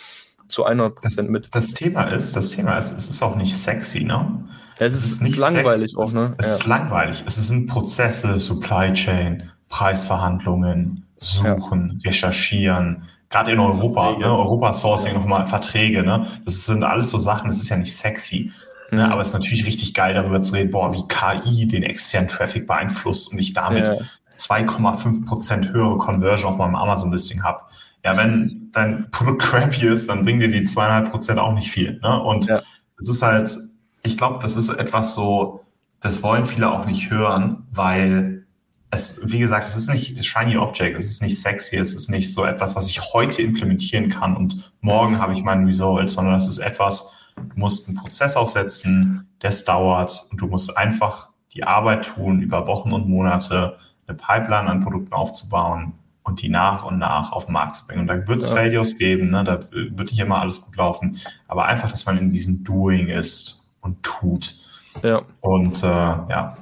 [0.50, 1.48] zu 100% mit.
[1.52, 4.44] Das Thema ist, das Thema ist, es ist auch nicht sexy, ne?
[4.78, 5.96] Es, es, ist, ist nicht langweilig sexy.
[5.96, 6.34] auch, ne?
[6.38, 6.58] Es, es ja.
[6.58, 7.24] ist langweilig.
[7.26, 12.10] Es sind Prozesse, Supply Chain, Preisverhandlungen, Suchen, ja.
[12.10, 13.04] Recherchieren.
[13.28, 14.26] Gerade in Europa, ne?
[14.26, 16.26] Europa-Sourcing nochmal Verträge, ne?
[16.44, 18.52] Das sind alles so Sachen, das ist ja nicht sexy.
[18.90, 19.06] Ne?
[19.06, 19.12] Mhm.
[19.12, 22.66] Aber es ist natürlich richtig geil, darüber zu reden, boah, wie KI den externen Traffic
[22.66, 23.96] beeinflusst und ich damit ja.
[24.36, 27.60] 2,5 Prozent höhere Conversion auf meinem Amazon-Listing habe.
[28.04, 31.98] Ja, wenn dein Produkt crappy ist, dann bringen dir die zweieinhalb Prozent auch nicht viel.
[32.00, 32.22] Ne?
[32.22, 32.62] Und ja.
[32.98, 33.56] es ist halt,
[34.02, 35.64] ich glaube, das ist etwas so,
[36.00, 38.46] das wollen viele auch nicht hören, weil
[38.90, 42.32] es, wie gesagt, es ist nicht shiny object, es ist nicht sexy, es ist nicht
[42.32, 46.48] so etwas, was ich heute implementieren kann und morgen habe ich meinen Result, sondern es
[46.48, 52.06] ist etwas, du musst einen Prozess aufsetzen, das dauert und du musst einfach die Arbeit
[52.06, 55.92] tun über Wochen und Monate, eine Pipeline an Produkten aufzubauen
[56.30, 58.02] und die nach und nach auf den Markt zu bringen.
[58.02, 58.54] Und da wird es ja.
[58.54, 59.42] Failures geben, ne?
[59.44, 61.18] da wird nicht immer alles gut laufen,
[61.48, 64.54] aber einfach, dass man in diesem Doing ist und tut.
[65.02, 65.22] Ja.
[65.40, 66.56] Und äh, ja.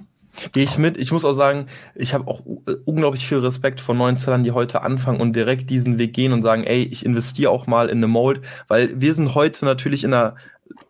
[0.52, 0.96] Gehe ich mit.
[0.96, 1.66] Ich muss auch sagen,
[1.96, 2.42] ich habe auch
[2.84, 6.44] unglaublich viel Respekt vor neuen Sellern, die heute anfangen und direkt diesen Weg gehen und
[6.44, 10.14] sagen, ey, ich investiere auch mal in eine Mold, weil wir sind heute natürlich in
[10.14, 10.36] einer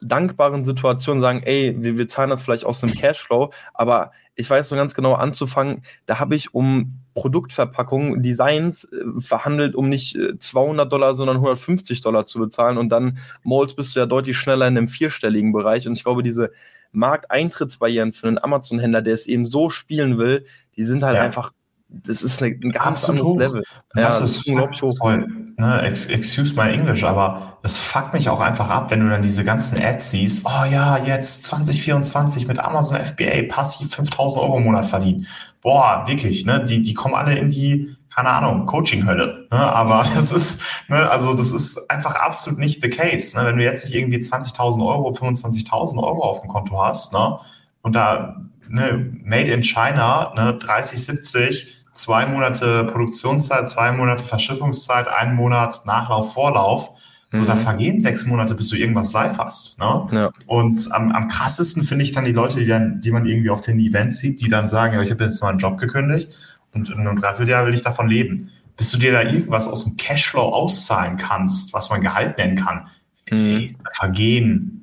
[0.03, 4.69] dankbaren Situation sagen, ey, wir, wir zahlen das vielleicht aus einem Cashflow, aber ich weiß
[4.69, 10.39] so ganz genau anzufangen, da habe ich um Produktverpackungen, Designs äh, verhandelt, um nicht äh,
[10.39, 14.69] 200 Dollar, sondern 150 Dollar zu bezahlen und dann Molds bist du ja deutlich schneller
[14.69, 16.53] in einem vierstelligen Bereich und ich glaube, diese
[16.93, 20.47] Markteintrittsbarrieren für einen Amazon-Händler, der es eben so spielen will,
[20.77, 21.23] die sind halt ja.
[21.23, 21.53] einfach
[21.91, 23.65] das ist eine, ein ganz Absolut anderes Level.
[23.95, 24.93] Ja, das, das, ist unglaublich hoch.
[25.01, 25.27] Toll.
[25.57, 29.43] Ne, excuse my English, aber es fuckt mich auch einfach ab, wenn du dann diese
[29.43, 30.47] ganzen Ads siehst.
[30.47, 35.27] Oh ja, jetzt 2024 mit Amazon FBA passiv 5000 Euro im Monat verdienen.
[35.61, 36.65] Boah, wirklich, ne?
[36.65, 39.47] Die, die kommen alle in die, keine Ahnung, Coaching-Hölle.
[39.51, 39.59] Ne?
[39.59, 43.37] Aber das ist, ne, also das ist einfach absolut nicht the case.
[43.37, 43.47] Ne?
[43.47, 47.39] Wenn du jetzt nicht irgendwie 20.000 Euro, 25.000 Euro auf dem Konto hast, ne?
[47.83, 48.37] Und da,
[48.69, 55.85] ne, made in China, ne, 30, 70, zwei Monate Produktionszeit, zwei Monate Verschiffungszeit, einen Monat
[55.85, 56.91] Nachlauf, Vorlauf.
[57.31, 57.47] So, mhm.
[57.47, 59.79] da vergehen sechs Monate, bis du irgendwas live hast.
[59.79, 60.09] Ne?
[60.13, 60.31] Ja.
[60.47, 63.61] Und am, am krassesten finde ich dann die Leute, die, dann, die man irgendwie auf
[63.61, 66.35] den Events sieht, die dann sagen, ja, ich habe jetzt meinen Job gekündigt
[66.73, 68.51] und in einem Dreivierteljahr will ich davon leben.
[68.77, 72.87] Bis du dir da irgendwas aus dem Cashflow auszahlen kannst, was man Gehalt nennen kann,
[73.31, 73.57] mhm.
[73.57, 74.78] ey, vergehen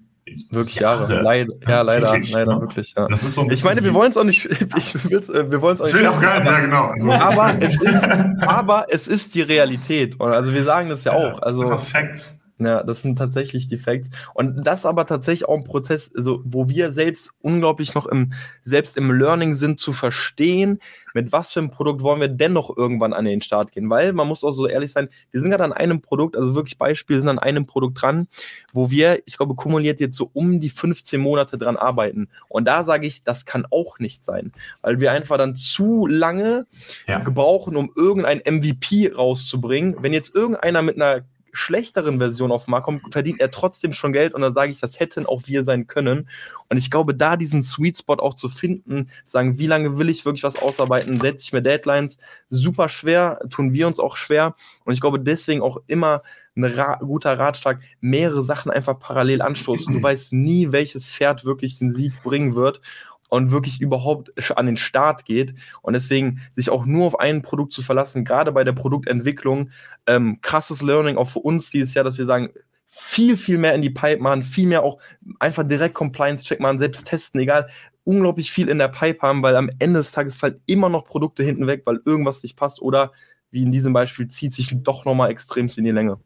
[0.50, 1.12] Wirklich Jahre.
[1.12, 1.24] Jahre.
[1.24, 2.62] Leid, ja, leider, wirklich, leider, ne?
[2.62, 2.94] wirklich.
[2.96, 3.08] Ja.
[3.08, 4.46] Das ist so ich meine, wir wollen es auch nicht.
[4.78, 5.96] Ich will's, äh, wir wollen es auch nicht.
[5.96, 6.86] Ich will auch gar nicht, ja, genau.
[6.88, 7.12] Also.
[7.12, 8.04] Aber, es ist,
[8.42, 10.20] aber es ist die Realität.
[10.20, 11.42] Also wir sagen das ja, ja auch.
[11.42, 12.45] Also, perfekt.
[12.58, 14.10] Ja, das sind tatsächlich die Facts.
[14.34, 18.32] Und das ist aber tatsächlich auch ein Prozess, also, wo wir selbst unglaublich noch im,
[18.64, 20.80] selbst im Learning sind, zu verstehen,
[21.14, 23.90] mit was für einem Produkt wollen wir dennoch irgendwann an den Start gehen.
[23.90, 26.78] Weil man muss auch so ehrlich sein, wir sind gerade an einem Produkt, also wirklich
[26.78, 28.28] Beispiel, sind an einem Produkt dran,
[28.72, 32.30] wo wir, ich glaube, kumuliert jetzt so um die 15 Monate dran arbeiten.
[32.48, 34.52] Und da sage ich, das kann auch nicht sein,
[34.82, 36.68] weil wir einfach dann zu lange
[37.06, 37.20] ja.
[37.20, 39.98] gebrauchen, um irgendein MVP rauszubringen.
[40.00, 41.26] Wenn jetzt irgendeiner mit einer
[41.56, 44.80] schlechteren Version auf den Markt kommt, verdient er trotzdem schon Geld und dann sage ich,
[44.80, 46.30] das hätten auch wir sein können.
[46.70, 50.26] Und ich glaube, da diesen Sweet Spot auch zu finden, sagen, wie lange will ich
[50.26, 52.18] wirklich was ausarbeiten, setze ich mir Deadlines,
[52.50, 54.56] super schwer, tun wir uns auch schwer.
[54.84, 56.22] Und ich glaube, deswegen auch immer
[56.56, 59.94] ein Ra guter Ratschlag, mehrere Sachen einfach parallel anstoßen.
[59.94, 62.82] Du weißt nie, welches Pferd wirklich den Sieg bringen wird
[63.30, 65.56] und wirklich überhaupt an den Start geht.
[65.82, 69.72] Und deswegen sich auch nur auf ein Produkt zu verlassen, gerade bei der Produktentwicklung,
[70.08, 72.50] ähm, krasses Learning auch für uns dieses Jahr, dass wir sagen,
[72.86, 75.00] viel, viel mehr in die Pipe machen, viel mehr auch
[75.40, 77.68] einfach direkt Compliance-Check machen, selbst testen, egal,
[78.06, 81.44] unglaublich viel in der Pipe haben, weil am Ende des Tages fallen immer noch Produkte
[81.44, 83.12] hinten weg, weil irgendwas nicht passt oder
[83.52, 86.20] wie in diesem Beispiel zieht sich doch nochmal extremst in die Länge.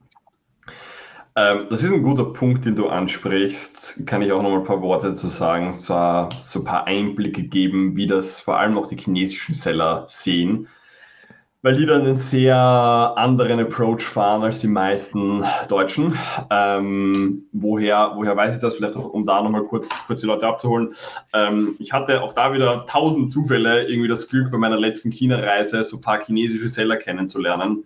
[1.40, 4.06] Ähm, das ist ein guter Punkt, den du ansprichst.
[4.06, 7.44] Kann ich auch noch mal ein paar Worte dazu sagen, so, so ein paar Einblicke
[7.44, 10.68] geben, wie das vor allem auch die chinesischen Seller sehen.
[11.62, 16.18] Weil die dann einen sehr anderen Approach fahren als die meisten Deutschen.
[16.50, 18.76] Ähm, woher, woher weiß ich das?
[18.76, 20.94] Vielleicht auch, um da nochmal kurz, kurz die Leute abzuholen.
[21.32, 25.86] Ähm, ich hatte auch da wieder tausend Zufälle, irgendwie das Glück bei meiner letzten China-Reise
[25.86, 27.86] so ein paar chinesische Seller kennenzulernen.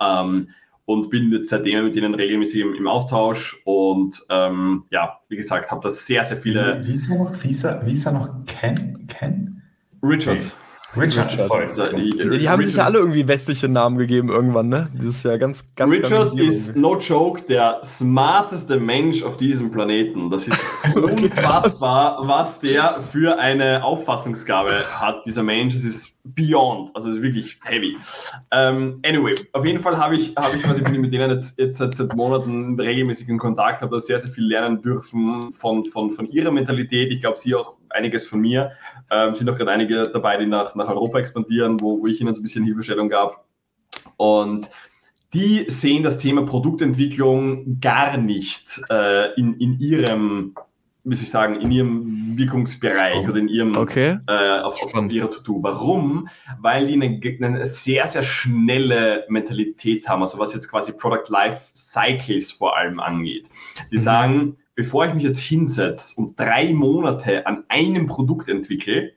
[0.00, 0.48] Ähm,
[0.86, 5.70] und bin jetzt seitdem mit denen regelmäßig im, im Austausch und ähm, ja, wie gesagt,
[5.70, 6.80] habe da sehr, sehr viele.
[6.82, 7.44] Wie, wie ist er noch?
[7.44, 8.28] Wie ist er, wie ist er noch?
[8.46, 9.06] Ken?
[9.08, 9.62] Ken?
[10.02, 10.38] Richard.
[10.38, 10.50] Nee.
[10.96, 11.66] Richard, sorry.
[11.96, 14.88] Die, die, die haben sich ja alle irgendwie westliche Namen gegeben irgendwann, ne?
[14.94, 19.70] Das ist ja ganz, ganz Richard ganz ist, no joke, der smarteste Mensch auf diesem
[19.70, 20.30] Planeten.
[20.30, 20.58] Das ist
[20.94, 25.74] unfassbar, was der für eine Auffassungsgabe hat, dieser Mensch.
[25.74, 27.96] Es ist beyond, also es ist wirklich heavy.
[27.96, 28.00] Um,
[28.52, 31.78] ähm, anyway, auf jeden Fall habe ich, habe ich quasi bin mit denen jetzt, jetzt
[31.78, 36.12] seit, seit Monaten regelmäßig in Kontakt, habe da sehr, sehr viel lernen dürfen von, von,
[36.12, 37.12] von ihrer Mentalität.
[37.12, 38.72] Ich glaube, sie auch einiges von mir.
[39.10, 42.34] Ähm, sind auch gerade einige dabei, die nach, nach Europa expandieren, wo, wo ich ihnen
[42.34, 43.44] so ein bisschen Hilfestellung gab.
[44.16, 44.70] Und
[45.34, 50.54] die sehen das Thema Produktentwicklung gar nicht äh, in, in ihrem,
[51.02, 54.18] wie soll ich sagen, in ihrem Wirkungsbereich oder in ihrem okay.
[54.28, 55.60] äh, auf, auf, ihrer To-Do.
[55.62, 56.28] Warum?
[56.60, 61.70] Weil die eine, eine, sehr, sehr schnelle Mentalität haben, also was jetzt quasi Product Life
[61.74, 63.48] Cycles vor allem angeht.
[63.90, 64.02] Die mhm.
[64.02, 69.12] sagen, bevor ich mich jetzt hinsetze und drei Monate an einem Produkt entwickle,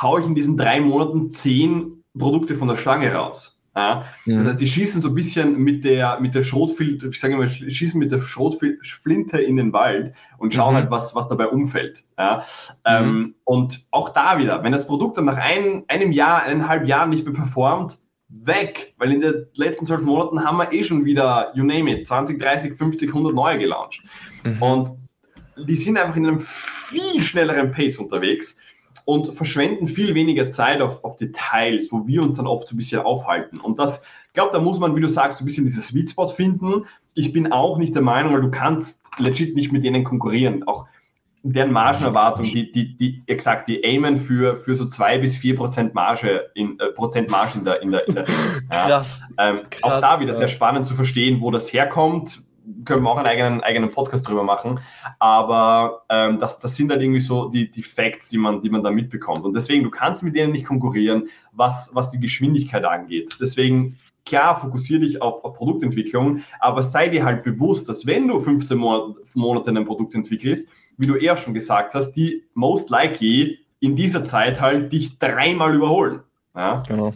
[0.00, 3.62] haue ich in diesen drei Monaten zehn Produkte von der Stange raus.
[3.76, 4.04] Ja?
[4.24, 4.38] Mhm.
[4.38, 7.48] Das heißt, die schießen so ein bisschen mit der, mit der Schrotflinte, ich sage mal,
[7.48, 10.78] schießen mit der Schrotflinte in den Wald und schauen mhm.
[10.78, 12.04] halt, was, was dabei umfällt.
[12.18, 12.44] Ja?
[12.84, 13.08] Ähm, mhm.
[13.08, 17.10] Ähm, und auch da wieder, wenn das Produkt dann nach ein, einem Jahr, eineinhalb Jahren
[17.10, 17.98] nicht mehr performt,
[18.28, 22.06] weg, weil in den letzten zwölf Monaten haben wir eh schon wieder, you name it,
[22.06, 24.04] 20, 30, 50, 100 neue gelauncht.
[24.44, 24.62] Mhm.
[24.62, 24.90] Und
[25.64, 28.56] die sind einfach in einem viel schnelleren Pace unterwegs
[29.04, 32.78] und verschwenden viel weniger Zeit auf, auf Details, wo wir uns dann oft so ein
[32.78, 33.58] bisschen aufhalten.
[33.60, 36.10] Und das, ich glaube, da muss man, wie du sagst, so ein bisschen dieses Sweet
[36.10, 36.86] Spot finden.
[37.14, 40.66] Ich bin auch nicht der Meinung, weil du kannst legit nicht mit denen konkurrieren.
[40.66, 40.86] Auch
[41.42, 45.94] deren Margenerwartung, die, die, die, exakt, die aimen für, für so zwei bis vier Prozent
[45.94, 48.40] Marge in, äh, Prozent Marge in der, in der, in der Regel.
[48.72, 48.86] Ja.
[48.86, 50.38] Krass, ähm, krass, Auch da wieder ja.
[50.38, 52.40] sehr spannend zu verstehen, wo das herkommt,
[52.84, 54.80] können wir auch einen eigenen, eigenen Podcast drüber machen.
[55.18, 58.82] Aber ähm, das, das sind halt irgendwie so die, die Facts, die man, die man
[58.82, 59.44] da mitbekommt.
[59.44, 63.36] Und deswegen, du kannst mit denen nicht konkurrieren, was, was die Geschwindigkeit angeht.
[63.40, 68.38] Deswegen, klar, fokussiere dich auf, auf Produktentwicklung, aber sei dir halt bewusst, dass wenn du
[68.38, 73.58] 15 Monate, Monate ein Produkt entwickelst, wie du eher schon gesagt hast, die most likely
[73.80, 76.20] in dieser Zeit halt dich dreimal überholen.
[76.54, 76.82] Ja?
[76.86, 77.12] Genau.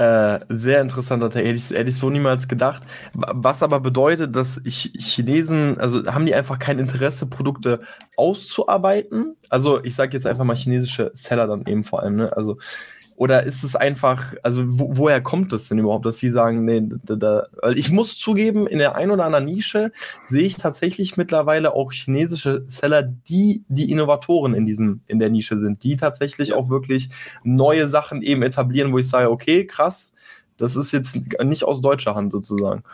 [0.00, 1.44] Äh, sehr interessanter Teil.
[1.44, 2.82] Hätte ich, hätte ich so niemals gedacht.
[3.12, 7.80] Was aber bedeutet, dass Chinesen, also haben die einfach kein Interesse, Produkte
[8.16, 9.36] auszuarbeiten?
[9.50, 12.16] Also ich sage jetzt einfach mal chinesische Seller dann eben vor allem.
[12.16, 12.34] Ne?
[12.34, 12.56] Also
[13.20, 16.80] oder ist es einfach, also wo, woher kommt das denn überhaupt, dass sie sagen, nee,
[17.04, 19.92] da, da, weil ich muss zugeben, in der ein oder anderen Nische
[20.30, 25.60] sehe ich tatsächlich mittlerweile auch chinesische Seller, die die Innovatoren in diesem, in der Nische
[25.60, 27.10] sind, die tatsächlich auch wirklich
[27.44, 30.14] neue Sachen eben etablieren, wo ich sage, okay, krass,
[30.56, 31.14] das ist jetzt
[31.44, 32.84] nicht aus deutscher Hand sozusagen.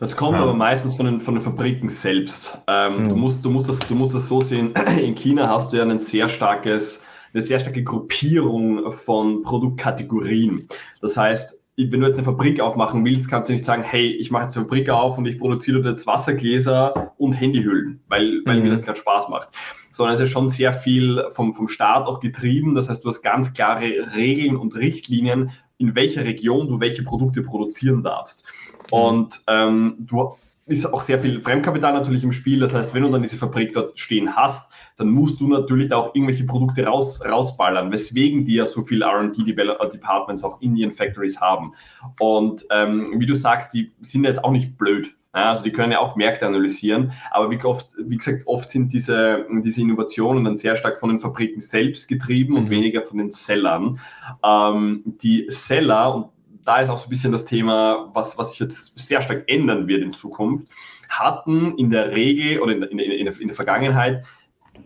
[0.00, 2.58] Das kommt aber meistens von den, von den Fabriken selbst.
[2.66, 3.08] Ähm, mhm.
[3.10, 5.84] du, musst, du, musst das, du musst das so sehen, in China hast du ja
[5.84, 10.68] ein sehr starkes eine sehr starke Gruppierung von Produktkategorien.
[11.00, 14.30] Das heißt, wenn du jetzt eine Fabrik aufmachen willst, kannst du nicht sagen, hey, ich
[14.30, 18.64] mache jetzt eine Fabrik auf und ich produziere jetzt Wassergläser und Handyhüllen, weil, weil mhm.
[18.64, 19.48] mir das gerade Spaß macht.
[19.90, 22.74] Sondern es ist schon sehr viel vom, vom Staat auch getrieben.
[22.74, 27.42] Das heißt, du hast ganz klare Regeln und Richtlinien, in welcher Region du welche Produkte
[27.42, 28.44] produzieren darfst.
[28.90, 28.98] Mhm.
[28.98, 32.60] Und ähm, du ist auch sehr viel Fremdkapital natürlich im Spiel.
[32.60, 35.96] Das heißt, wenn du dann diese Fabrik dort stehen hast, dann musst du natürlich da
[35.96, 41.40] auch irgendwelche Produkte raus, rausballern, weswegen die ja so viel RD-Departments auch in ihren Factories
[41.40, 41.72] haben.
[42.18, 45.14] Und ähm, wie du sagst, die sind jetzt auch nicht blöd.
[45.34, 48.92] Ja, also die können ja auch Märkte analysieren, aber wie oft, wie gesagt, oft sind
[48.92, 52.70] diese, diese Innovationen dann sehr stark von den Fabriken selbst getrieben und mhm.
[52.70, 53.98] weniger von den Sellern.
[54.44, 56.26] Ähm, die Seller, und
[56.66, 59.88] da ist auch so ein bisschen das Thema, was, was sich jetzt sehr stark ändern
[59.88, 60.68] wird in Zukunft,
[61.08, 64.24] hatten in der Regel oder in, in, in, der, in der Vergangenheit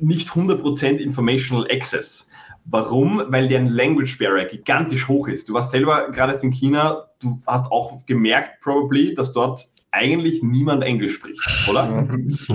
[0.00, 2.28] nicht 100% Informational Access.
[2.64, 3.22] Warum?
[3.28, 5.48] Weil deren Language Barrier gigantisch hoch ist.
[5.48, 10.84] Du warst selber gerade in China, du hast auch gemerkt, probably, dass dort eigentlich niemand
[10.84, 12.06] Englisch spricht, oder?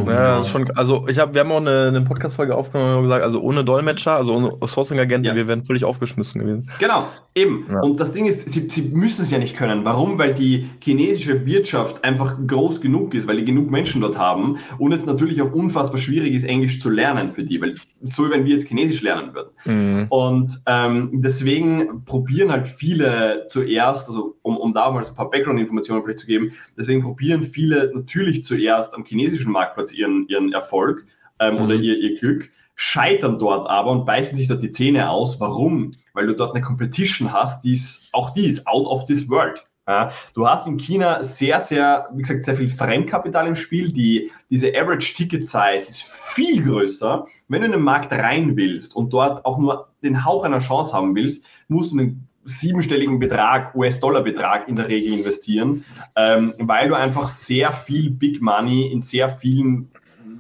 [0.05, 3.41] Ja, schon, also ich habe, wir haben auch eine, eine Podcast-Folge aufgenommen und gesagt, also
[3.41, 5.35] ohne Dolmetscher, also ohne Sourcing-Agenten, ja.
[5.35, 6.70] wir wären völlig aufgeschmissen gewesen.
[6.79, 7.66] Genau, eben.
[7.70, 7.79] Ja.
[7.79, 9.83] Und das Ding ist, sie, sie müssen es ja nicht können.
[9.83, 10.20] Warum?
[10.20, 14.91] Weil die chinesische Wirtschaft einfach groß genug ist, weil die genug Menschen dort haben und
[14.91, 18.45] es natürlich auch unfassbar schwierig ist, Englisch zu lernen für die, weil so wie wenn
[18.45, 19.49] wir jetzt Chinesisch lernen würden.
[19.66, 20.05] Mhm.
[20.09, 25.29] Und ähm, deswegen probieren halt viele zuerst, also um, um da mal so ein paar
[25.29, 30.51] Background-Informationen vielleicht zu geben, deswegen probieren probieren viele natürlich zuerst am chinesischen Marktplatz ihren, ihren
[30.53, 31.05] Erfolg
[31.39, 31.62] ähm, mhm.
[31.62, 35.39] oder ihr, ihr Glück, scheitern dort aber und beißen sich dort die Zähne aus.
[35.39, 35.91] Warum?
[36.13, 39.63] Weil du dort eine Competition hast, die ist, auch die ist out of this world.
[39.87, 43.91] Ja, du hast in China sehr, sehr, wie gesagt, sehr viel Fremdkapital im Spiel.
[43.91, 47.25] Die, diese Average Ticket Size ist viel größer.
[47.47, 50.93] Wenn du in den Markt rein willst und dort auch nur den Hauch einer Chance
[50.93, 55.86] haben willst, musst du einen siebenstelligen Betrag, US-Dollar-Betrag in der Regel investieren,
[56.16, 59.92] ähm, weil du einfach sehr viel Big Money in sehr vielen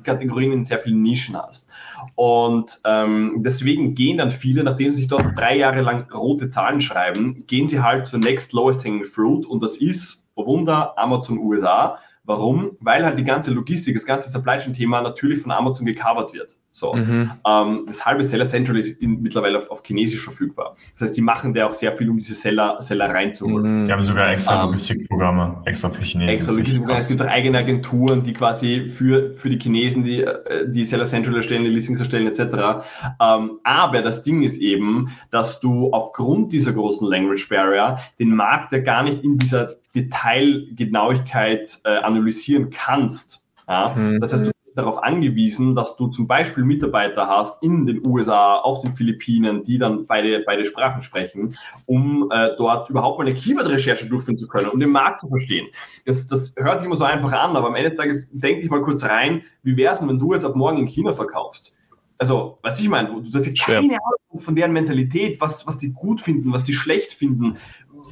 [0.03, 1.69] Kategorien, in sehr vielen Nischen hast.
[2.15, 6.81] Und ähm, deswegen gehen dann viele, nachdem sie sich dort drei Jahre lang rote Zahlen
[6.81, 11.99] schreiben, gehen sie halt zur Next Lowest Hanging Fruit und das ist, Wunder, Amazon USA.
[12.31, 12.77] Warum?
[12.79, 16.55] Weil halt die ganze Logistik, das ganze Supply Chain Thema natürlich von Amazon gecovert wird.
[16.71, 16.93] So.
[16.93, 17.29] Mhm.
[17.45, 20.77] Ähm, das halbe Seller Central ist in, mittlerweile auf, auf, Chinesisch verfügbar.
[20.93, 23.81] Das heißt, die machen da auch sehr viel, um diese Seller, Seller reinzuholen.
[23.81, 23.85] Mhm.
[23.85, 26.29] Die haben sogar extra ähm, Logistikprogramme, extra für Chinesen.
[26.29, 26.97] Extra Logistikprogramme.
[26.97, 31.05] Es gibt auch eigene Agenturen, die quasi für, für die Chinesen die, äh, die Seller
[31.05, 32.85] Central erstellen, die Listings erstellen, etc.
[33.19, 38.71] Ähm, aber das Ding ist eben, dass du aufgrund dieser großen Language Barrier den Markt
[38.71, 43.47] ja gar nicht in dieser Detailgenauigkeit äh, analysieren kannst.
[43.67, 43.93] Ja?
[43.95, 44.19] Mhm.
[44.21, 48.81] Das heißt, du darauf angewiesen, dass du zum Beispiel Mitarbeiter hast in den USA, auf
[48.81, 54.05] den Philippinen, die dann beide, beide Sprachen sprechen, um äh, dort überhaupt mal eine Keyword-Recherche
[54.05, 55.67] durchführen zu können, um den Markt zu verstehen.
[56.05, 58.69] Das, das hört sich immer so einfach an, aber am Ende des Tages denke ich
[58.69, 61.77] mal kurz rein, wie wäre es denn, wenn du jetzt ab morgen in China verkaufst?
[62.17, 65.91] Also, was ich meine, du hast ja keine Ahnung von deren Mentalität, was, was die
[65.91, 67.55] gut finden, was die schlecht finden,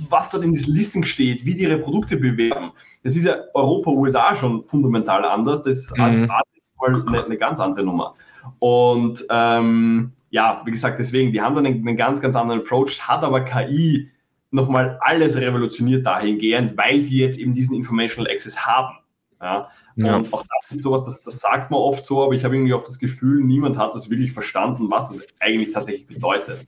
[0.09, 2.71] was dort in diesem Listing steht, wie die ihre Produkte bewerben.
[3.03, 5.63] Das ist ja Europa, USA schon fundamental anders.
[5.63, 6.03] Das ist mhm.
[6.03, 8.15] als Asien eine, eine, ganz andere Nummer.
[8.59, 13.01] Und ähm, ja, wie gesagt, deswegen, die haben dann einen, einen ganz, ganz anderen Approach,
[13.01, 14.09] hat aber KI
[14.51, 18.97] nochmal alles revolutioniert dahingehend, weil sie jetzt eben diesen Informational Access haben.
[19.41, 19.69] Ja?
[19.95, 20.15] ja.
[20.15, 22.73] Und auch das ist sowas, das, das sagt man oft so, aber ich habe irgendwie
[22.73, 26.67] oft das Gefühl, niemand hat das wirklich verstanden, was das eigentlich tatsächlich bedeutet.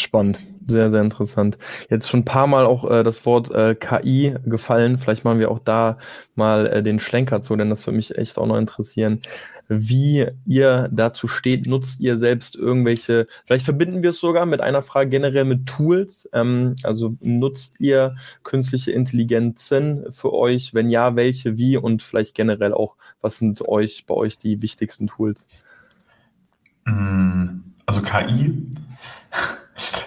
[0.00, 1.58] Spannend, sehr, sehr interessant.
[1.90, 4.96] Jetzt schon ein paar Mal auch äh, das Wort äh, KI gefallen.
[4.96, 5.98] Vielleicht machen wir auch da
[6.34, 9.20] mal äh, den Schlenker zu, denn das würde mich echt auch noch interessieren,
[9.68, 11.66] wie ihr dazu steht.
[11.66, 16.26] Nutzt ihr selbst irgendwelche, vielleicht verbinden wir es sogar mit einer Frage generell mit Tools.
[16.32, 20.72] Ähm, also nutzt ihr künstliche Intelligenzen für euch?
[20.72, 25.08] Wenn ja, welche, wie und vielleicht generell auch, was sind euch bei euch die wichtigsten
[25.08, 25.46] Tools?
[26.86, 28.70] Mm, also KI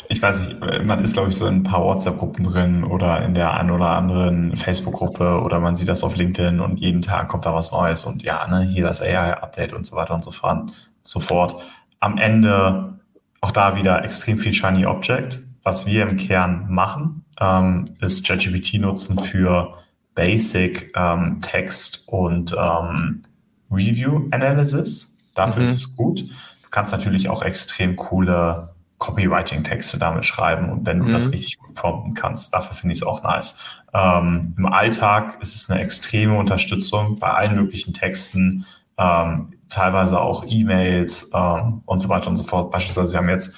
[0.08, 3.34] ich weiß nicht, man ist, glaube ich, so in ein paar WhatsApp-Gruppen drin oder in
[3.34, 7.46] der einen oder anderen Facebook-Gruppe oder man sieht das auf LinkedIn und jeden Tag kommt
[7.46, 10.72] da was Neues und ja, ne, hier das AI-Update und so weiter und so fort.
[11.02, 11.56] So fort.
[12.00, 13.00] Am Ende
[13.42, 15.42] auch da wieder extrem viel Shiny Object.
[15.64, 19.78] Was wir im Kern machen, ähm, ist ChatGPT nutzen für
[20.14, 23.24] Basic ähm, Text und ähm,
[23.72, 25.18] Review Analysis.
[25.34, 25.64] Dafür mhm.
[25.64, 26.22] ist es gut.
[26.22, 28.73] Du kannst natürlich auch extrem coole
[29.04, 31.14] Copywriting-Texte damit schreiben und wenn du mhm.
[31.14, 33.60] das richtig gut prompten kannst, dafür finde ich es auch nice.
[33.94, 38.66] Ähm, Im Alltag ist es eine extreme Unterstützung bei allen möglichen Texten,
[38.98, 42.72] ähm, teilweise auch E-Mails ähm, und so weiter und so fort.
[42.72, 43.58] Beispielsweise, wir haben jetzt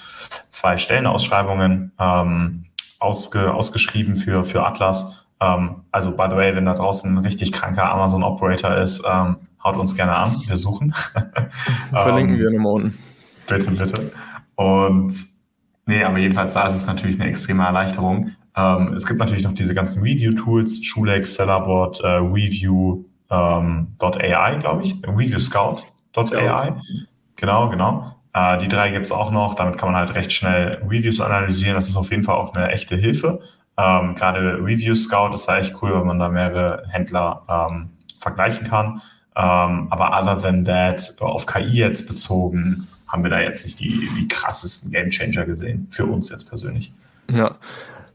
[0.49, 2.63] zwei Stellenausschreibungen ähm,
[2.97, 5.27] ausge, ausgeschrieben für, für Atlas.
[5.41, 9.77] Ähm, also, by the way, wenn da draußen ein richtig kranker Amazon-Operator ist, ähm, haut
[9.77, 10.95] uns gerne an, wir suchen.
[11.91, 12.97] Verlinken wir nochmal unten.
[13.47, 14.11] Bitte, bitte.
[14.55, 15.34] Und
[15.85, 18.31] Nee, aber jedenfalls da ist es natürlich eine extreme Erleichterung.
[18.55, 24.95] Ähm, es gibt natürlich noch diese ganzen Review-Tools, Schulex, Sellerboard, äh, Review, ähm, glaube ich,
[25.05, 26.73] Review Scout.ai.
[27.35, 28.15] Genau, genau.
[28.33, 29.53] Äh, die drei gibt es auch noch.
[29.55, 31.75] Damit kann man halt recht schnell Reviews analysieren.
[31.75, 33.41] Das ist auf jeden Fall auch eine echte Hilfe.
[33.77, 37.89] Ähm, Gerade Review Scout ist ja echt cool, wenn man da mehrere Händler ähm,
[38.19, 39.01] vergleichen kann.
[39.35, 44.09] Ähm, aber other than that, auf KI jetzt bezogen, haben wir da jetzt nicht die,
[44.19, 46.91] die krassesten Gamechanger gesehen, für uns jetzt persönlich.
[47.31, 47.57] Ja,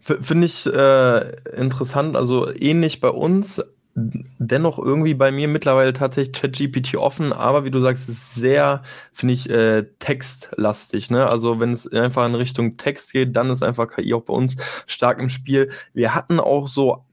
[0.03, 3.63] finde ich äh, interessant, also ähnlich bei uns,
[3.95, 9.35] dennoch irgendwie bei mir mittlerweile tatsächlich ChatGPT offen, aber wie du sagst, ist sehr, finde
[9.35, 11.11] ich, äh, textlastig.
[11.11, 11.27] Ne?
[11.27, 14.57] Also wenn es einfach in Richtung Text geht, dann ist einfach KI auch bei uns
[14.87, 15.71] stark im Spiel.
[15.95, 17.05] Wir hatten auch so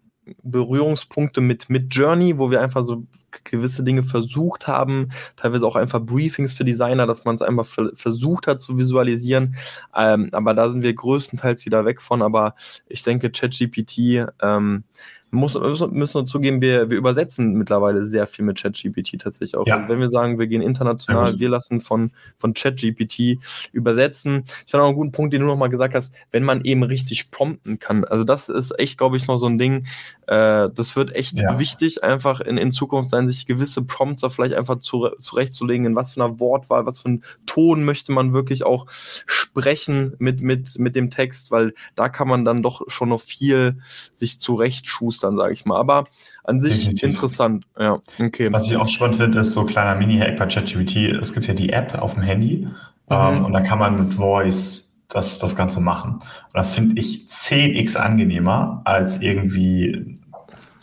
[0.43, 3.05] Berührungspunkte mit, mit Journey, wo wir einfach so
[3.43, 8.47] gewisse Dinge versucht haben, teilweise auch einfach Briefings für Designer, dass man es einfach versucht
[8.47, 9.55] hat zu visualisieren.
[9.95, 12.21] Ähm, aber da sind wir größtenteils wieder weg von.
[12.21, 12.55] Aber
[12.87, 14.83] ich denke, ChatGPT ähm,
[15.31, 19.67] muss, müssen, müssen wir zugeben, wir, wir übersetzen mittlerweile sehr viel mit ChatGPT tatsächlich auch.
[19.67, 19.77] Ja.
[19.77, 23.39] Also wenn wir sagen, wir gehen international, wir lassen von, von ChatGPT
[23.71, 24.45] übersetzen.
[24.65, 27.31] Ich fand auch einen guten Punkt, den du nochmal gesagt hast, wenn man eben richtig
[27.31, 28.05] prompten kann.
[28.05, 29.87] Also das ist echt, glaube ich, noch so ein Ding,
[30.27, 31.57] Äh, das wird echt ja.
[31.57, 35.95] wichtig, einfach in, in Zukunft sein, sich gewisse Prompts da vielleicht einfach zu, zurechtzulegen, in
[35.95, 40.77] was für einer Wortwahl, was für einen Ton möchte man wirklich auch sprechen mit, mit,
[40.79, 43.77] mit dem Text, weil da kann man dann doch schon noch viel
[44.15, 45.79] sich zurechtschustern, sage ich mal.
[45.79, 46.03] Aber
[46.43, 47.03] an sich Definitiv.
[47.03, 47.65] interessant.
[47.79, 48.51] Ja, okay.
[48.51, 51.13] Was ich auch spannend finde, ist so kleiner Mini-Hack bei ChatGPT.
[51.21, 52.75] Es gibt ja die App auf dem Handy mhm.
[53.09, 56.15] ähm, und da kann man mit Voice das, das Ganze machen.
[56.15, 60.16] Und das finde ich 10x angenehmer, als irgendwie,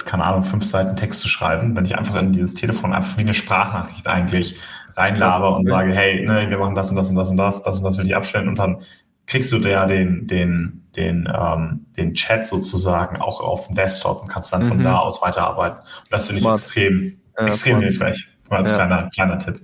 [0.05, 3.23] keine Ahnung, fünf Seiten Text zu schreiben, wenn ich einfach in dieses Telefon einfach wie
[3.23, 4.61] eine Sprachnachricht eigentlich
[4.97, 7.79] reinlaber und sage, hey, ne, wir machen das und das und das und das, das
[7.79, 8.83] und das will ich abstellen und dann
[9.27, 14.29] kriegst du ja den, den, den, ähm, den Chat sozusagen auch auf dem Desktop und
[14.29, 14.69] kannst dann mhm.
[14.69, 15.79] von da aus weiterarbeiten.
[15.79, 18.29] Und das finde ich extrem, ja, extrem hilfreich.
[18.55, 18.77] Mal als ja.
[18.77, 19.61] kleiner, kleiner Tipp.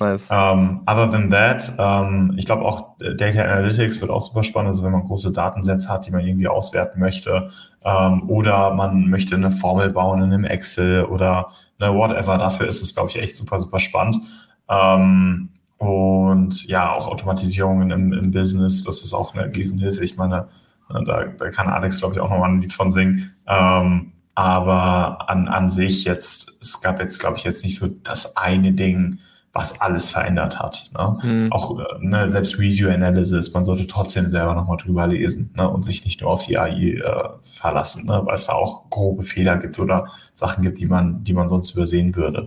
[0.00, 0.28] Nice.
[0.30, 4.84] Ähm, other than that, ähm, ich glaube auch Data Analytics wird auch super spannend, also
[4.84, 7.50] wenn man große Datensätze hat, die man irgendwie auswerten möchte,
[7.84, 11.48] ähm, oder man möchte eine Formel bauen in einem Excel oder
[11.80, 14.18] eine whatever, dafür ist es, glaube ich, echt super, super spannend.
[14.66, 20.04] Um, und ja, auch Automatisierungen im, im Business, das ist auch eine Riesenhilfe.
[20.04, 20.48] Ich meine,
[20.88, 23.32] da, da kann Alex, glaube ich, auch nochmal ein Lied von singen.
[23.46, 28.36] Um, aber an, an sich jetzt, es gab jetzt, glaube ich, jetzt nicht so das
[28.36, 29.18] eine Ding,
[29.52, 30.92] was alles verändert hat.
[30.96, 31.18] Ne?
[31.24, 31.52] Mhm.
[31.52, 35.68] Auch äh, ne, selbst Review Analysis, man sollte trotzdem selber nochmal drüber lesen ne?
[35.68, 38.20] und sich nicht nur auf die AI äh, verlassen, ne?
[38.24, 41.72] weil es da auch grobe Fehler gibt oder Sachen gibt, die man, die man sonst
[41.72, 42.46] übersehen würde.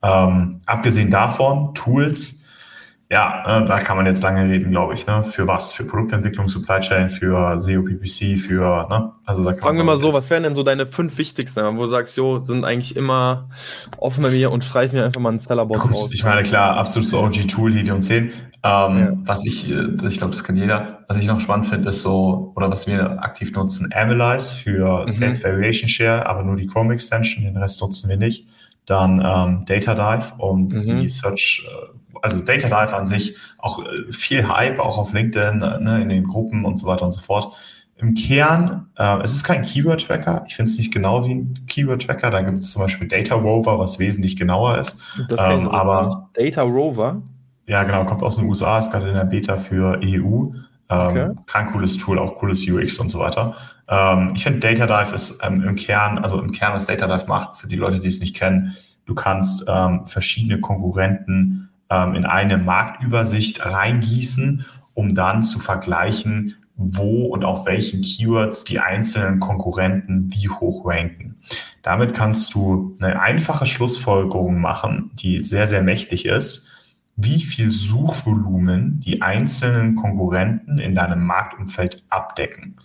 [0.00, 2.41] Ähm, abgesehen davon, Tools,
[3.12, 5.06] ja, äh, da kann man jetzt lange reden, glaube ich.
[5.06, 5.22] Ne?
[5.22, 5.74] Für was?
[5.74, 9.12] Für Produktentwicklung, Supply Chain, für SEO, PPC, für, ne?
[9.26, 11.82] Also da kann Fangen wir mal so, was wären denn so deine fünf wichtigsten, wo
[11.82, 13.50] du sagst, jo, sind eigentlich immer
[13.98, 16.10] offen bei mir und streichen mir einfach mal einen Sellerbot raus.
[16.14, 18.22] Ich meine, klar, absolutes OG-Tool, Helium 10.
[18.24, 18.32] Ähm,
[18.62, 19.12] ja.
[19.26, 21.04] Was ich, äh, ich glaube, das kann jeder.
[21.06, 25.08] Was ich noch spannend finde, ist so, oder was wir aktiv nutzen, Analyze für mhm.
[25.08, 28.46] Sales Variation Share, aber nur die Chrome Extension, den Rest nutzen wir nicht.
[28.86, 30.98] Dann ähm, Data Dive und mhm.
[30.98, 35.60] die Search äh, also Data Dive an sich auch äh, viel Hype, auch auf LinkedIn,
[35.60, 37.52] äh, ne, in den Gruppen und so weiter und so fort.
[37.96, 40.44] Im Kern, äh, es ist kein Keyword-Tracker.
[40.48, 42.30] Ich finde es nicht genau wie ein Keyword-Tracker.
[42.30, 45.00] Da gibt es zum Beispiel Data Rover, was wesentlich genauer ist.
[45.38, 47.22] Ähm, aber Data Rover?
[47.66, 50.06] Ja, genau, kommt aus den USA, ist gerade in der Beta für EU.
[50.06, 50.52] Ähm,
[50.90, 51.30] okay.
[51.46, 53.54] Kein cooles Tool, auch cooles UX und so weiter.
[53.92, 57.28] Ähm, ich finde Data Dive ist ähm, im Kern, also im Kern, was Data Dive
[57.28, 58.74] macht, für die Leute, die es nicht kennen,
[59.04, 64.64] du kannst ähm, verschiedene Konkurrenten ähm, in eine Marktübersicht reingießen,
[64.94, 71.36] um dann zu vergleichen, wo und auf welchen Keywords die einzelnen Konkurrenten wie hoch ranken.
[71.82, 76.68] Damit kannst du eine einfache Schlussfolgerung machen, die sehr, sehr mächtig ist,
[77.16, 82.76] wie viel Suchvolumen die einzelnen Konkurrenten in deinem Marktumfeld abdecken.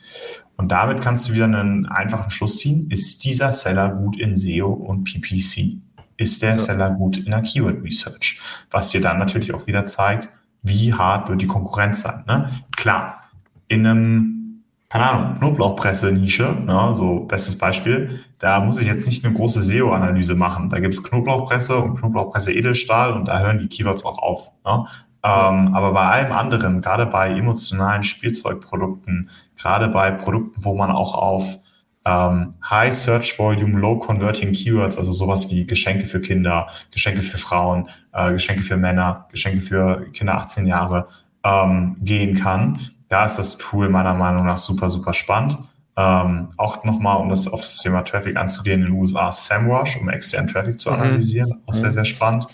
[0.58, 4.72] Und damit kannst du wieder einen einfachen Schluss ziehen, ist dieser Seller gut in SEO
[4.72, 5.82] und PPC?
[6.18, 6.58] ist der ja.
[6.58, 8.40] Seller gut in der Keyword Research,
[8.72, 10.30] was dir dann natürlich auch wieder zeigt,
[10.64, 12.24] wie hart wird die Konkurrenz sein.
[12.28, 12.50] Ne?
[12.76, 13.22] Klar,
[13.68, 19.34] in einem, keine Ahnung, Knoblauchpresse-Nische, ne, so bestes Beispiel, da muss ich jetzt nicht eine
[19.34, 20.70] große SEO-Analyse machen.
[20.70, 24.52] Da gibt es Knoblauchpresse und Knoblauchpresse Edelstahl und da hören die Keywords auch auf.
[24.66, 24.86] Ne?
[25.28, 31.16] Ähm, aber bei allem anderen, gerade bei emotionalen Spielzeugprodukten, gerade bei Produkten, wo man auch
[31.16, 31.60] auf
[32.06, 37.38] ähm, High Search Volume, Low Converting Keywords, also sowas wie Geschenke für Kinder, Geschenke für
[37.38, 41.10] Frauen, äh, Geschenke für Männer, Geschenke für Kinder 18 Jahre
[41.44, 42.80] ähm, gehen kann.
[43.10, 45.58] Da ist das Tool meiner Meinung nach super, super spannend.
[45.98, 50.08] Ähm, auch nochmal, um das auf das Thema Traffic anzugehen, in den USA SEMrush, um
[50.08, 51.02] externen Traffic zu mhm.
[51.02, 51.50] analysieren.
[51.50, 51.62] Mhm.
[51.66, 52.48] Auch sehr, sehr spannend.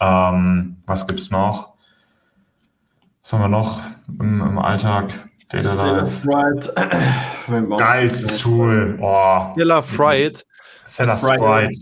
[0.00, 1.73] Ähm, was gibt's noch?
[3.24, 3.80] Was haben wir noch
[4.20, 5.30] im, im Alltag?
[5.48, 6.74] Data Fried.
[7.78, 8.98] Geilstes Tool.
[9.00, 9.54] Oh.
[9.56, 10.44] Seller Fried.
[10.84, 11.74] Seller Fried.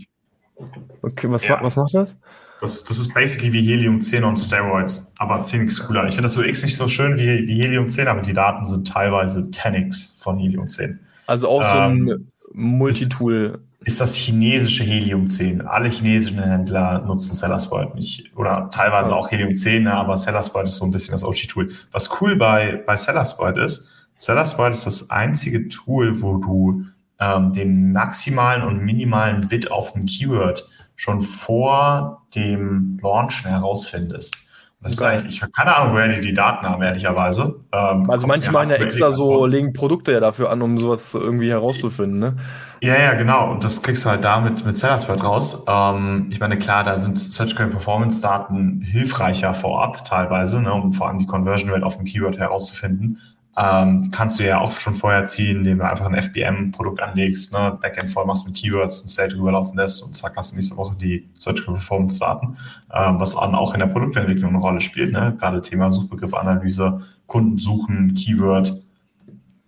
[1.01, 1.61] Okay, was, ja.
[1.61, 2.15] was macht das?
[2.61, 6.07] Das, das ist basically wie Helium 10 und Steroids, aber 10x cooler.
[6.07, 8.87] Ich finde das UX nicht so schön wie, wie Helium 10, aber die Daten sind
[8.87, 10.97] teilweise 10x von Helium 10.
[11.25, 15.61] Also auch so ein ähm, Multitool ist das chinesische Helium 10.
[15.67, 20.77] Alle chinesischen Händler nutzen Sellersport nicht oder teilweise auch Helium 10, ne, aber Sellersport ist
[20.77, 21.71] so ein bisschen das OG-Tool.
[21.91, 26.85] Was cool bei, bei Sellersport ist, Sellersport ist das einzige Tool, wo du
[27.19, 34.42] ähm, den maximalen und minimalen Bit auf dem Keyword schon vor dem Launch herausfindest.
[34.83, 37.61] Das ist eigentlich, ich habe keine Ahnung, woher die die Daten haben, ehrlicherweise.
[37.71, 41.49] Ähm, also manche machen ja extra so, legen Produkte ja dafür an, um sowas irgendwie
[41.49, 42.35] herauszufinden, ne?
[42.81, 43.49] Ja, ja, genau.
[43.49, 45.63] Und das kriegst du halt damit mit Sellersport raus.
[45.69, 50.91] Ähm, ich meine, klar, da sind Search Screen Performance Daten hilfreicher vorab teilweise, ne, um
[50.91, 53.21] vor allem die Conversion Rate auf dem Keyword herauszufinden.
[53.55, 57.77] Ähm, kannst du ja auch schon vorher ziehen, indem du einfach ein FBM-Produkt anlegst, ne,
[57.79, 60.95] Backend voll machst mit Keywords, ein State rüberlaufen lässt und zack, hast du nächste Woche
[60.99, 62.57] die Surgical Performance Daten,
[62.91, 65.35] ähm, was dann auch in der Produktentwicklung eine Rolle spielt, ne?
[65.39, 68.73] Gerade Thema Suchbegriffanalyse, Kunden suchen, Keyword,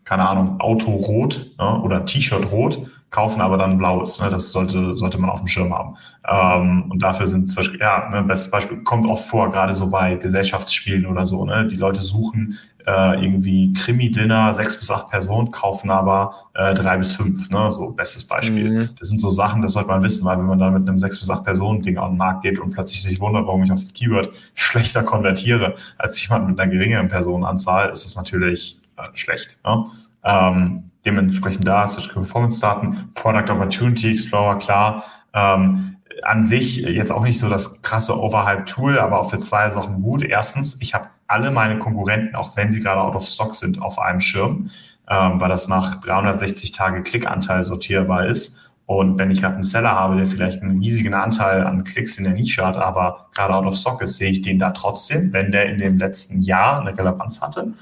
[0.03, 4.19] keine Ahnung, Auto rot ne, oder T-Shirt rot kaufen aber dann blaues.
[4.19, 4.29] Ne?
[4.29, 5.95] Das sollte, sollte man auf dem Schirm haben.
[6.27, 9.89] Ähm, und dafür sind zum Beispiel, ja, ne, bestes Beispiel kommt oft vor, gerade so
[9.89, 11.45] bei Gesellschaftsspielen oder so.
[11.45, 11.65] Ne?
[11.69, 17.13] Die Leute suchen äh, irgendwie Krimi-Dinner, sechs bis acht Personen, kaufen aber äh, drei bis
[17.13, 17.49] fünf.
[17.49, 17.71] Ne?
[17.71, 18.69] So bestes Beispiel.
[18.69, 18.89] Mhm.
[18.99, 21.17] Das sind so Sachen, das sollte man wissen, weil wenn man dann mit einem sechs
[21.17, 23.93] bis acht Personen-Ding auf den Markt geht und plötzlich sich wundert, warum ich auf das
[23.93, 29.57] Keyword schlechter konvertiere als jemand mit einer geringeren Personenanzahl, ist das natürlich äh, schlecht.
[29.63, 29.85] Ne?
[30.25, 35.03] Ähm, dementsprechend da, Surgical Performance Daten, Product Opportunity Explorer, klar.
[35.33, 40.01] Ähm, an sich jetzt auch nicht so das krasse Overhype-Tool, aber auch für zwei Sachen
[40.01, 40.23] gut.
[40.23, 43.99] Erstens, ich habe alle meine Konkurrenten, auch wenn sie gerade out of stock sind, auf
[43.99, 44.69] einem Schirm,
[45.09, 48.59] ähm, weil das nach 360 Tage Klickanteil sortierbar ist.
[48.85, 52.23] Und wenn ich gerade einen Seller habe, der vielleicht einen riesigen Anteil an Klicks in
[52.23, 55.51] der Nische hat, aber gerade out of stock ist, sehe ich den da trotzdem, wenn
[55.51, 57.73] der in dem letzten Jahr eine Relevanz hatte.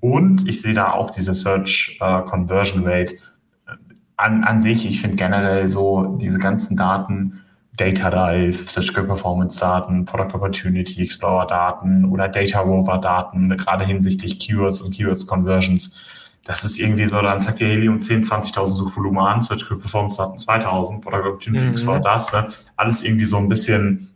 [0.00, 3.14] Und ich sehe da auch diese Search äh, Conversion Rate
[4.16, 4.86] an, an sich.
[4.86, 7.40] Ich finde generell so diese ganzen Daten,
[7.76, 14.38] Data Dive, Search Performance Daten, Product Opportunity Explorer Daten oder Data Rover Daten, gerade hinsichtlich
[14.38, 15.96] Keywords und Keywords Conversions.
[16.44, 20.38] Das ist irgendwie so, dann sagt ihr Helium 10, 20.000 Suchvolumen an, Search Performance Daten
[20.38, 21.72] 2000, Product Opportunity mhm.
[21.72, 22.48] Explorer das, ne?
[22.76, 24.10] alles irgendwie so ein bisschen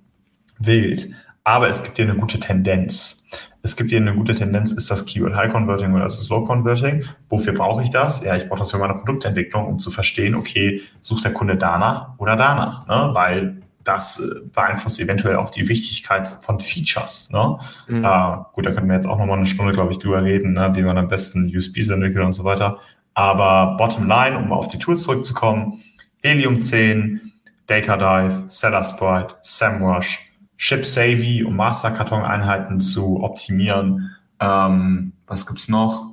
[0.59, 1.09] wild.
[1.43, 3.18] Aber es gibt hier eine gute Tendenz
[3.63, 6.45] es gibt hier eine gute Tendenz, ist das Keyword High Converting oder ist es Low
[6.45, 7.05] Converting?
[7.29, 8.23] Wofür brauche ich das?
[8.23, 12.19] Ja, ich brauche das für meine Produktentwicklung, um zu verstehen, okay, sucht der Kunde danach
[12.19, 13.11] oder danach, ne?
[13.13, 17.31] weil das äh, beeinflusst eventuell auch die Wichtigkeit von Features.
[17.31, 17.59] Ne?
[17.89, 18.05] Mhm.
[18.05, 20.71] Äh, gut, da können wir jetzt auch nochmal eine Stunde, glaube ich, drüber reden, ne?
[20.75, 22.79] wie man am besten USBs entwickelt und so weiter.
[23.15, 25.83] Aber bottom line, um auf die Tools zurückzukommen,
[26.23, 27.33] Helium 10,
[27.67, 30.21] Data Dive, Seller Sprite, SEMrush,
[30.59, 34.15] Ship-Savvy, um Masterkarton-Einheiten zu optimieren.
[34.41, 36.13] Ähm, was gibt's noch?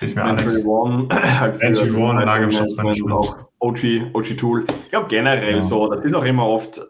[0.00, 0.64] Hilf mir Entry Alex.
[0.66, 3.12] One, halt Entry One, Lagerbestandsmanagement.
[3.12, 4.66] Auch OG, OG Tool.
[4.84, 5.62] Ich glaube generell ja.
[5.62, 6.82] so, das ist auch immer oft äh,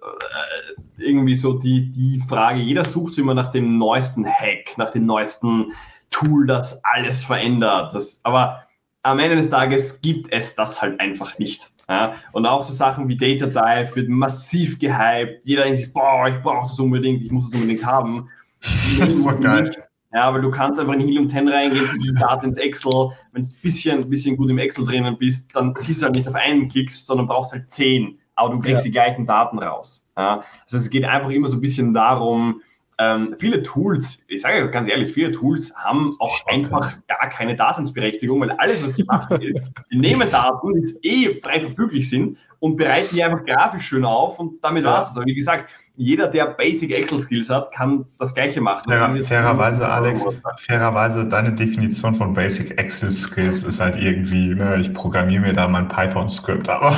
[0.98, 5.72] irgendwie so die, die Frage, jeder sucht immer nach dem neuesten Hack, nach dem neuesten
[6.10, 7.94] Tool, das alles verändert.
[7.94, 8.62] Das, aber
[9.02, 11.70] am Ende des Tages gibt es das halt einfach nicht.
[11.88, 12.14] Ja?
[12.32, 15.40] Und auch so Sachen wie Data Dive wird massiv gehypt.
[15.44, 18.28] Jeder denkt sich, boah, ich brauche das unbedingt, ich muss das unbedingt haben.
[18.98, 19.70] Das ist so geil.
[20.12, 23.10] Ja, weil du kannst einfach in Helium 10 reingehen, die Daten ins Excel.
[23.32, 26.26] Wenn du ein bisschen, bisschen gut im Excel drinnen bist, dann ziehst du halt nicht
[26.26, 28.18] auf einen Klicks, sondern brauchst halt zehn.
[28.34, 28.82] Aber du kriegst ja.
[28.84, 30.06] die gleichen Daten raus.
[30.16, 30.42] Ja?
[30.64, 32.62] Also es geht einfach immer so ein bisschen darum,
[32.98, 38.40] ähm, viele Tools, ich sage ganz ehrlich, viele Tools haben auch einfach gar keine Daseinsberechtigung,
[38.40, 39.60] weil alles, was sie machen, ist,
[39.92, 44.38] die nehmen Daten, die eh frei verfüglich sind und bereiten die einfach grafisch schön auf
[44.38, 44.92] und damit ja.
[44.92, 45.08] war's.
[45.08, 45.68] Also wie gesagt,
[45.98, 48.82] jeder, der Basic Excel Skills hat, kann das Gleiche machen.
[48.86, 50.26] Fair, fairerweise, Alex,
[50.58, 55.68] fairerweise, deine Definition von Basic Excel Skills ist halt irgendwie, ne, ich programmiere mir da
[55.68, 56.94] mein Python-Skript, aber.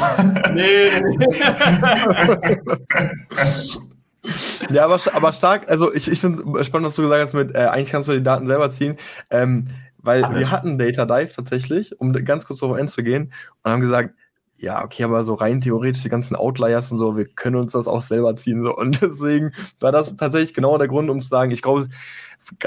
[0.52, 0.88] Nee.
[4.70, 7.58] Ja, aber, aber stark, also ich, ich finde spannend, was du gesagt hast mit, äh,
[7.58, 8.96] eigentlich kannst du die Daten selber ziehen,
[9.30, 9.68] ähm,
[9.98, 13.32] weil Ach, wir hatten Data Dive tatsächlich, um ganz kurz darauf einzugehen,
[13.62, 14.14] und haben gesagt,
[14.60, 17.86] ja, okay, aber so rein theoretisch die ganzen Outliers und so, wir können uns das
[17.86, 18.64] auch selber ziehen.
[18.64, 18.76] So.
[18.76, 21.86] Und deswegen war das tatsächlich genau der Grund, um zu sagen, ich glaube,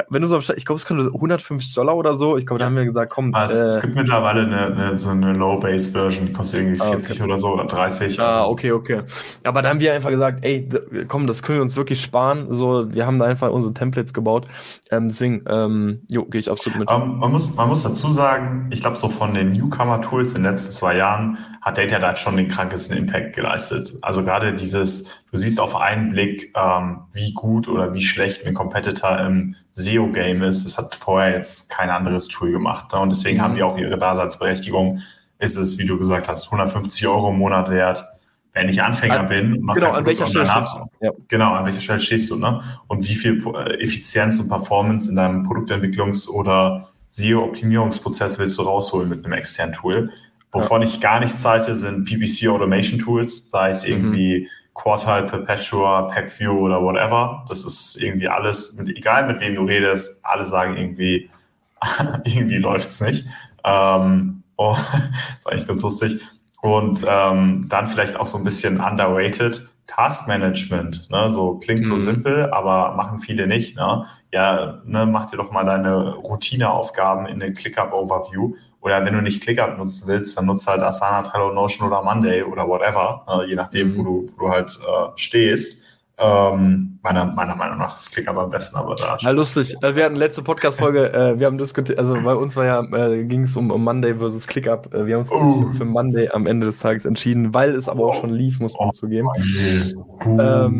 [0.09, 2.37] wenn du so, ich glaube, es konnte 150 Dollar oder so.
[2.37, 3.33] Ich glaube, da haben wir gesagt, komm.
[3.33, 7.11] Ah, es, äh, es, gibt mittlerweile eine, eine, so eine Low-Base-Version, die kostet irgendwie 40
[7.11, 7.23] ah, okay.
[7.23, 8.19] oder so oder 30.
[8.19, 8.51] Ah, also.
[8.51, 9.01] okay, okay.
[9.43, 10.69] Aber da haben wir einfach gesagt, ey,
[11.07, 12.47] komm, das können wir uns wirklich sparen.
[12.53, 14.47] So, wir haben da einfach unsere Templates gebaut.
[14.91, 16.89] Ähm, deswegen, ähm, jo, gehe ich absolut mit.
[16.89, 20.43] Um, ähm, man, muss, man muss dazu sagen, ich glaube, so von den Newcomer-Tools in
[20.43, 23.93] den letzten zwei Jahren hat Data Dive schon den krankesten Impact geleistet.
[24.01, 28.53] Also gerade dieses, du siehst auf einen Blick, ähm, wie gut oder wie schlecht ein
[28.53, 30.65] Competitor im SEO-Game ist.
[30.65, 32.91] Das hat vorher jetzt kein anderes Tool gemacht.
[32.93, 32.99] Ne?
[32.99, 33.41] Und deswegen mhm.
[33.41, 35.01] haben die auch ihre Daseinsberechtigung.
[35.39, 38.05] Ist es, wie du gesagt hast, 150 Euro im Monat wert.
[38.53, 41.05] Wenn ich Anfänger an, bin, mach genau, an welcher Stelle stehst du?
[41.05, 41.11] Ja.
[41.29, 42.61] Genau, an welcher Stelle stehst du, ne?
[42.87, 49.07] Und wie viel äh, Effizienz und Performance in deinem Produktentwicklungs- oder SEO-Optimierungsprozess willst du rausholen
[49.07, 50.11] mit einem externen Tool?
[50.51, 50.87] Wovon ja.
[50.87, 53.93] ich gar nichts halte, sind PPC Automation Tools, sei es mhm.
[53.93, 54.47] irgendwie mhm.
[54.81, 57.45] Quartal, Perpetua, Packview oder whatever.
[57.49, 61.29] Das ist irgendwie alles, mit, egal mit wem du redest, alle sagen irgendwie,
[62.23, 63.27] irgendwie läuft's nicht.
[63.63, 64.75] Ähm, oh,
[65.37, 66.21] ist eigentlich ganz lustig.
[66.63, 71.99] Und ähm, dann vielleicht auch so ein bisschen underrated, Taskmanagement, ne, so klingt so mhm.
[71.99, 73.75] simpel, aber machen viele nicht.
[73.75, 74.05] Ne?
[74.31, 78.55] Ja, ne, mach dir doch mal deine Routineaufgaben in den ClickUp-Overview.
[78.81, 82.43] Oder wenn du nicht ClickUp nutzen willst, dann nutze halt Asana, Trello, Notion oder Monday
[82.43, 83.97] oder whatever, ne, je nachdem, mhm.
[83.97, 85.81] wo, du, wo du halt äh, stehst.
[86.23, 89.17] Ähm, meiner, meiner Meinung nach ist Click aber am besten, aber da.
[89.19, 89.75] Ja, lustig.
[89.81, 93.23] Also wir hatten letzte Podcast-Folge, äh, wir haben diskutiert, also bei uns war ja, äh,
[93.23, 94.93] ging es um, um Monday versus ClickUp.
[94.93, 95.71] Äh, wir haben uns oh.
[95.71, 98.89] für Monday am Ende des Tages entschieden, weil es aber auch schon lief, muss man
[98.89, 99.29] oh, zugeben.
[99.95, 100.77] Oh, ähm,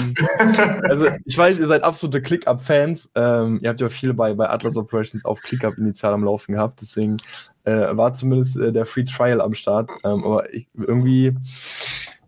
[0.83, 3.09] also ich weiß, ihr seid absolute ClickUp-Fans.
[3.15, 6.81] Ähm, ihr habt ja viel bei, bei Atlas Operations auf ClickUp initial am Laufen gehabt,
[6.81, 7.17] deswegen
[7.63, 9.91] äh, war zumindest äh, der Free Trial am Start.
[10.03, 11.35] Ähm, aber ich, irgendwie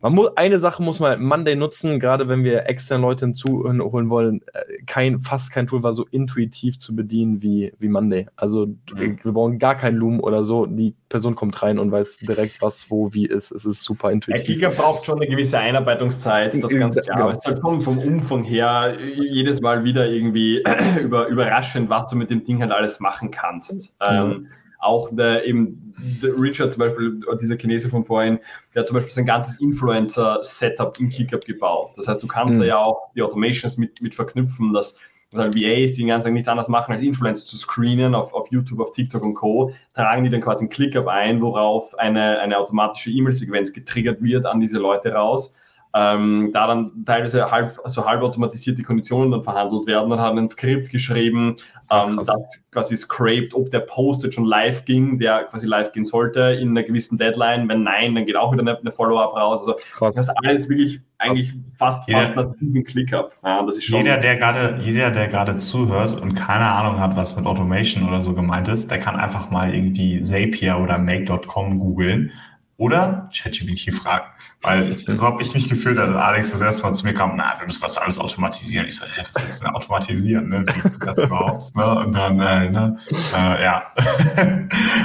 [0.04, 4.42] man muss, eine Sache muss man Monday nutzen, gerade wenn wir externe Leute hinzuholen wollen.
[4.52, 8.28] Äh, kein, fast kein Tool war so intuitiv zu bedienen wie, wie Monday.
[8.36, 9.20] Also mhm.
[9.24, 10.66] wir brauchen gar kein Loom oder so.
[10.66, 13.54] Die Person kommt rein und weiß direkt, was wo wie ist.
[13.54, 14.44] Es ist super intuitiv.
[14.46, 17.18] Der Klicker braucht schon eine gewisse Einarbeitungszeit, das ganz klar.
[17.18, 17.30] Genau.
[17.30, 20.62] Es halt kommt vom Umfang her jedes Mal wieder irgendwie
[21.02, 23.94] über, überraschend, was du mit dem Ding halt alles machen kannst.
[24.02, 24.06] Mhm.
[24.06, 24.48] Ähm,
[24.84, 28.40] auch der, eben der Richard zum Beispiel, dieser Chinese von vorhin,
[28.74, 31.92] der hat zum Beispiel sein ganzes Influencer-Setup in KickUp gebaut.
[31.96, 32.60] Das heißt, du kannst mhm.
[32.60, 34.96] da ja auch die Automations mit, mit verknüpfen, dass
[35.36, 38.52] also VAs, die den ganzen Tag nichts anderes machen, als Influencer zu screenen auf, auf
[38.52, 42.58] YouTube, auf TikTok und Co., tragen die dann quasi ein ClickUp ein, worauf eine, eine
[42.58, 45.56] automatische E-Mail-Sequenz getriggert wird an diese Leute raus
[45.96, 50.10] ähm, da dann teilweise halb, also halb automatisierte Konditionen dann verhandelt werden.
[50.10, 51.58] Dann hat ein Skript geschrieben,
[51.92, 56.06] ähm, das quasi scraped, ob der Post jetzt schon live ging, der quasi live gehen
[56.06, 57.70] sollte in einer gewissen Deadline.
[57.70, 59.60] Wenn nein, dann geht auch wieder eine, eine Follow-up raus.
[59.60, 60.16] Also Krass.
[60.16, 63.34] das ist alles wirklich eigentlich fast, jeder, fast einen Click-up.
[63.44, 68.08] Ja, jeder, der gerade, jeder, der gerade zuhört und keine Ahnung hat, was mit Automation
[68.08, 72.32] oder so gemeint ist, der kann einfach mal irgendwie Zapier oder Make.com googeln
[72.78, 74.26] oder ChatGPT fragen.
[74.62, 77.36] Weil ich, so habe ich mich gefühlt, als Alex das erste Mal zu mir kam,
[77.36, 78.88] na, wir müssen das alles automatisieren.
[78.88, 80.50] Ich so, hä, was willst du denn automatisieren?
[80.50, 80.66] Ne?
[80.66, 81.76] Wie das überhaupt?
[81.76, 81.96] Ne?
[81.96, 82.98] Und dann, äh, ne?
[83.34, 83.84] Äh, ja.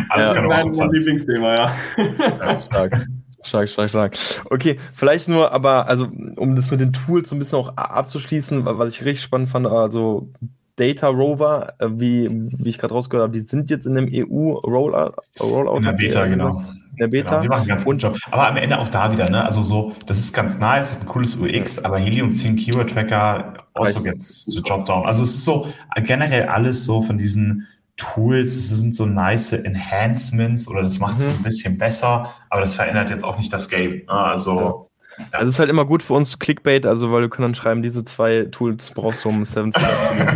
[0.08, 1.76] alles ja, kann mein, Lieblingsthema, ja.
[1.96, 2.60] ja.
[2.60, 3.06] Stark.
[3.42, 4.16] Stark, stark, stark.
[4.50, 8.64] Okay, vielleicht nur, aber also um das mit den Tools so ein bisschen auch abzuschließen,
[8.64, 10.32] was ich richtig spannend fand, also
[10.78, 15.14] Data Rover, äh, wie, wie ich gerade rausgehört habe, die sind jetzt in dem EU-Rollout.
[15.40, 16.62] Rollout in der Beta, genau.
[16.98, 17.30] Der Beta.
[17.30, 18.16] Genau, die machen einen ganz guten Job.
[18.30, 19.44] Aber am Ende auch da wieder, ne?
[19.44, 23.54] Also so, das ist ganz nice, hat ein cooles UX, aber Helium 10 Keyword Tracker
[23.74, 25.06] also gets the job down.
[25.06, 25.72] Also es ist so
[26.04, 31.26] generell alles so von diesen Tools, es sind so nice Enhancements oder das macht es
[31.26, 31.34] mhm.
[31.34, 34.02] ein bisschen besser, aber das verändert jetzt auch nicht das Game.
[34.06, 34.10] Ne?
[34.10, 34.84] Also ja.
[35.32, 37.82] Also es ist halt immer gut für uns Clickbait, also weil wir können dann schreiben,
[37.82, 40.28] diese zwei Tools brauchst du, um Seven Figure zu gehen.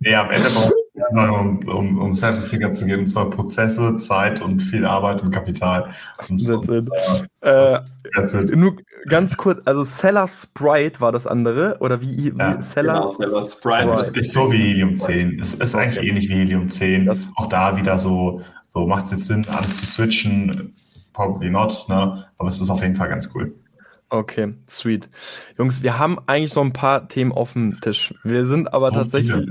[0.00, 3.96] nee, am Ende brauchst du um, um, um Seven Figure zu gehen, und zwar Prozesse,
[3.96, 5.90] Zeit und viel Arbeit und Kapital.
[6.28, 7.78] Und so, äh,
[8.14, 8.56] that's it.
[8.56, 8.76] Nur
[9.08, 13.44] ganz kurz, also Seller Sprite war das andere, oder wie, wie ja, Seller, genau, Seller
[13.44, 13.96] Sprite.
[13.96, 14.18] Sprite.
[14.20, 15.38] Ist so wie Helium 10.
[15.40, 15.84] Es ist okay.
[15.84, 17.06] eigentlich ähnlich wie Helium 10.
[17.06, 18.40] Das Auch da wieder so,
[18.72, 20.74] so macht es jetzt Sinn, alles zu switchen
[21.16, 22.26] probably not, ne?
[22.36, 23.54] aber es ist auf jeden Fall ganz cool.
[24.10, 25.08] Okay, sweet.
[25.58, 28.14] Jungs, wir haben eigentlich noch ein paar Themen auf dem Tisch.
[28.22, 29.48] Wir sind aber oh, tatsächlich,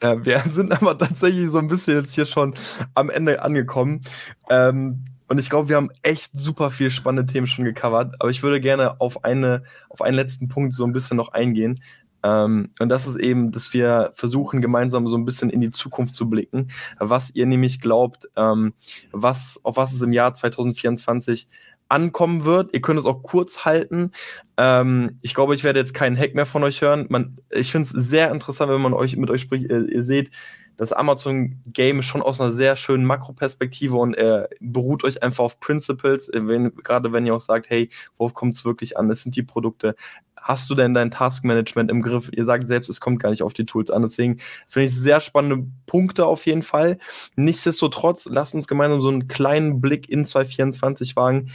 [0.00, 2.54] äh, wir sind aber tatsächlich so ein bisschen jetzt hier schon
[2.94, 4.00] am Ende angekommen.
[4.48, 8.16] Ähm, und ich glaube, wir haben echt super viel spannende Themen schon gecovert.
[8.18, 11.80] Aber ich würde gerne auf eine, auf einen letzten Punkt so ein bisschen noch eingehen.
[12.22, 16.14] Ähm, und das ist eben, dass wir versuchen, gemeinsam so ein bisschen in die Zukunft
[16.14, 16.68] zu blicken,
[16.98, 18.74] was ihr nämlich glaubt, ähm,
[19.12, 21.48] was, auf was es im Jahr 2024
[21.88, 22.74] ankommen wird.
[22.74, 24.12] Ihr könnt es auch kurz halten.
[24.60, 27.06] Ähm, ich glaube, ich werde jetzt keinen Hack mehr von euch hören.
[27.08, 29.70] Man, ich finde es sehr interessant, wenn man euch mit euch spricht.
[29.70, 30.30] Ihr, ihr seht,
[30.76, 36.30] das Amazon-Game schon aus einer sehr schönen Makroperspektive und er beruht euch einfach auf Principles,
[36.32, 39.10] wenn, gerade wenn ihr auch sagt, hey, worauf kommt es wirklich an?
[39.10, 39.94] Es sind die Produkte
[40.42, 42.30] hast du denn dein Taskmanagement im Griff?
[42.32, 44.02] Ihr sagt selbst, es kommt gar nicht auf die Tools an.
[44.02, 44.38] Deswegen
[44.68, 46.98] finde ich sehr spannende Punkte auf jeden Fall.
[47.36, 51.50] Nichtsdestotrotz, lasst uns gemeinsam so einen kleinen Blick in 2024 wagen.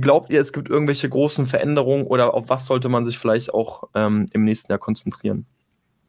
[0.00, 3.84] Glaubt ihr, es gibt irgendwelche großen Veränderungen oder auf was sollte man sich vielleicht auch
[3.94, 5.46] ähm, im nächsten Jahr konzentrieren?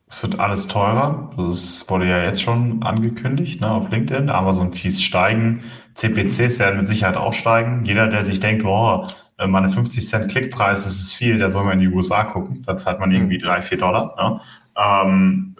[0.08, 1.32] Es wird alles teurer.
[1.38, 4.30] Das wurde ja jetzt schon angekündigt ne, auf LinkedIn.
[4.30, 5.64] Amazon-Fees steigen.
[5.96, 7.84] CPCs werden mit Sicherheit auch steigen.
[7.86, 9.08] Jeder, der sich denkt, boah,
[9.38, 12.24] äh, mal eine 50 Cent Klickpreis, das ist viel, der soll mal in die USA
[12.24, 12.64] gucken.
[12.66, 14.16] Da zahlt man irgendwie drei, vier Dollar.
[14.18, 14.42] Ne?
[14.78, 15.56] Ähm,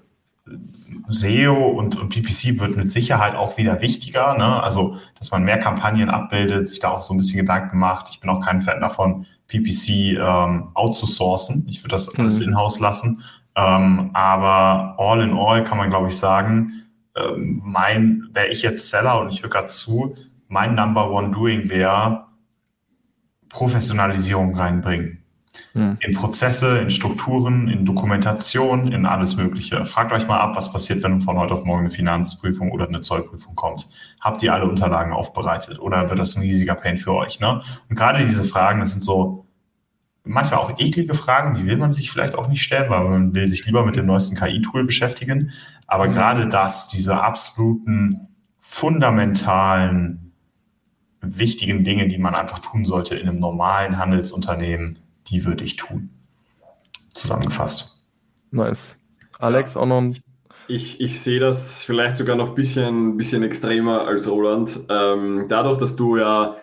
[1.08, 4.38] SEO und, und PPC wird mit Sicherheit auch wieder wichtiger.
[4.38, 4.62] Ne?
[4.62, 8.10] Also, dass man mehr Kampagnen abbildet, sich da auch so ein bisschen Gedanken macht.
[8.10, 11.66] Ich bin auch kein Fan davon, PPC ähm, outzusourcen.
[11.70, 12.50] Ich würde das alles mhm.
[12.50, 13.24] in-house lassen.
[13.56, 16.84] Ähm, aber all in all kann man, glaube ich, sagen,
[17.16, 20.16] ähm, mein, wäre ich jetzt Seller und ich höre gerade zu,
[20.48, 22.26] mein Number One Doing wäre,
[23.50, 25.23] Professionalisierung reinbringen.
[25.74, 25.98] Hm.
[26.02, 29.86] In Prozesse, in Strukturen, in Dokumentation, in alles Mögliche.
[29.86, 33.02] Fragt euch mal ab, was passiert, wenn von heute auf morgen eine Finanzprüfung oder eine
[33.02, 33.88] Zollprüfung kommt.
[34.22, 37.40] Habt ihr alle Unterlagen aufbereitet oder wird das ein riesiger Pain für euch?
[37.40, 37.62] Ne?
[37.90, 39.48] Und gerade diese Fragen, das sind so
[40.24, 43.50] manchmal auch eklige Fragen, die will man sich vielleicht auch nicht stellen, weil man will
[43.50, 45.52] sich lieber mit dem neuesten KI-Tool beschäftigen.
[45.88, 46.12] Aber mhm.
[46.12, 48.28] gerade das, diese absoluten
[48.60, 50.34] fundamentalen,
[51.22, 56.10] wichtigen Dinge, die man einfach tun sollte in einem normalen Handelsunternehmen, die würde ich tun.
[57.10, 58.04] Zusammengefasst.
[58.52, 58.98] Nice.
[59.40, 60.24] Alex, auch noch ein
[60.68, 64.80] ich, ich sehe das vielleicht sogar noch ein bisschen, bisschen extremer als Roland.
[64.90, 66.58] Ähm, dadurch, dass du ja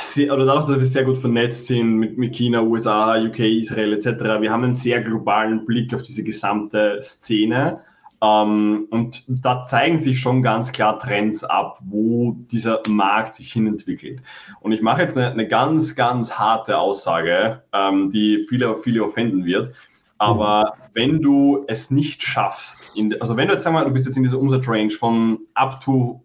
[0.00, 3.92] sehr, oder dadurch, dass wir sehr gut vernetzt sind mit, mit China, USA, UK, Israel
[3.94, 4.06] etc.,
[4.40, 7.80] wir haben einen sehr globalen Blick auf diese gesamte Szene.
[8.22, 14.22] Ähm, und da zeigen sich schon ganz klar Trends ab, wo dieser Markt sich hinentwickelt.
[14.60, 19.44] Und ich mache jetzt eine, eine ganz, ganz harte Aussage, ähm, die viele, viele offenden
[19.44, 19.72] wird.
[20.18, 24.06] Aber wenn du es nicht schaffst, in, also wenn du jetzt sagen wir, du bist
[24.06, 26.22] jetzt in dieser Umsatzrange von up to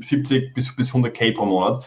[0.00, 1.86] 70 bis, bis 100k pro Monat,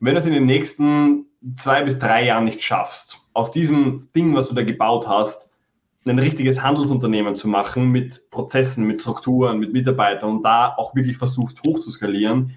[0.00, 1.26] wenn du es in den nächsten
[1.58, 5.43] zwei bis drei Jahren nicht schaffst, aus diesem Ding, was du da gebaut hast,
[6.06, 11.16] ein richtiges Handelsunternehmen zu machen mit Prozessen, mit Strukturen, mit Mitarbeitern und da auch wirklich
[11.16, 12.56] versuchst hoch zu skalieren,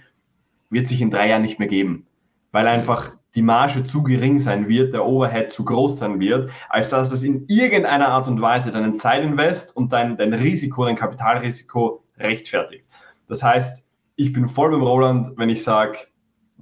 [0.69, 2.07] wird sich in drei Jahren nicht mehr geben,
[2.51, 6.89] weil einfach die Marge zu gering sein wird, der Overhead zu groß sein wird, als
[6.89, 12.03] dass das in irgendeiner Art und Weise deinen Zeitinvest und dein, dein Risiko, dein Kapitalrisiko
[12.17, 12.85] rechtfertigt.
[13.27, 15.99] Das heißt, ich bin voll beim Roland, wenn ich sage,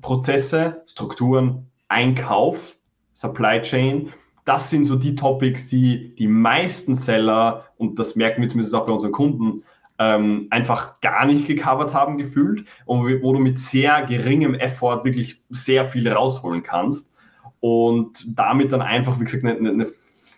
[0.02, 2.76] Prozesse, Strukturen, Einkauf,
[3.14, 4.12] Supply Chain.
[4.46, 8.86] Das sind so die Topics, die die meisten Seller, und das merken wir zumindest auch
[8.86, 9.64] bei unseren Kunden,
[9.98, 15.42] ähm, einfach gar nicht gecovert haben gefühlt und wo du mit sehr geringem Effort wirklich
[15.50, 17.12] sehr viel rausholen kannst
[17.60, 19.88] und damit dann einfach, wie gesagt, eine, eine,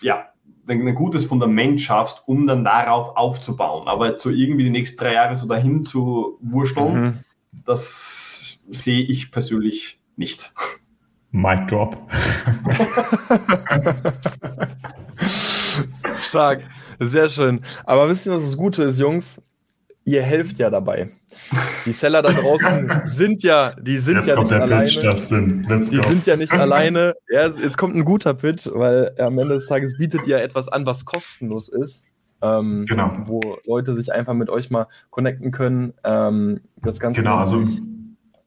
[0.02, 0.28] ja,
[0.68, 3.88] ein gutes Fundament schaffst, um dann darauf aufzubauen.
[3.88, 7.20] Aber jetzt so irgendwie die nächsten drei Jahre so dahin zu wursteln, mhm.
[7.66, 10.54] das sehe ich persönlich nicht.
[11.32, 11.98] Mic Drop.
[16.20, 16.62] Stark,
[17.00, 17.62] sehr schön.
[17.86, 19.42] Aber wisst ihr, was das Gute ist, Jungs?
[20.04, 21.10] Ihr helft ja dabei.
[21.86, 24.86] Die Seller da draußen sind ja, die sind jetzt ja nicht alleine.
[24.86, 24.98] Pitch,
[25.92, 27.14] die sind ja nicht alleine.
[27.30, 30.86] Ja, jetzt kommt ein guter Pitch, weil am Ende des Tages bietet ihr etwas an,
[30.86, 32.06] was kostenlos ist.
[32.42, 33.12] Ähm, genau.
[33.26, 35.94] Wo Leute sich einfach mit euch mal connecten können.
[36.06, 37.66] Ähm, das Ganze genau, also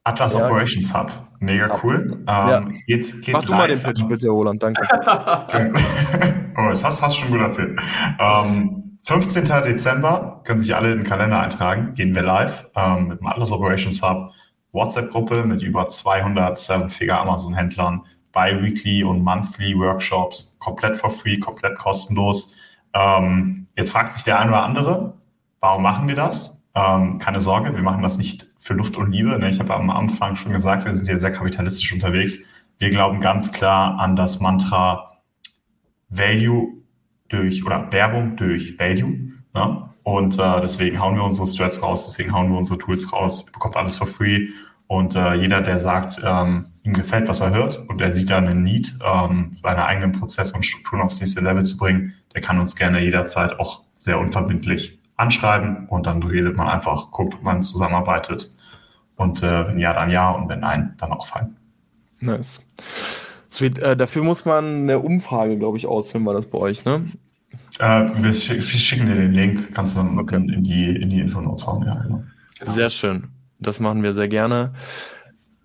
[0.03, 0.45] Atlas ja.
[0.45, 1.11] Operations Hub.
[1.39, 2.17] Mega cool.
[2.19, 2.59] Ähm, ja.
[2.87, 4.81] geht, geht Mach du mal den Pitch bitte, Roland, danke.
[6.57, 7.79] oh, das hast, du schon gut erzählt.
[8.19, 9.45] Ähm, 15.
[9.45, 11.93] Dezember können sich alle in den Kalender eintragen.
[11.93, 14.31] Gehen wir live ähm, mit dem Atlas Operations Hub.
[14.73, 22.55] WhatsApp-Gruppe mit über 200 Seven-Figure Amazon-Händlern, Bi-Weekly und Monthly Workshops, komplett for free, komplett kostenlos.
[22.93, 25.13] Ähm, jetzt fragt sich der eine oder andere,
[25.59, 26.60] warum machen wir das?
[26.73, 29.37] Ähm, keine Sorge, wir machen das nicht für Luft und Liebe.
[29.37, 29.49] Ne?
[29.49, 32.39] Ich habe am Anfang schon gesagt, wir sind hier sehr kapitalistisch unterwegs.
[32.79, 35.17] Wir glauben ganz klar an das Mantra
[36.09, 36.81] Value
[37.29, 39.33] durch oder Werbung durch Value.
[39.53, 39.89] Ne?
[40.03, 43.45] Und äh, deswegen hauen wir unsere Strats raus, deswegen hauen wir unsere Tools raus.
[43.47, 44.47] Ihr bekommt alles for free.
[44.87, 48.37] Und äh, jeder, der sagt, ähm, ihm gefällt, was er hört und er sieht da
[48.37, 52.59] einen Need, ähm, seine eigenen Prozesse und Strukturen aufs nächste Level zu bringen, der kann
[52.59, 57.61] uns gerne jederzeit auch sehr unverbindlich anschreiben und dann redet man einfach, guckt, ob man
[57.61, 58.49] zusammenarbeitet.
[59.15, 61.55] Und äh, wenn ja, dann ja und wenn nein, dann auch fein.
[62.19, 62.61] Nice.
[63.51, 63.79] Sweet.
[63.79, 67.05] Äh, dafür muss man eine Umfrage, glaube ich, ausfüllen, war das bei euch, ne?
[67.79, 70.35] Äh, wir schicken dir den Link, kannst du dann okay.
[70.35, 71.95] in, die, in die Infonotes hauen, ja.
[71.95, 72.23] Genau.
[72.61, 73.29] Sehr schön.
[73.59, 74.73] Das machen wir sehr gerne.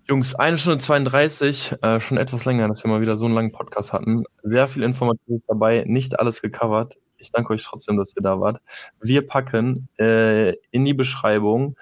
[0.09, 3.51] Jungs, eine Stunde 32, äh, schon etwas länger, dass wir mal wieder so einen langen
[3.51, 4.23] Podcast hatten.
[4.43, 6.97] Sehr viel Informatives dabei, nicht alles gecovert.
[7.17, 8.61] Ich danke euch trotzdem, dass ihr da wart.
[9.01, 11.75] Wir packen äh, in die Beschreibung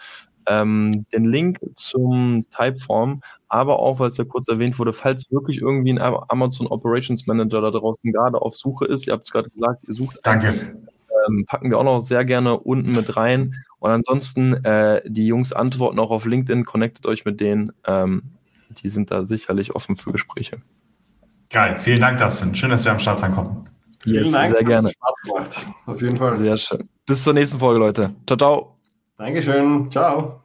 [0.48, 5.62] ähm, den Link zum Typeform, aber auch, weil es ja kurz erwähnt wurde, falls wirklich
[5.62, 9.50] irgendwie ein Amazon Operations Manager da draußen gerade auf Suche ist, ihr habt es gerade
[9.50, 10.50] gesagt, ihr sucht Danke.
[10.50, 10.88] Einen,
[11.28, 13.56] ähm, packen wir auch noch sehr gerne unten mit rein.
[13.80, 17.72] Und ansonsten, äh, die Jungs antworten auch auf LinkedIn, connectet euch mit denen.
[17.86, 18.24] Ähm,
[18.84, 20.58] die sind da sicherlich offen für Gespräche.
[21.50, 22.56] Geil, vielen Dank, Dustin.
[22.56, 23.75] Schön, dass wir am Start sein konnten.
[24.06, 24.56] Vielen Dank.
[24.56, 24.92] Sehr gerne.
[24.92, 25.66] Spaß gemacht.
[25.88, 26.38] Auf jeden Fall.
[26.38, 26.90] Sehr schön.
[27.08, 28.12] Bis zur nächsten Folge, Leute.
[28.28, 28.78] Ciao, ciao.
[29.18, 29.92] Dankeschön.
[29.92, 30.42] Ciao.